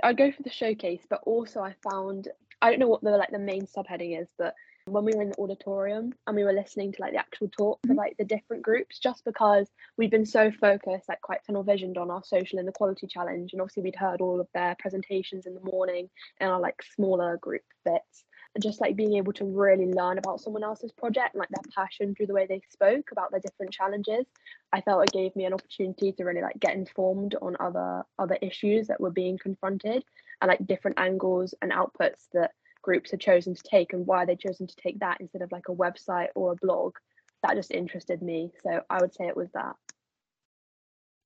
I'd 0.04 0.18
go 0.18 0.32
for 0.32 0.44
the 0.44 0.52
showcase, 0.52 1.02
but 1.10 1.22
also 1.26 1.62
I 1.62 1.76
found 1.90 2.28
I 2.62 2.70
don't 2.70 2.80
know 2.80 2.88
what 2.88 3.02
the 3.02 3.12
like 3.12 3.32
the 3.32 3.40
main 3.40 3.66
subheading 3.66 4.22
is, 4.22 4.28
but 4.38 4.54
when 4.86 5.06
we 5.06 5.14
were 5.14 5.22
in 5.22 5.30
the 5.30 5.40
auditorium 5.40 6.14
and 6.28 6.36
we 6.36 6.44
were 6.44 6.54
listening 6.54 6.92
to 6.92 7.02
like 7.02 7.14
the 7.14 7.20
actual 7.20 7.48
talks 7.50 7.82
mm-hmm. 7.82 7.92
of 7.92 7.98
like 7.98 8.16
the 8.18 8.26
different 8.26 8.64
groups 8.64 9.00
just 9.00 9.24
because 9.26 9.68
we'd 9.98 10.12
been 10.12 10.26
so 10.26 10.52
focused 10.52 11.10
like 11.10 11.22
quite 11.22 11.44
tunnel 11.46 11.64
visioned 11.64 11.98
on 11.98 12.10
our 12.10 12.24
social 12.24 12.60
inequality 12.60 13.08
challenge 13.08 13.54
and 13.54 13.62
obviously 13.62 13.84
we'd 13.84 13.96
heard 13.96 14.22
all 14.22 14.40
of 14.40 14.48
their 14.54 14.76
presentations 14.80 15.46
in 15.46 15.54
the 15.54 15.72
morning 15.72 16.10
and 16.40 16.50
our 16.50 16.60
like 16.60 16.82
smaller 16.96 17.38
group 17.38 17.64
bits 17.86 18.24
and 18.54 18.64
just 18.64 18.82
like 18.82 18.96
being 18.96 19.16
able 19.16 19.32
to 19.34 19.46
really 19.46 19.86
learn 19.86 20.18
about 20.18 20.42
someone 20.42 20.64
else's 20.64 20.92
project 20.92 21.34
and 21.34 21.40
like 21.40 21.50
their 21.50 21.72
passion 21.74 22.14
through 22.14 22.28
the 22.28 22.34
way 22.34 22.46
they 22.46 22.62
spoke 22.70 23.10
about 23.12 23.32
their 23.32 23.40
different 23.40 23.72
challenges 23.72 24.26
i 24.74 24.82
felt 24.82 25.04
it 25.04 25.14
gave 25.14 25.36
me 25.36 25.46
an 25.46 25.54
opportunity 25.54 26.12
to 26.12 26.24
really 26.24 26.42
like 26.42 26.60
get 26.60 26.76
informed 26.76 27.36
on 27.42 27.56
other 27.60 28.04
other 28.20 28.38
issues 28.42 28.88
that 28.88 29.00
were 29.00 29.12
being 29.12 29.38
confronted 29.38 30.04
and 30.42 30.50
like 30.50 30.66
different 30.66 31.00
angles 31.00 31.54
and 31.62 31.72
outputs 31.72 32.28
that 32.34 32.52
groups 32.82 33.12
had 33.12 33.20
chosen 33.20 33.56
to 33.56 33.64
take 33.64 33.94
and 33.94 34.06
why 34.06 34.26
they'd 34.26 34.40
chosen 34.40 34.68
to 34.68 34.76
take 34.76 35.00
that 35.00 35.18
instead 35.20 35.42
of 35.42 35.52
like 35.52 35.70
a 35.70 35.76
website 35.76 36.28
or 36.36 36.52
a 36.52 36.56
blog. 36.56 36.96
That 37.44 37.56
just 37.56 37.72
interested 37.72 38.22
me 38.22 38.52
so 38.64 38.82
i 38.90 39.02
would 39.02 39.14
say 39.14 39.26
it 39.28 39.36
was 39.36 39.50
that. 39.54 39.76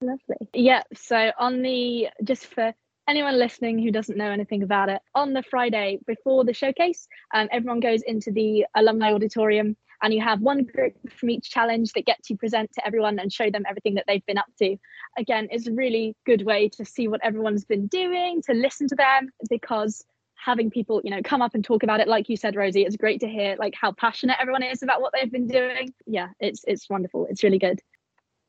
Lovely. 0.01 0.49
Yeah 0.53 0.83
so 0.93 1.31
on 1.37 1.61
the 1.61 2.09
just 2.23 2.45
for 2.45 2.73
anyone 3.07 3.37
listening 3.37 3.79
who 3.79 3.91
doesn't 3.91 4.17
know 4.17 4.31
anything 4.31 4.63
about 4.63 4.89
it 4.89 5.01
on 5.13 5.33
the 5.33 5.43
friday 5.43 5.99
before 6.07 6.43
the 6.43 6.53
showcase 6.53 7.07
um, 7.35 7.47
everyone 7.51 7.79
goes 7.79 8.01
into 8.01 8.31
the 8.31 8.65
alumni 8.75 9.13
auditorium 9.13 9.75
and 10.01 10.13
you 10.13 10.21
have 10.21 10.41
one 10.41 10.63
group 10.63 10.93
from 11.09 11.29
each 11.29 11.49
challenge 11.49 11.91
that 11.93 12.05
get 12.05 12.21
to 12.23 12.35
present 12.35 12.71
to 12.73 12.85
everyone 12.85 13.19
and 13.19 13.31
show 13.31 13.49
them 13.49 13.63
everything 13.67 13.95
that 13.95 14.05
they've 14.07 14.25
been 14.25 14.37
up 14.37 14.45
to. 14.59 14.77
Again 15.17 15.47
it's 15.51 15.67
a 15.67 15.73
really 15.73 16.15
good 16.25 16.45
way 16.45 16.69
to 16.69 16.85
see 16.85 17.07
what 17.07 17.23
everyone's 17.23 17.65
been 17.65 17.87
doing 17.87 18.41
to 18.43 18.53
listen 18.53 18.87
to 18.89 18.95
them 18.95 19.29
because 19.49 20.03
having 20.43 20.69
people 20.69 21.01
you 21.03 21.11
know 21.11 21.21
come 21.23 21.41
up 21.41 21.55
and 21.55 21.63
talk 21.63 21.83
about 21.83 21.99
it. 21.99 22.07
Like 22.07 22.29
you 22.29 22.37
said 22.37 22.55
rosie 22.55 22.83
it's 22.83 22.97
great 22.97 23.19
to 23.21 23.27
hear 23.27 23.55
like 23.57 23.73
how 23.79 23.91
passionate 23.91 24.37
everyone 24.39 24.63
is 24.63 24.83
about 24.83 25.01
what 25.01 25.13
they've 25.13 25.31
been 25.31 25.47
doing. 25.47 25.93
Yeah 26.05 26.29
it's 26.39 26.63
it's 26.67 26.89
wonderful. 26.89 27.27
It's 27.29 27.43
really 27.43 27.59
good. 27.59 27.81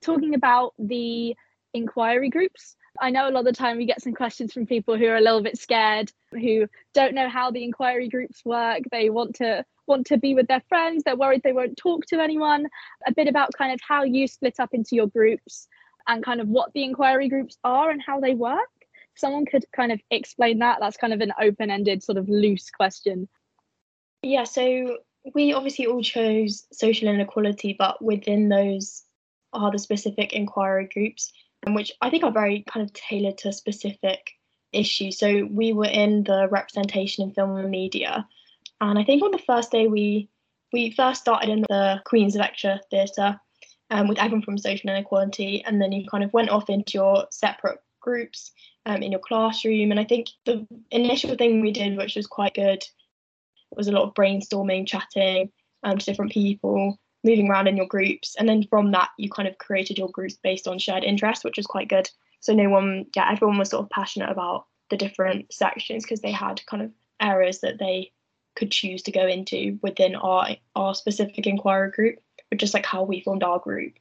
Talking 0.02 0.34
about 0.34 0.74
the 0.78 1.34
inquiry 1.74 2.30
groups 2.30 2.74
i 3.02 3.10
know 3.10 3.28
a 3.28 3.30
lot 3.30 3.40
of 3.40 3.44
the 3.44 3.52
time 3.52 3.76
we 3.76 3.84
get 3.84 4.00
some 4.00 4.14
questions 4.14 4.50
from 4.50 4.64
people 4.64 4.96
who 4.96 5.04
are 5.04 5.16
a 5.16 5.20
little 5.20 5.42
bit 5.42 5.58
scared 5.58 6.10
who 6.36 6.66
don't 6.94 7.14
know 7.14 7.28
how 7.28 7.50
the 7.50 7.64
inquiry 7.64 8.08
groups 8.08 8.44
work. 8.44 8.82
They 8.90 9.10
want 9.10 9.36
to 9.36 9.64
want 9.86 10.06
to 10.06 10.18
be 10.18 10.34
with 10.34 10.48
their 10.48 10.62
friends. 10.68 11.04
They're 11.04 11.16
worried 11.16 11.42
they 11.42 11.52
won't 11.52 11.76
talk 11.76 12.06
to 12.06 12.20
anyone. 12.20 12.66
A 13.06 13.12
bit 13.12 13.28
about 13.28 13.52
kind 13.56 13.72
of 13.72 13.80
how 13.86 14.02
you 14.02 14.26
split 14.26 14.58
up 14.58 14.70
into 14.72 14.96
your 14.96 15.06
groups 15.06 15.68
and 16.08 16.24
kind 16.24 16.40
of 16.40 16.48
what 16.48 16.72
the 16.72 16.84
inquiry 16.84 17.28
groups 17.28 17.56
are 17.64 17.90
and 17.90 18.02
how 18.04 18.20
they 18.20 18.34
work 18.34 18.70
someone 19.16 19.46
could 19.46 19.64
kind 19.74 19.92
of 19.92 20.00
explain 20.10 20.58
that 20.58 20.78
that's 20.80 20.96
kind 20.96 21.12
of 21.12 21.20
an 21.20 21.32
open-ended 21.40 22.02
sort 22.02 22.18
of 22.18 22.28
loose 22.28 22.70
question. 22.70 23.28
Yeah 24.22 24.44
so 24.44 24.98
we 25.34 25.52
obviously 25.52 25.86
all 25.86 26.02
chose 26.02 26.66
social 26.72 27.08
inequality 27.08 27.74
but 27.78 28.02
within 28.02 28.48
those 28.48 29.02
are 29.52 29.72
the 29.72 29.78
specific 29.78 30.32
inquiry 30.32 30.88
groups 30.92 31.32
which 31.68 31.90
i 32.00 32.10
think 32.10 32.22
are 32.22 32.30
very 32.30 32.64
kind 32.68 32.86
of 32.86 32.92
tailored 32.92 33.38
to 33.38 33.52
specific 33.52 34.36
issues. 34.76 35.18
So 35.18 35.48
we 35.50 35.72
were 35.72 35.86
in 35.86 36.24
the 36.24 36.48
representation 36.50 37.24
in 37.24 37.32
film 37.32 37.56
and 37.56 37.70
media 37.70 38.26
And 38.80 38.98
I 38.98 39.04
think 39.04 39.22
on 39.22 39.30
the 39.30 39.38
first 39.38 39.70
day 39.72 39.86
we 39.86 40.28
we 40.72 40.90
first 40.90 41.20
started 41.22 41.48
in 41.48 41.64
the 41.68 42.02
Queen's 42.04 42.34
Lecture 42.34 42.80
Theatre 42.90 43.40
um, 43.90 44.08
with 44.08 44.18
everyone 44.18 44.42
from 44.42 44.58
social 44.58 44.90
inequality, 44.90 45.62
and 45.64 45.80
then 45.80 45.92
you 45.92 46.06
kind 46.10 46.24
of 46.24 46.32
went 46.32 46.50
off 46.50 46.68
into 46.68 46.94
your 46.94 47.26
separate 47.30 47.78
groups 48.00 48.50
um, 48.86 49.02
in 49.02 49.12
your 49.12 49.20
classroom. 49.20 49.90
And 49.90 50.00
I 50.00 50.04
think 50.04 50.28
the 50.44 50.66
initial 50.90 51.34
thing 51.34 51.60
we 51.60 51.72
did, 51.72 51.96
which 51.96 52.16
was 52.16 52.26
quite 52.26 52.54
good, 52.54 52.82
was 53.70 53.88
a 53.88 53.92
lot 53.92 54.04
of 54.04 54.14
brainstorming, 54.14 54.86
chatting 54.86 55.50
um, 55.82 55.98
to 55.98 56.06
different 56.06 56.32
people, 56.32 56.98
moving 57.24 57.50
around 57.50 57.66
in 57.66 57.76
your 57.76 57.86
groups. 57.86 58.36
And 58.38 58.48
then 58.48 58.62
from 58.62 58.92
that, 58.92 59.10
you 59.18 59.28
kind 59.28 59.48
of 59.48 59.58
created 59.58 59.98
your 59.98 60.08
groups 60.08 60.38
based 60.42 60.68
on 60.68 60.78
shared 60.78 61.04
interests, 61.04 61.44
which 61.44 61.56
was 61.56 61.66
quite 61.66 61.88
good. 61.88 62.08
So 62.40 62.54
no 62.54 62.70
one, 62.70 63.06
yeah, 63.14 63.30
everyone 63.30 63.58
was 63.58 63.70
sort 63.70 63.84
of 63.84 63.90
passionate 63.90 64.30
about 64.30 64.66
the 64.88 64.96
different 64.96 65.52
sections 65.52 66.04
because 66.04 66.20
they 66.20 66.30
had 66.30 66.64
kind 66.66 66.82
of 66.82 66.92
areas 67.20 67.60
that 67.60 67.78
they 67.78 68.12
could 68.54 68.70
choose 68.70 69.02
to 69.02 69.12
go 69.12 69.26
into 69.26 69.78
within 69.82 70.14
our 70.14 70.48
our 70.76 70.94
specific 70.94 71.46
inquiry 71.46 71.90
group, 71.90 72.18
which 72.50 72.62
is 72.62 72.72
like 72.72 72.86
how 72.86 73.02
we 73.02 73.20
formed 73.20 73.42
our 73.42 73.58
group. 73.58 73.94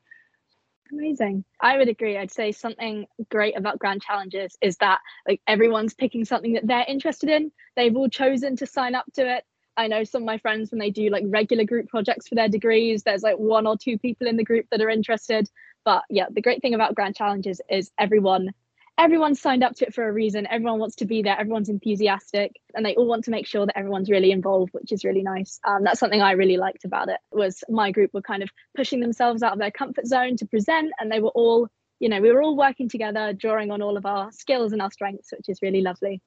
Amazing. 0.91 1.43
I 1.59 1.77
would 1.77 1.89
agree. 1.89 2.17
I'd 2.17 2.31
say 2.31 2.51
something 2.51 3.07
great 3.29 3.57
about 3.57 3.79
Grand 3.79 4.01
Challenges 4.01 4.55
is 4.61 4.77
that 4.77 4.99
like 5.27 5.41
everyone's 5.47 5.93
picking 5.95 6.25
something 6.25 6.53
that 6.53 6.67
they're 6.67 6.85
interested 6.87 7.29
in. 7.29 7.51
They've 7.75 7.95
all 7.95 8.09
chosen 8.09 8.55
to 8.57 8.67
sign 8.67 8.93
up 8.93 9.05
to 9.15 9.37
it. 9.37 9.43
I 9.77 9.87
know 9.87 10.03
some 10.03 10.21
of 10.21 10.27
my 10.27 10.37
friends 10.37 10.71
when 10.71 10.79
they 10.79 10.91
do 10.91 11.09
like 11.09 11.23
regular 11.27 11.65
group 11.65 11.89
projects 11.89 12.27
for 12.27 12.35
their 12.35 12.47
degrees, 12.47 13.03
there's 13.03 13.23
like 13.23 13.37
one 13.37 13.67
or 13.67 13.77
two 13.77 13.97
people 13.97 14.27
in 14.27 14.37
the 14.37 14.43
group 14.43 14.67
that 14.71 14.81
are 14.81 14.89
interested. 14.89 15.49
But 15.83 16.03
yeah, 16.09 16.27
the 16.31 16.41
great 16.41 16.61
thing 16.61 16.75
about 16.75 16.95
Grand 16.95 17.15
Challenges 17.15 17.59
is 17.69 17.91
everyone 17.97 18.51
everyone 18.97 19.35
signed 19.35 19.63
up 19.63 19.75
to 19.75 19.85
it 19.85 19.93
for 19.93 20.07
a 20.07 20.11
reason. 20.11 20.47
Everyone 20.47 20.79
wants 20.79 20.95
to 20.97 21.05
be 21.05 21.21
there. 21.21 21.37
Everyone's 21.37 21.69
enthusiastic, 21.69 22.59
and 22.73 22.85
they 22.85 22.95
all 22.95 23.07
want 23.07 23.25
to 23.25 23.31
make 23.31 23.47
sure 23.47 23.65
that 23.65 23.77
everyone's 23.77 24.09
really 24.09 24.31
involved, 24.31 24.73
which 24.73 24.91
is 24.91 25.03
really 25.03 25.23
nice. 25.23 25.59
Um, 25.63 25.83
that's 25.83 25.99
something 25.99 26.21
I 26.21 26.31
really 26.31 26.57
liked 26.57 26.85
about 26.85 27.09
it. 27.09 27.17
Was 27.31 27.63
my 27.69 27.91
group 27.91 28.13
were 28.13 28.21
kind 28.21 28.43
of 28.43 28.49
pushing 28.75 28.99
themselves 28.99 29.43
out 29.43 29.53
of 29.53 29.59
their 29.59 29.71
comfort 29.71 30.07
zone 30.07 30.37
to 30.37 30.45
present, 30.45 30.91
and 30.99 31.11
they 31.11 31.19
were 31.19 31.29
all, 31.29 31.67
you 31.99 32.09
know, 32.09 32.21
we 32.21 32.31
were 32.31 32.41
all 32.41 32.55
working 32.55 32.89
together, 32.89 33.33
drawing 33.33 33.71
on 33.71 33.81
all 33.81 33.97
of 33.97 34.05
our 34.05 34.31
skills 34.31 34.71
and 34.71 34.81
our 34.81 34.91
strengths, 34.91 35.31
which 35.31 35.49
is 35.49 35.61
really 35.61 35.81
lovely. 35.81 36.21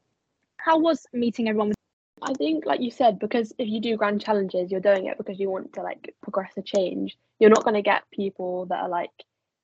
How 0.59 0.79
was 0.79 1.07
meeting 1.13 1.49
everyone? 1.49 1.73
I 2.21 2.35
think, 2.35 2.67
like 2.67 2.81
you 2.81 2.91
said, 2.91 3.21
because 3.21 3.53
if 3.59 3.69
you 3.69 3.81
do 3.81 3.97
grand 3.97 4.21
challenges, 4.21 4.73
you're 4.73 4.81
doing 4.81 5.07
it 5.07 5.17
because 5.17 5.39
you 5.39 5.49
want 5.49 5.75
to 5.75 5.83
like 5.83 6.15
progress 6.21 6.53
a 6.57 6.63
change. 6.63 7.17
You're 7.39 7.51
not 7.51 7.63
going 7.63 7.77
to 7.77 7.83
get 7.83 8.03
people 8.13 8.67
that 8.67 8.81
are 8.83 8.89
like 8.89 9.13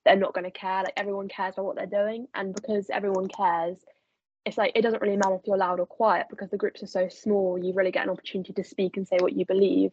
they're 0.05 0.17
not 0.17 0.35
going 0.35 0.45
to 0.45 0.51
care. 0.51 0.83
Like 0.83 0.95
everyone 0.97 1.29
cares 1.29 1.55
about 1.55 1.67
what 1.67 1.77
they're 1.77 1.87
doing, 1.87 2.29
and 2.35 2.55
because 2.55 2.91
everyone 2.91 3.29
cares, 3.29 3.79
it's 4.45 4.59
like 4.59 4.73
it 4.75 4.83
doesn't 4.83 5.03
really 5.03 5.17
matter 5.17 5.37
if 5.37 5.47
you're 5.47 5.57
loud 5.57 5.81
or 5.81 5.87
quiet 5.87 6.27
because 6.31 6.51
the 6.51 6.57
groups 6.57 6.83
are 6.83 6.89
so 6.89 7.09
small. 7.09 7.59
You 7.59 7.73
really 7.75 7.91
get 7.91 8.05
an 8.05 8.11
opportunity 8.11 8.53
to 8.53 8.65
speak 8.65 8.97
and 8.97 9.07
say 9.07 9.17
what 9.21 9.33
you 9.35 9.47
believe, 9.47 9.93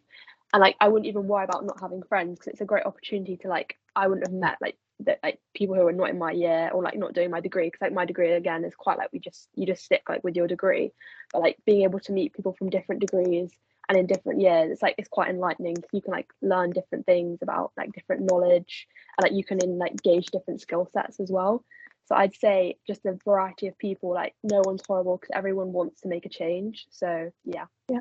and 0.54 0.62
like 0.62 0.76
I 0.80 0.90
wouldn't 0.90 1.08
even 1.08 1.28
worry 1.28 1.46
about 1.46 1.66
not 1.66 1.80
having 1.80 2.04
friends 2.04 2.40
because 2.40 2.54
it's 2.54 2.62
a 2.62 2.66
great 2.66 2.86
opportunity 2.86 3.38
to 3.38 3.48
like 3.48 3.78
I 3.96 4.08
wouldn't 4.08 4.28
have 4.28 4.36
met 4.36 4.58
like 4.62 4.78
the, 5.00 5.18
like 5.24 5.40
people 5.54 5.76
who 5.76 5.88
are 5.88 5.92
not 5.92 6.10
in 6.10 6.20
my 6.20 6.32
year 6.32 6.70
or 6.74 6.84
like 6.84 6.98
not 6.98 7.14
doing 7.14 7.32
my 7.32 7.40
degree 7.40 7.68
because 7.68 7.82
like 7.82 7.94
my 7.94 8.06
degree 8.06 8.34
again 8.34 8.64
is 8.66 8.76
quite 8.76 8.98
like 8.98 9.12
we 9.12 9.20
just 9.20 9.50
you 9.56 9.66
just 9.66 9.84
stick 9.84 10.04
like 10.10 10.24
with 10.24 10.36
your 10.36 10.48
degree, 10.48 10.92
but 11.32 11.42
like 11.42 11.58
being 11.66 11.84
able 11.84 12.00
to 12.02 12.12
meet 12.12 12.34
people 12.34 12.54
from 12.54 12.70
different 12.70 13.02
degrees 13.02 13.52
and 13.92 14.00
in 14.00 14.08
different 14.08 14.40
years 14.40 14.72
it's 14.72 14.82
like 14.82 14.96
it's 14.98 15.10
quite 15.10 15.30
enlightening. 15.30 15.76
You 15.92 16.02
can 16.02 16.14
like 16.14 16.28
learn 16.42 16.70
different 16.72 17.06
things 17.06 17.40
about 17.42 17.74
like 17.76 17.92
different 17.92 18.24
knowledge 18.30 18.88
and 19.18 19.24
like 19.24 19.38
you 19.38 19.44
can 19.44 19.62
in 19.62 19.78
like 19.78 20.02
gauge 20.02 20.28
different 20.28 20.62
skill 20.62 20.90
sets 20.94 21.20
as 21.20 21.30
well. 21.30 21.64
So 22.06 22.16
i'd 22.16 22.36
say 22.36 22.76
just 22.88 23.06
a 23.06 23.18
variety 23.24 23.68
of 23.68 23.78
people 23.78 24.14
like 24.14 24.34
no 24.44 24.62
one's 24.66 24.82
horrible 24.86 25.18
because 25.18 25.32
everyone 25.34 25.74
wants 25.74 26.02
to 26.02 26.08
make 26.08 26.26
a 26.26 26.30
change. 26.30 26.88
So 26.90 27.32
yeah. 27.44 27.66
Yeah. 27.90 28.00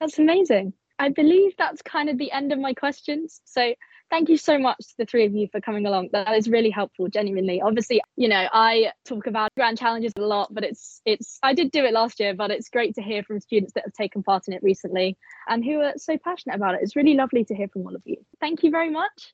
That's 0.00 0.18
amazing 0.18 0.74
i 0.98 1.08
believe 1.08 1.52
that's 1.56 1.82
kind 1.82 2.08
of 2.08 2.18
the 2.18 2.32
end 2.32 2.52
of 2.52 2.58
my 2.58 2.74
questions 2.74 3.40
so 3.44 3.74
thank 4.12 4.28
you 4.28 4.36
so 4.36 4.58
much 4.58 4.76
to 4.76 4.94
the 4.98 5.06
three 5.06 5.24
of 5.24 5.32
you 5.34 5.48
for 5.50 5.60
coming 5.62 5.86
along. 5.86 6.10
That 6.12 6.34
is 6.36 6.46
really 6.46 6.68
helpful, 6.68 7.08
genuinely. 7.08 7.62
Obviously, 7.62 8.02
you 8.14 8.28
know, 8.28 8.46
I 8.52 8.92
talk 9.06 9.26
about 9.26 9.48
grand 9.56 9.78
challenges 9.78 10.12
a 10.16 10.20
lot, 10.20 10.52
but 10.52 10.64
it's 10.64 11.00
it's 11.06 11.38
I 11.42 11.54
did 11.54 11.70
do 11.70 11.84
it 11.84 11.94
last 11.94 12.20
year, 12.20 12.34
but 12.34 12.50
it's 12.50 12.68
great 12.68 12.94
to 12.96 13.02
hear 13.02 13.22
from 13.22 13.40
students 13.40 13.72
that 13.72 13.84
have 13.86 13.94
taken 13.94 14.22
part 14.22 14.46
in 14.48 14.54
it 14.54 14.62
recently 14.62 15.16
and 15.48 15.64
who 15.64 15.80
are 15.80 15.94
so 15.96 16.18
passionate 16.18 16.56
about 16.56 16.74
it. 16.74 16.80
It's 16.82 16.94
really 16.94 17.14
lovely 17.14 17.44
to 17.46 17.54
hear 17.54 17.68
from 17.68 17.82
all 17.82 17.96
of 17.96 18.02
you. 18.04 18.18
Thank 18.38 18.62
you 18.62 18.70
very 18.70 18.90
much. 18.90 19.32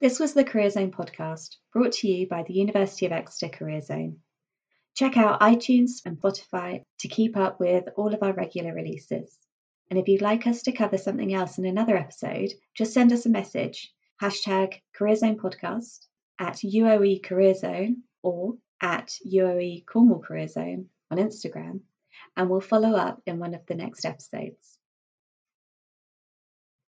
This 0.00 0.18
was 0.18 0.34
the 0.34 0.44
Career 0.44 0.68
Zone 0.70 0.90
podcast, 0.90 1.56
brought 1.72 1.92
to 1.92 2.08
you 2.08 2.26
by 2.26 2.42
the 2.42 2.54
University 2.54 3.06
of 3.06 3.12
Exeter 3.12 3.56
Career 3.56 3.80
Zone. 3.80 4.16
Check 4.96 5.16
out 5.16 5.40
iTunes 5.40 6.02
and 6.04 6.20
Spotify 6.20 6.82
to 7.00 7.08
keep 7.08 7.36
up 7.36 7.60
with 7.60 7.84
all 7.96 8.12
of 8.12 8.22
our 8.22 8.32
regular 8.32 8.74
releases. 8.74 9.38
And 9.90 9.98
if 9.98 10.08
you'd 10.08 10.22
like 10.22 10.46
us 10.46 10.62
to 10.62 10.72
cover 10.72 10.98
something 10.98 11.34
else 11.34 11.58
in 11.58 11.66
another 11.66 11.96
episode, 11.96 12.52
just 12.74 12.92
send 12.92 13.12
us 13.12 13.26
a 13.26 13.30
message. 13.30 13.92
Hashtag 14.20 14.80
Career 14.94 15.16
Zone 15.16 15.36
Podcast 15.36 16.06
at 16.38 16.56
UOE 16.56 17.22
Career 17.22 17.54
Zone 17.54 18.02
or 18.22 18.54
at 18.80 19.12
UOE 19.26 19.84
Cornwall 19.86 20.20
Career 20.20 20.48
Zone 20.48 20.88
on 21.10 21.18
Instagram, 21.18 21.80
and 22.36 22.48
we'll 22.48 22.60
follow 22.60 22.96
up 22.96 23.20
in 23.26 23.38
one 23.38 23.54
of 23.54 23.66
the 23.66 23.74
next 23.74 24.04
episodes. 24.04 24.73